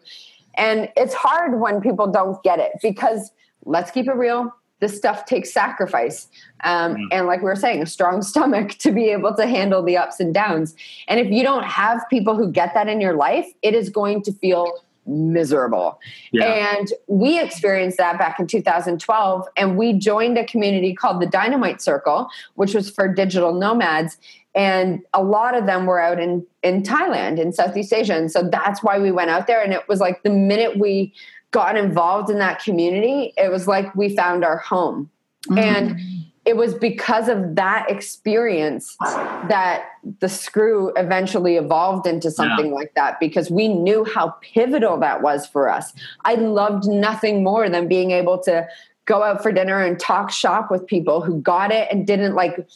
And 0.57 0.89
it's 0.95 1.13
hard 1.13 1.59
when 1.59 1.81
people 1.81 2.07
don't 2.07 2.41
get 2.43 2.59
it 2.59 2.73
because 2.81 3.31
let's 3.65 3.91
keep 3.91 4.07
it 4.07 4.15
real 4.15 4.53
this 4.79 4.95
stuff 4.95 5.25
takes 5.25 5.51
sacrifice. 5.51 6.27
Um, 6.63 6.95
mm. 6.95 7.07
And 7.11 7.27
like 7.27 7.39
we 7.39 7.45
were 7.45 7.55
saying, 7.55 7.81
a 7.81 7.85
strong 7.85 8.21
stomach 8.31 8.71
to 8.79 8.91
be 8.91 9.09
able 9.09 9.33
to 9.35 9.47
handle 9.47 9.83
the 9.83 9.97
ups 9.97 10.19
and 10.19 10.33
downs. 10.33 10.75
And 11.07 11.19
if 11.19 11.31
you 11.31 11.43
don't 11.43 11.65
have 11.65 12.01
people 12.09 12.35
who 12.35 12.51
get 12.51 12.73
that 12.73 12.87
in 12.87 13.01
your 13.01 13.15
life, 13.15 13.47
it 13.61 13.73
is 13.73 13.89
going 13.89 14.21
to 14.23 14.33
feel 14.33 14.81
miserable. 15.07 15.99
Yeah. 16.31 16.75
And 16.75 16.91
we 17.07 17.39
experienced 17.39 17.97
that 17.97 18.17
back 18.17 18.39
in 18.39 18.47
2012. 18.47 19.47
And 19.55 19.77
we 19.77 19.93
joined 19.93 20.37
a 20.37 20.45
community 20.45 20.93
called 20.95 21.21
the 21.21 21.27
Dynamite 21.27 21.81
Circle, 21.81 22.27
which 22.55 22.73
was 22.73 22.89
for 22.89 23.07
digital 23.07 23.53
nomads. 23.53 24.17
And 24.55 25.01
a 25.13 25.21
lot 25.21 25.55
of 25.55 25.65
them 25.65 25.85
were 25.85 25.99
out 25.99 26.19
in, 26.19 26.45
in 26.63 26.81
Thailand, 26.81 27.39
in 27.39 27.51
Southeast 27.51 27.93
Asia. 27.93 28.15
And 28.15 28.31
so 28.31 28.41
that's 28.41 28.81
why 28.81 28.97
we 28.97 29.11
went 29.11 29.29
out 29.29 29.47
there. 29.47 29.61
And 29.61 29.73
it 29.73 29.87
was 29.87 29.99
like 29.99 30.23
the 30.23 30.29
minute 30.29 30.79
we 30.79 31.13
got 31.55 31.77
involved 31.77 32.29
in 32.29 32.37
that 32.37 32.61
community, 32.61 33.33
it 33.37 33.49
was 33.49 33.65
like 33.65 33.95
we 33.95 34.13
found 34.13 34.43
our 34.43 34.57
home. 34.57 35.09
Mm-hmm. 35.47 35.57
And 35.57 36.01
it 36.43 36.57
was 36.57 36.73
because 36.73 37.29
of 37.29 37.55
that 37.55 37.89
experience 37.89 38.97
that 38.99 39.85
the 40.19 40.27
screw 40.27 40.91
eventually 40.97 41.55
evolved 41.55 42.05
into 42.05 42.29
something 42.29 42.67
yeah. 42.67 42.73
like 42.73 42.93
that 42.95 43.21
because 43.21 43.49
we 43.49 43.69
knew 43.69 44.03
how 44.03 44.35
pivotal 44.41 44.99
that 44.99 45.21
was 45.21 45.47
for 45.47 45.69
us. 45.69 45.93
I 46.25 46.35
loved 46.35 46.87
nothing 46.87 47.41
more 47.41 47.69
than 47.69 47.87
being 47.87 48.11
able 48.11 48.37
to 48.39 48.67
go 49.05 49.23
out 49.23 49.41
for 49.41 49.53
dinner 49.53 49.81
and 49.81 49.97
talk 49.97 50.31
shop 50.31 50.69
with 50.69 50.85
people 50.85 51.21
who 51.21 51.39
got 51.39 51.71
it 51.71 51.87
and 51.89 52.05
didn't 52.05 52.35
like 52.35 52.67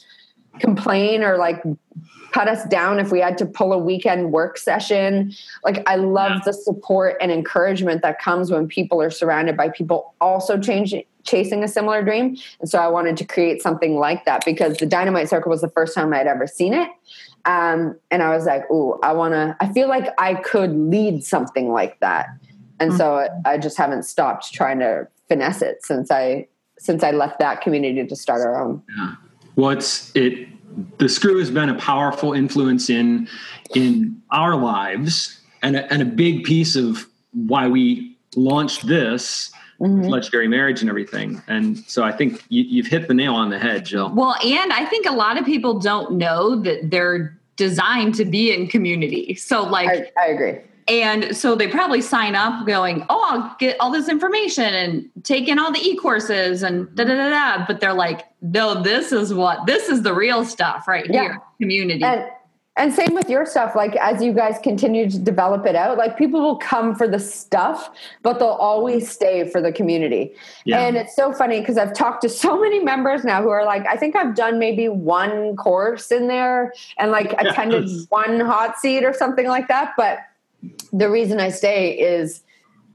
complain 0.62 1.22
or 1.22 1.38
like 1.38 1.62
cut 2.32 2.48
us 2.48 2.64
down 2.66 3.00
if 3.00 3.12
we 3.12 3.20
had 3.20 3.38
to 3.40 3.46
pull 3.46 3.74
a 3.74 3.78
weekend 3.78 4.32
work 4.32 4.58
session. 4.58 5.34
Like 5.64 5.88
I 5.88 5.96
love 5.96 6.32
yeah. 6.36 6.42
the 6.46 6.54
support 6.54 7.18
and 7.22 7.32
encouragement 7.32 8.02
that 8.02 8.20
comes 8.20 8.52
when 8.52 8.68
people 8.68 9.02
are 9.02 9.10
surrounded 9.10 9.58
by 9.58 9.70
people 9.70 10.14
also 10.22 10.58
changing 10.58 11.04
chasing 11.24 11.64
a 11.64 11.68
similar 11.68 12.04
dream. 12.04 12.38
And 12.60 12.70
so 12.70 12.80
I 12.80 12.88
wanted 12.88 13.18
to 13.18 13.26
create 13.26 13.62
something 13.62 13.98
like 13.98 14.26
that 14.26 14.44
because 14.46 14.78
the 14.78 14.86
Dynamite 14.86 15.30
Circle 15.30 15.50
was 15.50 15.62
the 15.62 15.70
first 15.70 15.94
time 15.94 16.14
I'd 16.14 16.28
ever 16.28 16.48
seen 16.48 16.74
it. 16.74 16.90
Um, 17.46 17.98
and 18.10 18.24
I 18.24 18.36
was 18.36 18.46
like, 18.46 18.70
ooh, 18.72 19.00
I 19.04 19.14
want 19.14 19.34
to, 19.34 19.56
I 19.60 19.72
feel 19.72 19.88
like 19.88 20.08
I 20.18 20.36
could 20.36 20.72
lead 20.72 21.24
something 21.24 21.72
like 21.72 22.00
that. 22.00 22.28
And 22.80 22.92
mm-hmm. 22.92 22.98
so 22.98 23.28
I 23.46 23.58
just 23.58 23.78
haven't 23.78 24.04
stopped 24.04 24.54
trying 24.54 24.80
to 24.80 25.08
finesse 25.28 25.62
it 25.62 25.86
since 25.86 26.10
I, 26.10 26.48
since 26.78 27.04
I 27.04 27.12
left 27.12 27.40
that 27.40 27.62
community 27.62 28.06
to 28.06 28.16
start 28.16 28.42
our 28.42 28.62
own. 28.62 28.82
Yeah. 28.98 29.16
What's 29.56 30.16
it, 30.16 30.48
the 30.98 31.10
screw 31.10 31.40
has 31.40 31.52
been 31.52 31.70
a 31.70 31.76
powerful 31.76 32.34
influence 32.34 32.90
in 32.90 33.28
in 33.76 34.22
our 34.32 34.56
lives 34.56 35.40
and 35.62 35.76
a, 35.76 35.92
and 35.92 36.02
a 36.02 36.06
big 36.06 36.44
piece 36.44 36.76
of 36.76 37.08
why 37.34 37.68
we 37.68 38.18
launched 38.36 38.88
this 38.88 39.52
mm-hmm. 39.80 40.04
legendary 40.04 40.48
marriage 40.48 40.82
and 40.82 40.90
everything. 40.90 41.42
And 41.48 41.78
so 41.80 42.04
i 42.04 42.12
think 42.12 42.44
you, 42.50 42.82
have 42.84 42.92
hit 42.92 43.08
the 43.08 43.14
nail 43.14 43.36
on 43.36 43.50
the 43.50 43.60
head 43.60 43.86
jill. 43.86 44.14
Well 44.14 44.36
and 44.44 44.74
i 44.74 44.86
think 44.86 45.06
a 45.06 45.14
lot 45.14 45.38
of 45.38 45.46
people 45.46 45.80
don't 45.80 46.14
know 46.14 46.56
that 46.62 46.90
they're 46.90 47.38
designed 47.56 48.16
to 48.16 48.26
be 48.26 48.54
in 48.54 48.68
community. 48.68 49.36
So 49.36 49.64
like 49.64 50.12
I, 50.18 50.24
I 50.24 50.28
agree 50.28 50.60
and 50.90 51.38
so 51.38 51.56
they 51.56 51.68
probably 51.68 52.02
sign 52.02 52.36
up 52.36 52.66
going, 52.66 53.06
oh, 53.10 53.26
I'll 53.30 53.56
get 53.60 53.78
all 53.80 53.92
this 53.92 54.10
information 54.10 54.64
and 54.64 55.10
take 55.24 55.48
in 55.48 55.60
all 55.60 55.72
the 55.72 55.80
e 55.80 55.96
courses 55.96 56.64
and 56.64 56.94
da 56.96 57.04
da 57.04 57.16
da 57.16 57.30
da. 57.30 57.66
But 57.68 57.80
they're 57.80 57.94
like, 57.94 58.26
no, 58.42 58.82
this 58.82 59.12
is 59.12 59.32
what, 59.32 59.68
this 59.68 59.88
is 59.88 60.02
the 60.02 60.14
real 60.14 60.44
stuff 60.44 60.88
right 60.88 61.06
yeah. 61.08 61.22
here, 61.22 61.42
community. 61.62 62.04
And, 62.04 62.26
and 62.76 62.94
same 62.94 63.14
with 63.14 63.30
your 63.30 63.46
stuff. 63.46 63.76
Like 63.76 63.96
as 63.98 64.24
you 64.24 64.34
guys 64.34 64.58
continue 64.64 65.08
to 65.10 65.20
develop 65.20 65.66
it 65.68 65.76
out, 65.76 65.98
like 65.98 66.18
people 66.18 66.42
will 66.42 66.58
come 66.58 66.96
for 66.96 67.08
the 67.08 67.20
stuff, 67.20 67.92
but 68.24 68.40
they'll 68.40 68.48
always 68.48 69.12
stay 69.12 69.48
for 69.48 69.62
the 69.62 69.72
community. 69.72 70.34
Yeah. 70.66 70.80
And 70.80 70.98
it's 70.98 71.16
so 71.16 71.34
funny 71.34 71.60
because 71.60 71.78
I've 71.78 71.94
talked 71.94 72.22
to 72.24 72.30
so 72.30 72.60
many 72.60 72.80
members 72.80 73.24
now 73.24 73.44
who 73.44 73.50
are 73.50 73.66
like, 73.66 73.86
I 73.86 73.96
think 73.96 74.16
I've 74.16 74.34
done 74.34 74.58
maybe 74.58 74.90
one 74.90 75.56
course 75.56 76.12
in 76.12 76.28
there 76.28 76.74
and 76.98 77.12
like 77.12 77.34
attended 77.38 77.90
one 78.10 78.40
hot 78.40 78.80
seat 78.80 79.04
or 79.04 79.14
something 79.14 79.48
like 79.48 79.68
that. 79.68 79.94
But 79.96 80.20
the 80.92 81.10
reason 81.10 81.40
I 81.40 81.50
stay 81.50 81.92
is 81.92 82.44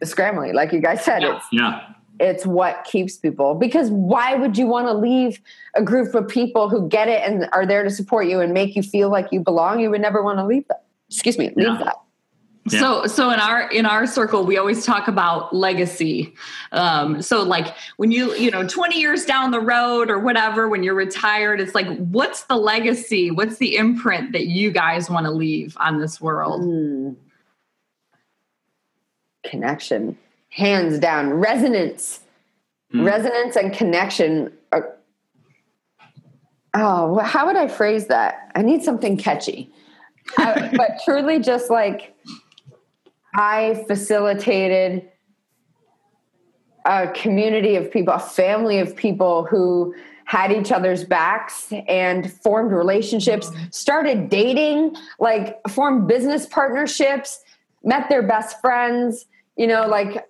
the 0.01 0.07
scrambling, 0.07 0.55
like 0.55 0.73
you 0.73 0.81
guys 0.81 1.05
said. 1.05 1.23
Yeah. 1.23 1.37
It's, 1.37 1.47
yeah. 1.53 1.81
It's 2.21 2.47
what 2.47 2.85
keeps 2.85 3.17
people 3.17 3.57
because 3.57 3.91
why 3.91 4.37
would 4.37 4.57
you 4.57 4.69
want 4.69 4.87
to 4.87 4.95
leave 4.95 5.41
a 5.75 5.83
group 5.83 6.15
of 6.15 6.29
people 6.29 6.69
who 6.69 6.89
get 6.89 7.09
it 7.09 7.23
and 7.29 7.49
are 7.53 7.67
there 7.67 7.83
to 7.83 7.91
support 7.91 8.29
you 8.29 8.41
and 8.41 8.53
make 8.53 8.77
you 8.77 8.85
feel 8.85 9.11
like 9.11 9.33
you 9.33 9.41
belong? 9.41 9.81
You 9.81 9.91
would 9.91 10.01
never 10.01 10.23
want 10.23 10.39
to 10.39 10.47
leave 10.47 10.67
that. 10.69 10.85
Excuse 11.09 11.39
me, 11.39 11.47
leave 11.57 11.67
yeah. 11.67 11.79
that. 11.83 11.97
Yeah. 12.71 12.79
So, 12.79 13.07
so 13.07 13.31
in 13.31 13.41
our 13.41 13.69
in 13.71 13.85
our 13.85 14.07
circle, 14.07 14.47
we 14.47 14.57
always 14.57 14.87
talk 14.87 15.09
about 15.09 15.55
legacy. 15.55 16.35
Um, 16.73 17.21
so, 17.21 17.43
like 17.43 17.75
when 17.97 18.13
you 18.13 18.33
you 18.37 18.51
know 18.51 18.67
twenty 18.67 19.01
years 19.01 19.27
down 19.27 19.51
the 19.51 19.61
road 19.61 20.09
or 20.09 20.21
whatever, 20.21 20.69
when 20.69 20.83
you're 20.85 20.95
retired, 20.95 21.61
it's 21.61 21.75
like, 21.75 21.89
what's 21.99 22.45
the 22.45 22.57
legacy? 22.57 23.31
What's 23.31 23.59
the 23.59 23.77
imprint 23.77 24.33
that 24.33 24.47
you 24.47 24.71
guys 24.71 25.11
want 25.11 25.27
to 25.27 25.33
leave 25.33 25.77
on 25.81 26.01
this 26.01 26.21
world? 26.21 26.63
Mm 26.63 27.17
connection 29.45 30.17
hands 30.55 30.99
down. 30.99 31.35
Resonance, 31.35 32.21
hmm. 32.91 33.05
resonance, 33.05 33.57
and 33.57 33.73
connection. 33.73 34.53
Are, 34.73 34.97
oh, 36.75 37.19
how 37.19 37.47
would 37.47 37.57
I 37.57 37.69
phrase 37.69 38.07
that? 38.07 38.51
I 38.55 38.63
need 38.63 38.83
something 38.83 39.17
catchy. 39.17 39.71
I, 40.39 40.71
but 40.77 41.01
truly, 41.05 41.41
just 41.41 41.71
like 41.71 42.15
I 43.35 43.85
facilitated 43.87 45.11
a 46.85 47.09
community 47.09 47.77
of 47.77 47.91
people, 47.91 48.15
a 48.15 48.19
family 48.19 48.79
of 48.79 48.95
people 48.95 49.45
who 49.45 49.95
had 50.27 50.53
each 50.53 50.73
other's 50.73 51.05
backs 51.05 51.73
and 51.89 52.33
formed 52.33 52.73
relationships, 52.73 53.51
started 53.71 54.31
dating, 54.31 54.95
like 55.19 55.61
formed 55.69 56.09
business 56.09 56.47
partnerships, 56.47 57.43
met 57.83 58.09
their 58.09 58.23
best 58.23 58.61
friends, 58.61 59.27
you 59.57 59.67
know, 59.67 59.87
like 59.87 60.29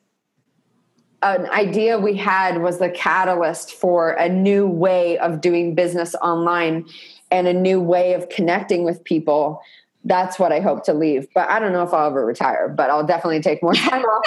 an 1.23 1.47
idea 1.51 1.99
we 1.99 2.17
had 2.17 2.61
was 2.61 2.79
the 2.79 2.91
catalyst 2.91 3.73
for 3.73 4.11
a 4.13 4.29
new 4.29 4.67
way 4.67 5.17
of 5.19 5.41
doing 5.41 5.75
business 5.75 6.15
online 6.17 6.87
and 7.31 7.47
a 7.49 7.53
new 7.55 7.81
way 7.81 8.13
of 8.15 8.29
connecting 8.29 8.85
with 8.85 9.03
people. 9.05 9.61
That's 10.07 10.39
what 10.39 10.53
I 10.53 10.61
hope 10.61 10.85
to 10.85 10.93
leave. 10.93 11.27
But 11.35 11.49
I 11.49 11.59
don't 11.59 11.73
know 11.73 11.83
if 11.83 11.95
I'll 11.95 12.09
ever 12.09 12.27
retire, 12.27 12.69
but 12.69 12.91
I'll 12.91 13.07
definitely 13.07 13.41
take 13.41 13.63
more 13.63 13.73
time 13.75 14.03
off. 14.03 14.25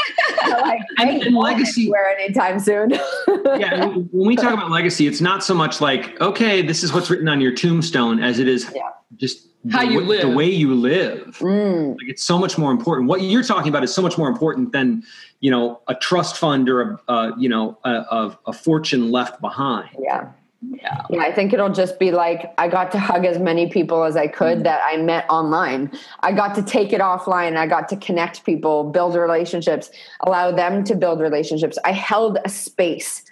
like, 0.63 0.81
And- 0.97 1.09
I 1.11 1.19
going 1.19 1.35
legacy- 1.35 1.81
anywhere 1.83 2.17
anytime 2.17 2.59
soon. 2.59 2.89
yeah, 3.59 3.85
when 3.85 4.09
we 4.27 4.35
talk 4.35 4.53
about 4.53 4.71
legacy, 4.71 5.05
it's 5.05 5.21
not 5.21 5.43
so 5.43 5.53
much 5.53 5.79
like, 5.79 6.19
okay, 6.19 6.63
this 6.63 6.83
is 6.83 6.91
what's 6.93 7.11
written 7.11 7.29
on 7.29 7.41
your 7.41 7.53
tombstone 7.53 8.19
as 8.23 8.39
it 8.39 8.47
is 8.47 8.71
Yeah. 8.75 8.89
just 9.17 9.45
How 9.71 9.85
the, 9.85 9.91
you 9.91 9.99
wa- 9.99 10.05
live. 10.07 10.21
the 10.21 10.29
way 10.35 10.49
you 10.49 10.73
live. 10.75 11.37
Mm, 11.39 11.97
Like 11.97 12.07
it's 12.09 12.23
so 12.23 12.37
much 12.37 12.57
more 12.57 12.71
important. 12.71 13.07
What 13.07 13.21
you're 13.21 13.43
talking 13.43 13.69
about 13.69 13.83
is 13.83 13.93
so 13.93 14.01
much 14.01 14.17
more 14.17 14.27
important 14.29 14.71
than, 14.71 15.03
you 15.39 15.51
know, 15.51 15.81
a 15.87 15.95
trust 15.95 16.37
fund 16.37 16.69
or 16.69 16.81
a, 16.81 16.99
uh, 17.11 17.31
you 17.37 17.49
know, 17.49 17.77
a, 17.83 17.89
a, 17.91 18.39
a 18.47 18.53
fortune 18.53 19.11
left 19.11 19.39
behind. 19.41 19.89
yeah. 19.99 20.31
Yeah. 20.71 21.03
Yeah, 21.11 21.21
I 21.21 21.31
think 21.31 21.53
it'll 21.53 21.69
just 21.69 21.99
be 21.99 22.09
like 22.09 22.51
I 22.57 22.67
got 22.67 22.91
to 22.93 22.99
hug 22.99 23.25
as 23.25 23.37
many 23.37 23.69
people 23.69 24.03
as 24.03 24.17
I 24.17 24.25
could 24.25 24.63
that 24.63 24.81
I 24.83 24.97
met 24.97 25.29
online. 25.29 25.91
I 26.21 26.31
got 26.31 26.55
to 26.55 26.63
take 26.63 26.91
it 26.93 26.99
offline. 26.99 27.55
I 27.57 27.67
got 27.67 27.87
to 27.89 27.95
connect 27.95 28.43
people, 28.43 28.85
build 28.85 29.13
relationships, 29.13 29.91
allow 30.21 30.51
them 30.51 30.83
to 30.85 30.95
build 30.95 31.19
relationships. 31.21 31.77
I 31.85 31.91
held 31.91 32.39
a 32.43 32.49
space 32.49 33.23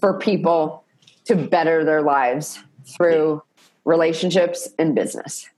for 0.00 0.18
people 0.18 0.82
to 1.26 1.36
better 1.36 1.84
their 1.84 2.02
lives 2.02 2.58
through 2.84 3.40
relationships 3.84 4.68
and 4.76 4.96
business. 4.96 5.48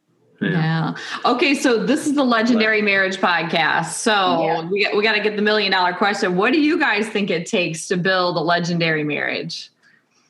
Yeah. 0.40 0.94
Okay, 1.24 1.54
so 1.54 1.84
this 1.84 2.06
is 2.06 2.14
the 2.14 2.24
Legendary 2.24 2.82
Marriage 2.82 3.16
Podcast. 3.18 3.92
So 3.92 4.12
Yeah. 4.12 4.68
we 4.68 4.84
got, 4.84 4.96
we 4.96 5.02
got 5.02 5.12
to 5.14 5.20
get 5.20 5.36
the 5.36 5.42
million 5.42 5.72
dollar 5.72 5.94
question. 5.94 6.36
What 6.36 6.52
do 6.52 6.60
you 6.60 6.78
guys 6.78 7.08
think 7.08 7.30
it 7.30 7.46
takes 7.46 7.88
to 7.88 7.96
build 7.96 8.36
a 8.36 8.40
legendary 8.40 9.04
marriage? 9.04 9.70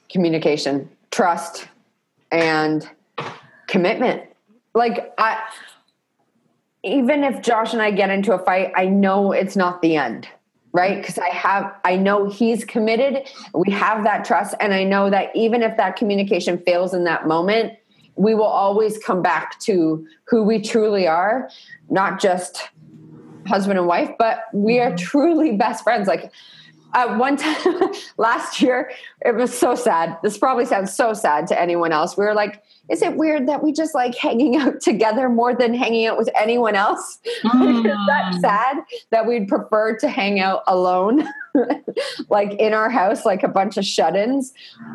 Communication, 0.08 0.88
trust, 1.10 1.66
and 2.30 2.88
commitment. 3.66 4.22
Like 4.74 5.12
I 5.18 5.40
even 6.84 7.24
if 7.24 7.42
Josh 7.42 7.72
and 7.72 7.82
I 7.82 7.90
get 7.90 8.10
into 8.10 8.32
a 8.32 8.38
fight, 8.38 8.72
I 8.76 8.86
know 8.86 9.32
it's 9.32 9.56
not 9.56 9.82
the 9.82 9.96
end. 9.96 10.28
Right? 10.72 11.00
Because 11.00 11.18
I 11.18 11.30
have, 11.30 11.74
I 11.86 11.96
know 11.96 12.28
he's 12.28 12.62
committed. 12.62 13.26
We 13.54 13.72
have 13.72 14.04
that 14.04 14.26
trust. 14.26 14.54
And 14.60 14.74
I 14.74 14.84
know 14.84 15.08
that 15.08 15.34
even 15.34 15.62
if 15.62 15.74
that 15.78 15.96
communication 15.96 16.58
fails 16.58 16.92
in 16.92 17.04
that 17.04 17.26
moment, 17.26 17.72
we 18.16 18.34
will 18.34 18.44
always 18.44 18.98
come 18.98 19.22
back 19.22 19.58
to 19.60 20.06
who 20.28 20.42
we 20.42 20.60
truly 20.60 21.06
are, 21.06 21.48
not 21.88 22.20
just 22.20 22.68
husband 23.46 23.78
and 23.78 23.86
wife, 23.86 24.10
but 24.18 24.44
we 24.52 24.80
are 24.80 24.96
truly 24.96 25.56
best 25.56 25.84
friends. 25.84 26.08
Like 26.08 26.32
at 26.94 27.16
one 27.18 27.36
time 27.44 27.92
last 28.18 28.60
year, 28.62 28.90
it 29.24 29.34
was 29.36 29.56
so 29.56 29.74
sad. 29.74 30.16
This 30.22 30.38
probably 30.38 30.64
sounds 30.64 30.94
so 30.94 31.12
sad 31.12 31.46
to 31.48 31.60
anyone 31.60 31.92
else. 31.92 32.16
We 32.16 32.24
were 32.24 32.34
like, 32.34 32.62
is 32.90 33.02
it 33.02 33.16
weird 33.16 33.48
that 33.48 33.62
we 33.62 33.72
just 33.72 33.94
like 33.94 34.16
hanging 34.16 34.56
out 34.56 34.80
together 34.80 35.28
more 35.28 35.54
than 35.54 35.74
hanging 35.74 36.06
out 36.06 36.16
with 36.16 36.30
anyone 36.40 36.74
else? 36.74 37.18
Like, 37.44 37.68
is 37.76 37.82
that 37.84 38.22
Mm. 38.32 38.40
sad 38.40 38.76
that 39.10 39.26
we'd 39.26 39.46
prefer 39.46 39.96
to 39.98 40.08
hang 40.08 40.40
out 40.40 40.62
alone, 40.66 41.28
like 42.28 42.52
in 42.54 42.72
our 42.74 42.88
house, 42.90 43.24
like 43.24 43.42
a 43.42 43.48
bunch 43.48 43.76
of 43.76 43.84
shut-ins, 43.84 44.52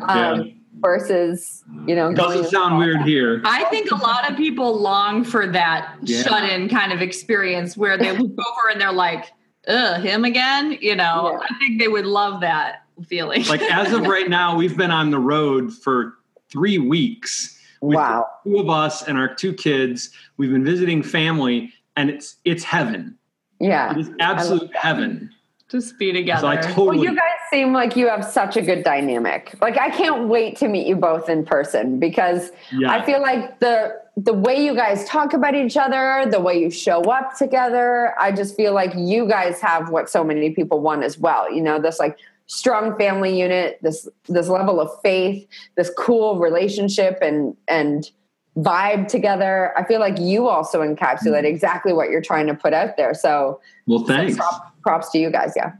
um, 0.08 0.52
versus 0.80 1.62
you 1.86 1.94
know 1.94 2.12
going 2.12 2.16
Doesn't 2.38 2.50
sound 2.50 2.78
weird 2.78 3.02
here. 3.02 3.40
I 3.44 3.64
think 3.64 3.90
a 3.90 3.96
lot 3.96 4.30
of 4.30 4.36
people 4.36 4.78
long 4.80 5.24
for 5.24 5.46
that 5.48 5.96
Yeah. 6.02 6.22
shut 6.22 6.48
in 6.50 6.68
kind 6.68 6.92
of 6.92 7.02
experience 7.02 7.76
where 7.76 7.96
they 7.98 8.12
look 8.16 8.32
over 8.32 8.70
and 8.70 8.80
they're 8.80 8.92
like, 8.92 9.26
ugh, 9.68 10.02
him 10.02 10.24
again? 10.24 10.78
You 10.80 10.96
know, 10.96 11.30
Yeah. 11.40 11.46
I 11.50 11.58
think 11.58 11.80
they 11.80 11.88
would 11.88 12.06
love 12.06 12.40
that 12.40 12.82
feeling. 13.06 13.44
Like 13.44 13.62
as 13.62 13.92
of 13.92 14.02
right 14.06 14.28
now, 14.28 14.56
we've 14.56 14.76
been 14.76 14.90
on 14.90 15.10
the 15.10 15.18
road 15.18 15.72
for 15.72 16.14
three 16.50 16.78
weeks. 16.78 17.58
with 17.80 17.96
Wow. 17.96 18.26
Two 18.44 18.58
of 18.58 18.68
us 18.70 19.02
and 19.08 19.18
our 19.18 19.32
two 19.34 19.52
kids. 19.52 20.10
We've 20.36 20.50
been 20.52 20.64
visiting 20.64 21.02
family, 21.02 21.72
and 21.96 22.08
it's 22.10 22.36
it's 22.44 22.64
heaven. 22.64 23.16
Yeah. 23.60 23.92
It 23.92 23.98
is 23.98 24.10
absolute 24.20 24.74
heaven. 24.74 25.30
Just 25.72 25.98
be 25.98 26.12
together. 26.12 26.40
So 26.40 26.48
I 26.48 26.74
Well, 26.76 26.94
you 26.94 27.14
guys 27.14 27.38
seem 27.50 27.72
like 27.72 27.96
you 27.96 28.06
have 28.06 28.26
such 28.26 28.58
a 28.58 28.62
good 28.62 28.84
dynamic. 28.84 29.54
Like 29.62 29.78
I 29.78 29.88
can't 29.88 30.28
wait 30.28 30.58
to 30.58 30.68
meet 30.68 30.86
you 30.86 30.96
both 30.96 31.30
in 31.30 31.46
person 31.46 31.98
because 31.98 32.50
Yeah. 32.70 32.92
I 32.92 33.02
feel 33.02 33.22
like 33.22 33.58
the 33.60 33.98
the 34.18 34.34
way 34.34 34.62
you 34.62 34.74
guys 34.74 35.06
talk 35.06 35.32
about 35.32 35.54
each 35.54 35.78
other, 35.78 36.26
the 36.30 36.40
way 36.40 36.60
you 36.60 36.70
show 36.70 37.00
up 37.10 37.38
together, 37.38 38.14
I 38.20 38.32
just 38.32 38.54
feel 38.54 38.74
like 38.74 38.92
you 38.94 39.26
guys 39.26 39.60
have 39.62 39.88
what 39.88 40.10
so 40.10 40.22
many 40.22 40.50
people 40.50 40.80
want 40.80 41.04
as 41.04 41.16
well. 41.16 41.50
You 41.50 41.62
know, 41.62 41.80
this 41.80 41.98
like 41.98 42.18
strong 42.48 42.98
family 42.98 43.40
unit, 43.40 43.78
this 43.80 44.06
this 44.28 44.48
level 44.48 44.78
of 44.78 44.90
faith, 45.02 45.48
this 45.78 45.90
cool 45.96 46.38
relationship 46.38 47.16
and 47.22 47.56
and 47.66 48.10
vibe 48.58 49.08
together. 49.08 49.72
I 49.78 49.84
feel 49.84 50.00
like 50.00 50.18
you 50.18 50.48
also 50.48 50.82
encapsulate 50.82 51.44
exactly 51.44 51.94
what 51.94 52.10
you're 52.10 52.20
trying 52.20 52.46
to 52.48 52.54
put 52.54 52.74
out 52.74 52.98
there. 52.98 53.14
So 53.14 53.60
well, 53.86 54.04
thanks. 54.04 54.36
prop, 54.36 54.71
props 54.82 55.10
to 55.10 55.18
you 55.18 55.30
guys, 55.30 55.52
yeah. 55.56 55.72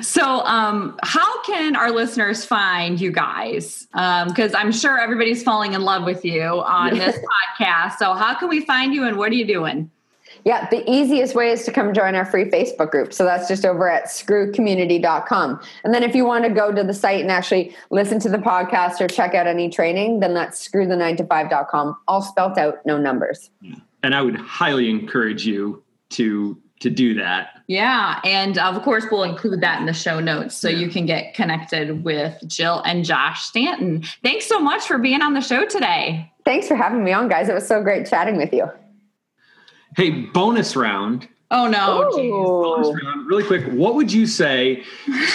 So, 0.00 0.40
um, 0.40 0.98
how 1.04 1.42
can 1.42 1.76
our 1.76 1.92
listeners 1.92 2.44
find 2.44 3.00
you 3.00 3.12
guys? 3.12 3.86
Because 3.92 4.54
I'm 4.54 4.72
sure 4.72 4.98
everybody's 4.98 5.42
falling 5.44 5.74
in 5.74 5.82
love 5.82 6.04
with 6.04 6.24
you 6.24 6.42
on 6.42 6.98
this 6.98 7.16
podcast. 7.60 7.98
So, 7.98 8.14
how 8.14 8.34
can 8.34 8.48
we 8.48 8.64
find 8.64 8.92
you 8.92 9.04
and 9.06 9.16
what 9.16 9.30
are 9.30 9.36
you 9.36 9.46
doing? 9.46 9.88
Yeah, 10.44 10.68
the 10.70 10.88
easiest 10.90 11.34
way 11.34 11.50
is 11.50 11.64
to 11.64 11.72
come 11.72 11.94
join 11.94 12.14
our 12.14 12.24
free 12.24 12.46
Facebook 12.46 12.90
group. 12.90 13.12
So 13.12 13.24
that's 13.24 13.46
just 13.46 13.64
over 13.64 13.88
at 13.88 14.06
screwcommunity.com. 14.06 15.60
And 15.84 15.94
then 15.94 16.02
if 16.02 16.14
you 16.16 16.24
want 16.24 16.44
to 16.44 16.50
go 16.50 16.72
to 16.72 16.82
the 16.82 16.94
site 16.94 17.20
and 17.20 17.30
actually 17.30 17.74
listen 17.90 18.18
to 18.20 18.28
the 18.28 18.38
podcast 18.38 19.00
or 19.00 19.06
check 19.06 19.34
out 19.34 19.46
any 19.46 19.68
training, 19.68 20.20
then 20.20 20.34
that's 20.34 20.66
screwthe9to5.com, 20.66 21.96
all 22.08 22.22
spelt 22.22 22.58
out, 22.58 22.84
no 22.84 22.98
numbers. 22.98 23.50
And 24.02 24.14
I 24.14 24.22
would 24.22 24.36
highly 24.36 24.90
encourage 24.90 25.46
you 25.46 25.82
to 26.10 26.60
to 26.82 26.90
do 26.90 27.14
that. 27.14 27.60
Yeah. 27.66 28.20
And 28.24 28.58
of 28.58 28.82
course, 28.82 29.06
we'll 29.10 29.22
include 29.22 29.60
that 29.62 29.80
in 29.80 29.86
the 29.86 29.92
show 29.92 30.20
notes 30.20 30.54
so 30.56 30.68
you 30.68 30.88
can 30.88 31.06
get 31.06 31.34
connected 31.34 32.04
with 32.04 32.36
Jill 32.46 32.82
and 32.84 33.04
Josh 33.04 33.42
Stanton. 33.42 34.04
Thanks 34.22 34.46
so 34.46 34.60
much 34.60 34.86
for 34.86 34.98
being 34.98 35.22
on 35.22 35.34
the 35.34 35.40
show 35.40 35.64
today. 35.64 36.30
Thanks 36.44 36.68
for 36.68 36.74
having 36.74 37.04
me 37.04 37.12
on, 37.12 37.28
guys. 37.28 37.48
It 37.48 37.54
was 37.54 37.66
so 37.66 37.82
great 37.82 38.06
chatting 38.06 38.36
with 38.36 38.52
you. 38.52 38.70
Hey, 39.96 40.10
bonus 40.10 40.76
round. 40.76 41.28
Oh, 41.50 41.68
no. 41.68 42.10
geez. 42.16 42.30
Bonus 42.30 43.04
round. 43.04 43.26
Really 43.26 43.44
quick, 43.44 43.64
what 43.72 43.94
would 43.94 44.12
you 44.12 44.26
say 44.26 44.82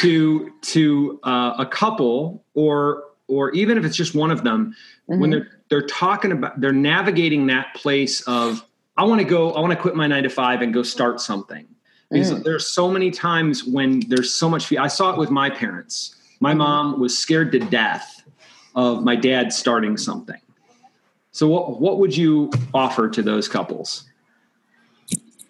to 0.01 0.51
to 0.61 1.19
uh, 1.23 1.53
a 1.59 1.65
couple 1.65 2.43
or 2.53 3.03
or 3.27 3.51
even 3.51 3.77
if 3.77 3.85
it's 3.85 3.95
just 3.95 4.15
one 4.15 4.31
of 4.31 4.43
them 4.43 4.75
when 5.05 5.29
they're 5.29 5.47
they're 5.69 5.85
talking 5.85 6.31
about 6.31 6.59
they're 6.59 6.71
navigating 6.71 7.47
that 7.47 7.73
place 7.75 8.21
of 8.21 8.65
I 8.97 9.03
want 9.05 9.21
to 9.21 9.25
go 9.25 9.51
I 9.53 9.59
want 9.59 9.71
to 9.71 9.79
quit 9.79 9.95
my 9.95 10.07
9 10.07 10.23
to 10.23 10.29
5 10.29 10.61
and 10.61 10.73
go 10.73 10.83
start 10.83 11.21
something. 11.21 11.67
Because 12.09 12.31
mm. 12.31 12.43
there's 12.43 12.65
so 12.65 12.89
many 12.89 13.11
times 13.11 13.65
when 13.65 14.01
there's 14.07 14.33
so 14.33 14.49
much 14.49 14.67
fear. 14.67 14.79
I 14.79 14.87
saw 14.87 15.11
it 15.11 15.17
with 15.17 15.29
my 15.29 15.49
parents. 15.49 16.15
My 16.39 16.53
mom 16.53 16.99
was 16.99 17.17
scared 17.17 17.51
to 17.51 17.59
death 17.59 18.23
of 18.75 19.03
my 19.03 19.15
dad 19.15 19.51
starting 19.51 19.97
something. 19.97 20.39
So 21.31 21.47
what 21.47 21.81
what 21.81 21.99
would 21.99 22.15
you 22.15 22.51
offer 22.73 23.09
to 23.09 23.21
those 23.21 23.47
couples? 23.47 24.05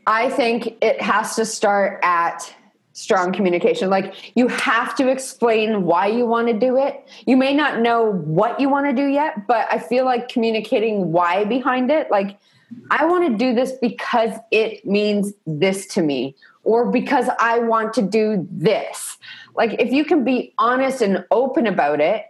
I 0.07 0.29
think 0.29 0.77
it 0.81 1.01
has 1.01 1.35
to 1.35 1.45
start 1.45 1.99
at 2.01 2.53
strong 2.93 3.31
communication. 3.31 3.89
Like 3.91 4.15
you 4.35 4.47
have 4.47 4.95
to 4.95 5.07
explain 5.07 5.83
why 5.83 6.07
you 6.07 6.25
want 6.25 6.47
to 6.47 6.53
do 6.53 6.77
it. 6.77 7.07
You 7.27 7.37
may 7.37 7.53
not 7.53 7.79
know 7.79 8.13
what 8.13 8.59
you 8.59 8.69
want 8.69 8.87
to 8.87 8.93
do 8.93 9.07
yet, 9.07 9.45
but 9.45 9.67
I 9.69 9.77
feel 9.77 10.03
like 10.03 10.29
communicating 10.29 11.11
why 11.11 11.43
behind 11.43 11.91
it. 11.91 12.09
Like, 12.09 12.39
I 12.91 13.05
want 13.05 13.31
to 13.31 13.37
do 13.37 13.53
this 13.53 13.73
because 13.73 14.31
it 14.51 14.85
means 14.85 15.33
this 15.45 15.87
to 15.87 16.01
me, 16.01 16.35
or 16.63 16.91
because 16.91 17.29
I 17.39 17.59
want 17.59 17.93
to 17.95 18.01
do 18.01 18.47
this. 18.51 19.17
Like, 19.55 19.79
if 19.81 19.91
you 19.91 20.05
can 20.05 20.23
be 20.23 20.53
honest 20.57 21.01
and 21.01 21.25
open 21.31 21.67
about 21.67 21.99
it, 22.01 22.25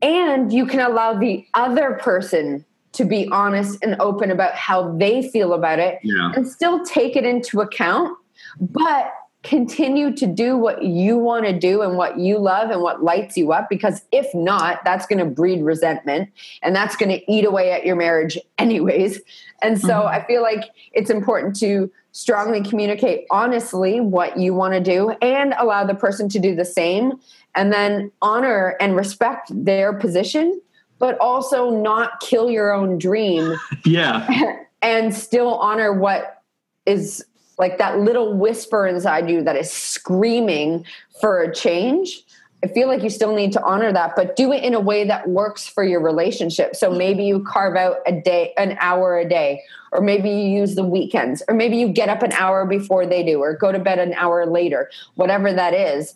and 0.00 0.52
you 0.52 0.66
can 0.66 0.80
allow 0.80 1.14
the 1.14 1.46
other 1.54 1.94
person 2.02 2.64
to 2.92 3.04
be 3.04 3.28
honest 3.32 3.78
and 3.82 3.96
open 4.00 4.30
about 4.30 4.54
how 4.54 4.92
they 4.98 5.28
feel 5.30 5.54
about 5.54 5.78
it 5.78 5.98
Yeah. 6.02 6.32
and 6.34 6.46
still 6.46 6.84
take 6.84 7.16
it 7.16 7.24
into 7.24 7.60
account, 7.60 8.18
but 8.60 9.12
continue 9.42 10.14
to 10.14 10.26
do 10.26 10.56
what 10.56 10.82
you 10.84 11.16
want 11.18 11.44
to 11.44 11.58
do 11.58 11.82
and 11.82 11.96
what 11.96 12.18
you 12.18 12.38
love 12.38 12.70
and 12.70 12.80
what 12.80 13.02
lights 13.02 13.36
you 13.36 13.52
up 13.52 13.68
because 13.68 14.02
if 14.12 14.32
not 14.34 14.84
that's 14.84 15.04
going 15.06 15.18
to 15.18 15.24
breed 15.24 15.62
resentment 15.62 16.30
and 16.62 16.76
that's 16.76 16.94
going 16.94 17.08
to 17.08 17.32
eat 17.32 17.44
away 17.44 17.72
at 17.72 17.84
your 17.84 17.96
marriage 17.96 18.38
anyways 18.58 19.20
and 19.62 19.80
so 19.80 19.88
mm-hmm. 19.88 20.08
i 20.08 20.24
feel 20.26 20.42
like 20.42 20.70
it's 20.92 21.10
important 21.10 21.56
to 21.56 21.90
strongly 22.12 22.62
communicate 22.62 23.26
honestly 23.30 24.00
what 24.00 24.38
you 24.38 24.54
want 24.54 24.74
to 24.74 24.80
do 24.80 25.10
and 25.22 25.54
allow 25.58 25.84
the 25.84 25.94
person 25.94 26.28
to 26.28 26.38
do 26.38 26.54
the 26.54 26.64
same 26.64 27.12
and 27.54 27.72
then 27.72 28.12
honor 28.20 28.76
and 28.80 28.94
respect 28.94 29.50
their 29.52 29.92
position 29.92 30.60
but 30.98 31.18
also 31.18 31.68
not 31.68 32.20
kill 32.20 32.48
your 32.48 32.72
own 32.72 32.96
dream 32.96 33.56
yeah 33.84 34.56
and 34.82 35.12
still 35.12 35.54
honor 35.56 35.92
what 35.92 36.42
is 36.86 37.24
like 37.62 37.78
that 37.78 38.00
little 38.00 38.36
whisper 38.36 38.86
inside 38.86 39.30
you 39.30 39.42
that 39.44 39.56
is 39.56 39.70
screaming 39.70 40.84
for 41.20 41.40
a 41.40 41.54
change 41.54 42.24
I 42.64 42.68
feel 42.68 42.86
like 42.86 43.02
you 43.02 43.10
still 43.10 43.34
need 43.34 43.52
to 43.52 43.62
honor 43.64 43.92
that, 43.92 44.14
but 44.14 44.36
do 44.36 44.52
it 44.52 44.62
in 44.62 44.72
a 44.74 44.80
way 44.80 45.04
that 45.04 45.28
works 45.28 45.66
for 45.66 45.82
your 45.82 46.00
relationship. 46.00 46.76
So 46.76 46.92
maybe 46.92 47.24
you 47.24 47.42
carve 47.42 47.74
out 47.74 47.96
a 48.06 48.12
day, 48.12 48.52
an 48.56 48.76
hour 48.80 49.18
a 49.18 49.28
day, 49.28 49.62
or 49.90 50.00
maybe 50.00 50.30
you 50.30 50.60
use 50.60 50.76
the 50.76 50.84
weekends, 50.84 51.42
or 51.48 51.54
maybe 51.54 51.76
you 51.76 51.88
get 51.88 52.08
up 52.08 52.22
an 52.22 52.32
hour 52.32 52.64
before 52.64 53.04
they 53.04 53.24
do, 53.24 53.40
or 53.40 53.56
go 53.56 53.72
to 53.72 53.80
bed 53.80 53.98
an 53.98 54.14
hour 54.14 54.46
later, 54.46 54.90
whatever 55.16 55.52
that 55.52 55.74
is. 55.74 56.14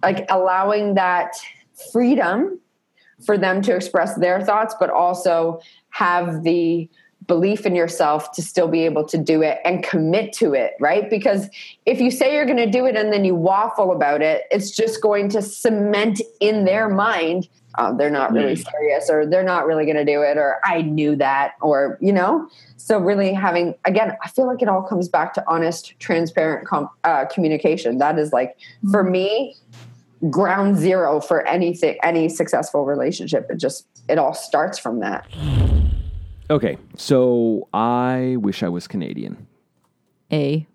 Like 0.00 0.24
allowing 0.30 0.94
that 0.94 1.34
freedom 1.92 2.60
for 3.26 3.36
them 3.36 3.60
to 3.62 3.74
express 3.74 4.14
their 4.14 4.40
thoughts, 4.40 4.76
but 4.78 4.90
also 4.90 5.60
have 5.90 6.44
the 6.44 6.88
belief 7.28 7.64
in 7.64 7.76
yourself 7.76 8.32
to 8.32 8.42
still 8.42 8.66
be 8.66 8.84
able 8.84 9.04
to 9.04 9.16
do 9.16 9.42
it 9.42 9.58
and 9.64 9.84
commit 9.84 10.32
to 10.32 10.54
it, 10.54 10.72
right? 10.80 11.08
Because 11.08 11.48
if 11.86 12.00
you 12.00 12.10
say 12.10 12.34
you're 12.34 12.46
going 12.46 12.56
to 12.56 12.70
do 12.70 12.86
it 12.86 12.96
and 12.96 13.12
then 13.12 13.24
you 13.24 13.36
waffle 13.36 13.92
about 13.92 14.22
it, 14.22 14.44
it's 14.50 14.70
just 14.70 15.00
going 15.00 15.28
to 15.28 15.42
cement 15.42 16.20
in 16.40 16.64
their 16.64 16.88
mind 16.88 17.48
uh, 17.78 17.92
they're 17.92 18.10
not 18.10 18.32
really 18.32 18.56
serious 18.56 19.08
or 19.08 19.24
they're 19.24 19.44
not 19.44 19.64
really 19.64 19.84
going 19.84 19.96
to 19.96 20.04
do 20.04 20.20
it 20.20 20.36
or 20.36 20.58
I 20.64 20.82
knew 20.82 21.14
that 21.16 21.52
or, 21.62 21.96
you 22.00 22.12
know? 22.12 22.48
So, 22.76 22.98
really 22.98 23.32
having, 23.32 23.74
again, 23.84 24.16
I 24.22 24.28
feel 24.28 24.46
like 24.46 24.62
it 24.62 24.68
all 24.68 24.82
comes 24.82 25.08
back 25.08 25.32
to 25.34 25.44
honest, 25.46 25.94
transparent 26.00 26.66
com- 26.66 26.90
uh, 27.04 27.26
communication. 27.26 27.98
That 27.98 28.18
is 28.18 28.32
like, 28.32 28.56
for 28.90 29.04
me, 29.04 29.54
ground 30.28 30.76
zero 30.76 31.20
for 31.20 31.46
anything, 31.46 31.98
any 32.02 32.28
successful 32.28 32.84
relationship. 32.84 33.46
It 33.48 33.58
just, 33.58 33.86
it 34.08 34.18
all 34.18 34.34
starts 34.34 34.78
from 34.78 34.98
that. 35.00 35.26
Okay, 36.50 36.78
so 36.96 37.68
I 37.74 38.36
wish 38.38 38.62
I 38.62 38.68
was 38.68 38.88
Canadian. 38.88 39.46
A. 40.32 40.66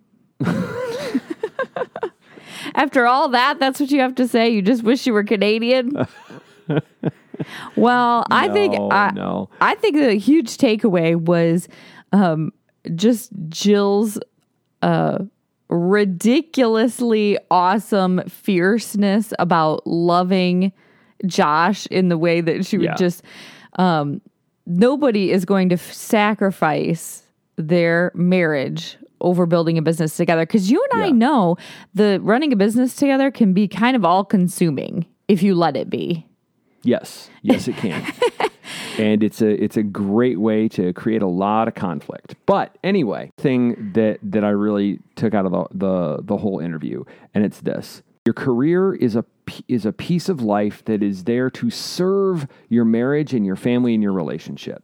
After 2.75 3.07
all 3.07 3.29
that, 3.29 3.59
that's 3.59 3.79
what 3.79 3.89
you 3.91 3.99
have 3.99 4.15
to 4.15 4.27
say. 4.27 4.49
You 4.49 4.61
just 4.61 4.83
wish 4.83 5.07
you 5.07 5.13
were 5.13 5.23
Canadian. 5.23 5.95
well, 7.75 8.25
I 8.29 8.49
think 8.49 8.75
I, 8.91 9.11
no. 9.15 9.49
I 9.61 9.75
think 9.75 9.95
the 9.95 10.13
huge 10.13 10.57
takeaway 10.57 11.15
was 11.15 11.67
um, 12.11 12.51
just 12.95 13.31
Jill's 13.49 14.19
uh, 14.83 15.19
ridiculously 15.69 17.37
awesome 17.49 18.21
fierceness 18.27 19.33
about 19.39 19.85
loving 19.87 20.71
Josh 21.25 21.87
in 21.87 22.09
the 22.09 22.17
way 22.17 22.41
that 22.41 22.65
she 22.65 22.77
would 22.77 22.85
yeah. 22.85 22.95
just 22.95 23.23
um, 23.79 24.21
nobody 24.65 25.31
is 25.31 25.45
going 25.45 25.69
to 25.69 25.75
f- 25.75 25.91
sacrifice 25.91 27.23
their 27.55 28.11
marriage 28.15 28.97
over 29.21 29.45
building 29.45 29.77
a 29.77 29.81
business 29.81 30.17
together 30.17 30.45
because 30.45 30.69
you 30.69 30.85
and 30.91 31.01
yeah. 31.01 31.07
I 31.07 31.11
know 31.11 31.57
the 31.93 32.19
running 32.21 32.51
a 32.51 32.55
business 32.55 32.95
together 32.95 33.31
can 33.31 33.53
be 33.53 33.67
kind 33.67 33.95
of 33.95 34.03
all 34.03 34.25
consuming 34.25 35.05
if 35.27 35.41
you 35.41 35.55
let 35.55 35.77
it 35.77 35.89
be. 35.89 36.27
Yes, 36.83 37.29
yes, 37.41 37.69
it 37.69 37.77
can. 37.77 38.05
and 38.97 39.23
it's 39.23 39.41
a 39.41 39.63
it's 39.63 39.77
a 39.77 39.83
great 39.83 40.39
way 40.39 40.67
to 40.69 40.91
create 40.93 41.21
a 41.21 41.27
lot 41.27 41.69
of 41.69 41.75
conflict. 41.75 42.35
But 42.45 42.77
anyway, 42.83 43.31
thing 43.37 43.93
that 43.93 44.19
that 44.23 44.43
I 44.43 44.49
really 44.49 44.99
took 45.15 45.33
out 45.33 45.45
of 45.45 45.51
the 45.53 45.65
the, 45.71 46.21
the 46.23 46.37
whole 46.37 46.59
interview, 46.59 47.05
and 47.33 47.45
it's 47.45 47.61
this: 47.61 48.03
your 48.25 48.33
career 48.33 48.93
is 48.93 49.15
a 49.15 49.23
is 49.67 49.85
a 49.85 49.91
piece 49.91 50.29
of 50.29 50.41
life 50.41 50.83
that 50.85 51.03
is 51.03 51.25
there 51.25 51.49
to 51.49 51.69
serve 51.69 52.47
your 52.69 52.85
marriage 52.85 53.33
and 53.33 53.45
your 53.45 53.55
family 53.55 53.93
and 53.93 54.03
your 54.03 54.13
relationship, 54.13 54.83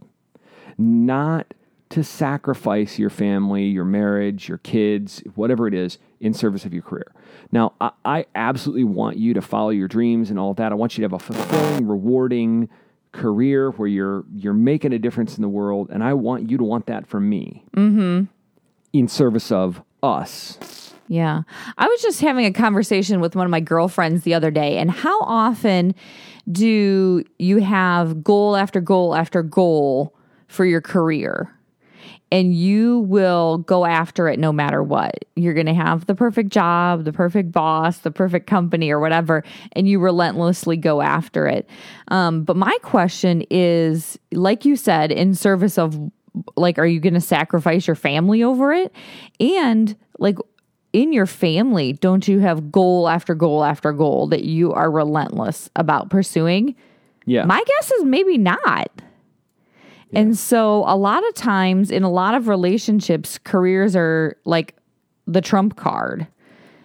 not 0.77 1.53
to 1.89 2.03
sacrifice 2.03 2.99
your 2.99 3.09
family, 3.09 3.65
your 3.65 3.85
marriage, 3.85 4.47
your 4.47 4.59
kids, 4.59 5.23
whatever 5.35 5.67
it 5.67 5.73
is, 5.73 5.97
in 6.19 6.33
service 6.33 6.65
of 6.65 6.73
your 6.73 6.83
career. 6.83 7.11
Now, 7.51 7.73
I, 7.81 7.91
I 8.05 8.25
absolutely 8.35 8.83
want 8.83 9.17
you 9.17 9.33
to 9.33 9.41
follow 9.41 9.69
your 9.69 9.87
dreams 9.87 10.29
and 10.29 10.39
all 10.39 10.53
that. 10.55 10.71
I 10.71 10.75
want 10.75 10.97
you 10.97 11.07
to 11.07 11.13
have 11.13 11.13
a 11.13 11.23
fulfilling, 11.23 11.87
rewarding 11.87 12.69
career 13.11 13.71
where 13.71 13.87
you're 13.87 14.23
you're 14.35 14.53
making 14.53 14.93
a 14.93 14.99
difference 14.99 15.35
in 15.35 15.41
the 15.41 15.49
world, 15.49 15.89
and 15.89 16.03
I 16.03 16.13
want 16.13 16.49
you 16.49 16.57
to 16.57 16.63
want 16.63 16.85
that 16.85 17.07
from 17.07 17.27
me 17.27 17.65
mm-hmm. 17.75 18.25
in 18.93 19.07
service 19.07 19.51
of 19.51 19.81
us 20.03 20.59
yeah. 21.09 21.41
I 21.75 21.87
was 21.87 22.01
just 22.03 22.21
having 22.21 22.45
a 22.45 22.53
conversation 22.53 23.19
with 23.19 23.35
one 23.35 23.45
of 23.45 23.49
my 23.51 23.59
girlfriends 23.59 24.23
the 24.23 24.35
other 24.35 24.51
day, 24.51 24.77
and 24.77 24.91
how 24.91 25.19
often 25.21 25.95
do 26.49 27.23
you 27.39 27.57
have 27.57 28.23
goal 28.23 28.55
after 28.55 28.79
goal 28.79 29.15
after 29.15 29.41
goal 29.41 30.15
for 30.47 30.65
your 30.65 30.81
career? 30.81 31.53
And 32.31 32.53
you 32.53 32.99
will 32.99 33.57
go 33.57 33.85
after 33.85 34.27
it 34.27 34.37
no 34.37 34.53
matter 34.53 34.83
what. 34.83 35.25
You're 35.35 35.55
going 35.55 35.65
to 35.65 35.73
have 35.73 36.05
the 36.05 36.13
perfect 36.13 36.51
job, 36.51 37.05
the 37.05 37.11
perfect 37.11 37.51
boss, 37.51 37.97
the 37.99 38.11
perfect 38.11 38.45
company, 38.45 38.91
or 38.91 38.99
whatever, 38.99 39.43
and 39.71 39.87
you 39.87 39.99
relentlessly 39.99 40.77
go 40.77 41.01
after 41.01 41.47
it. 41.47 41.67
Um, 42.09 42.43
but 42.43 42.55
my 42.55 42.77
question 42.83 43.43
is 43.49 44.19
like 44.31 44.63
you 44.63 44.75
said, 44.75 45.11
in 45.11 45.33
service 45.33 45.79
of 45.79 45.99
like, 46.55 46.77
are 46.77 46.85
you 46.85 46.99
going 46.99 47.15
to 47.15 47.19
sacrifice 47.21 47.87
your 47.87 47.95
family 47.95 48.43
over 48.43 48.73
it? 48.73 48.93
And 49.39 49.95
like, 50.19 50.37
in 50.93 51.13
your 51.13 51.25
family, 51.25 51.93
don't 51.93 52.27
you 52.27 52.39
have 52.39 52.71
goal 52.71 53.07
after 53.07 53.35
goal 53.35 53.63
after 53.63 53.91
goal 53.91 54.27
that 54.27 54.43
you 54.43 54.73
are 54.73 54.89
relentless 54.89 55.69
about 55.75 56.09
pursuing? 56.09 56.75
Yeah. 57.25 57.45
My 57.45 57.63
guess 57.63 57.91
is 57.91 58.05
maybe 58.05 58.37
not. 58.37 58.89
Yeah. 60.11 60.21
And 60.21 60.37
so, 60.37 60.83
a 60.87 60.97
lot 60.97 61.27
of 61.27 61.35
times 61.35 61.91
in 61.91 62.01
a 62.03 62.09
lot 62.09 62.33
of 62.33 62.47
relationships, 62.47 63.37
careers 63.37 63.95
are 63.95 64.35
like 64.45 64.75
the 65.27 65.41
trump 65.41 65.75
card. 65.75 66.27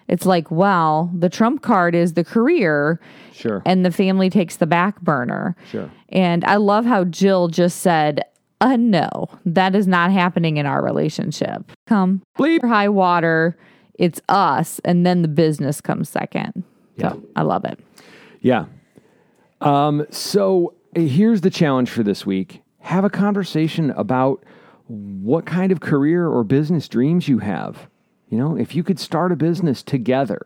It's 0.07 0.27
like, 0.27 0.51
well, 0.51 1.09
the 1.17 1.29
trump 1.29 1.63
card 1.63 1.95
is 1.95 2.13
the 2.13 2.23
career. 2.23 2.99
Sure. 3.33 3.63
And 3.65 3.83
the 3.83 3.91
family 3.91 4.29
takes 4.29 4.57
the 4.57 4.67
back 4.67 5.01
burner. 5.01 5.55
Sure. 5.71 5.89
And 6.09 6.45
I 6.45 6.57
love 6.57 6.85
how 6.85 7.05
Jill 7.05 7.47
just 7.47 7.79
said, 7.79 8.21
uh, 8.61 8.75
no, 8.75 9.27
that 9.45 9.75
is 9.75 9.87
not 9.87 10.11
happening 10.11 10.57
in 10.57 10.67
our 10.67 10.83
relationship. 10.83 11.71
Come, 11.87 12.21
Bleep. 12.37 12.63
high 12.63 12.89
water 12.89 13.57
it's 13.97 14.21
us 14.29 14.79
and 14.83 15.05
then 15.05 15.21
the 15.21 15.27
business 15.27 15.81
comes 15.81 16.09
second. 16.09 16.63
Yeah. 16.95 17.11
So 17.11 17.23
I 17.35 17.41
love 17.43 17.65
it. 17.65 17.79
Yeah. 18.41 18.65
Um, 19.61 20.05
so 20.09 20.73
here's 20.95 21.41
the 21.41 21.49
challenge 21.49 21.89
for 21.89 22.03
this 22.03 22.25
week 22.25 22.61
have 22.79 23.03
a 23.03 23.09
conversation 23.09 23.89
about 23.91 24.43
what 24.87 25.45
kind 25.45 25.71
of 25.71 25.79
career 25.79 26.27
or 26.27 26.43
business 26.43 26.87
dreams 26.87 27.27
you 27.27 27.39
have. 27.39 27.87
You 28.29 28.37
know, 28.37 28.55
if 28.55 28.75
you 28.75 28.83
could 28.83 28.99
start 28.99 29.31
a 29.31 29.35
business 29.35 29.81
together, 29.81 30.45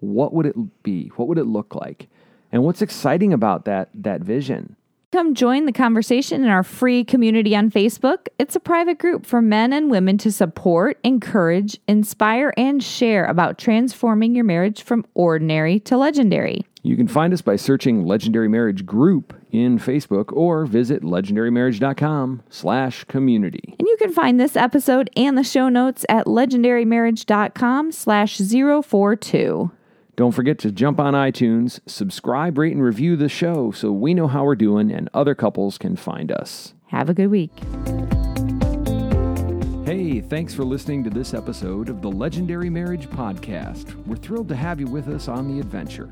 what 0.00 0.34
would 0.34 0.44
it 0.44 0.82
be? 0.82 1.08
What 1.16 1.28
would 1.28 1.38
it 1.38 1.46
look 1.46 1.74
like? 1.74 2.08
And 2.52 2.62
what's 2.62 2.82
exciting 2.82 3.32
about 3.32 3.64
that 3.64 3.88
that 3.94 4.20
vision? 4.20 4.75
Come 5.12 5.34
join 5.34 5.66
the 5.66 5.72
conversation 5.72 6.42
in 6.42 6.48
our 6.48 6.64
free 6.64 7.04
community 7.04 7.54
on 7.54 7.70
Facebook. 7.70 8.26
It's 8.38 8.56
a 8.56 8.60
private 8.60 8.98
group 8.98 9.24
for 9.24 9.40
men 9.40 9.72
and 9.72 9.90
women 9.90 10.18
to 10.18 10.32
support, 10.32 10.98
encourage, 11.04 11.78
inspire, 11.86 12.52
and 12.56 12.82
share 12.82 13.24
about 13.24 13.56
transforming 13.56 14.34
your 14.34 14.44
marriage 14.44 14.82
from 14.82 15.06
ordinary 15.14 15.78
to 15.80 15.96
legendary. 15.96 16.66
You 16.82 16.96
can 16.96 17.08
find 17.08 17.32
us 17.32 17.40
by 17.40 17.56
searching 17.56 18.04
Legendary 18.04 18.48
Marriage 18.48 18.84
Group 18.86 19.34
in 19.50 19.78
Facebook 19.78 20.32
or 20.32 20.66
visit 20.66 21.02
legendarymarriage.com 21.02 22.42
slash 22.48 23.04
community. 23.04 23.74
And 23.78 23.88
you 23.88 23.96
can 23.98 24.12
find 24.12 24.38
this 24.38 24.56
episode 24.56 25.10
and 25.16 25.38
the 25.38 25.42
show 25.42 25.68
notes 25.68 26.04
at 26.08 26.26
legendarymarriage.com 26.26 27.90
slash 27.90 28.38
042. 28.38 29.70
Don't 30.16 30.32
forget 30.32 30.58
to 30.60 30.72
jump 30.72 30.98
on 30.98 31.12
iTunes, 31.12 31.78
subscribe, 31.84 32.56
rate, 32.56 32.72
and 32.72 32.82
review 32.82 33.16
the 33.16 33.28
show 33.28 33.70
so 33.70 33.92
we 33.92 34.14
know 34.14 34.26
how 34.26 34.44
we're 34.44 34.54
doing 34.54 34.90
and 34.90 35.10
other 35.12 35.34
couples 35.34 35.76
can 35.76 35.94
find 35.94 36.32
us. 36.32 36.72
Have 36.86 37.10
a 37.10 37.14
good 37.14 37.26
week. 37.26 37.52
Hey, 39.84 40.22
thanks 40.22 40.54
for 40.54 40.64
listening 40.64 41.04
to 41.04 41.10
this 41.10 41.34
episode 41.34 41.90
of 41.90 42.00
the 42.00 42.10
Legendary 42.10 42.70
Marriage 42.70 43.10
Podcast. 43.10 43.94
We're 44.06 44.16
thrilled 44.16 44.48
to 44.48 44.56
have 44.56 44.80
you 44.80 44.86
with 44.86 45.06
us 45.08 45.28
on 45.28 45.48
the 45.48 45.60
adventure. 45.60 46.08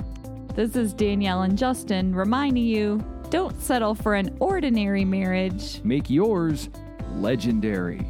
This 0.54 0.76
is 0.76 0.92
Danielle 0.92 1.42
and 1.42 1.56
Justin 1.56 2.14
reminding 2.14 2.62
you 2.62 3.02
don't 3.30 3.58
settle 3.60 3.94
for 3.94 4.14
an 4.14 4.36
ordinary 4.38 5.06
marriage. 5.06 5.80
Make 5.82 6.10
yours 6.10 6.68
legendary. 7.14 8.06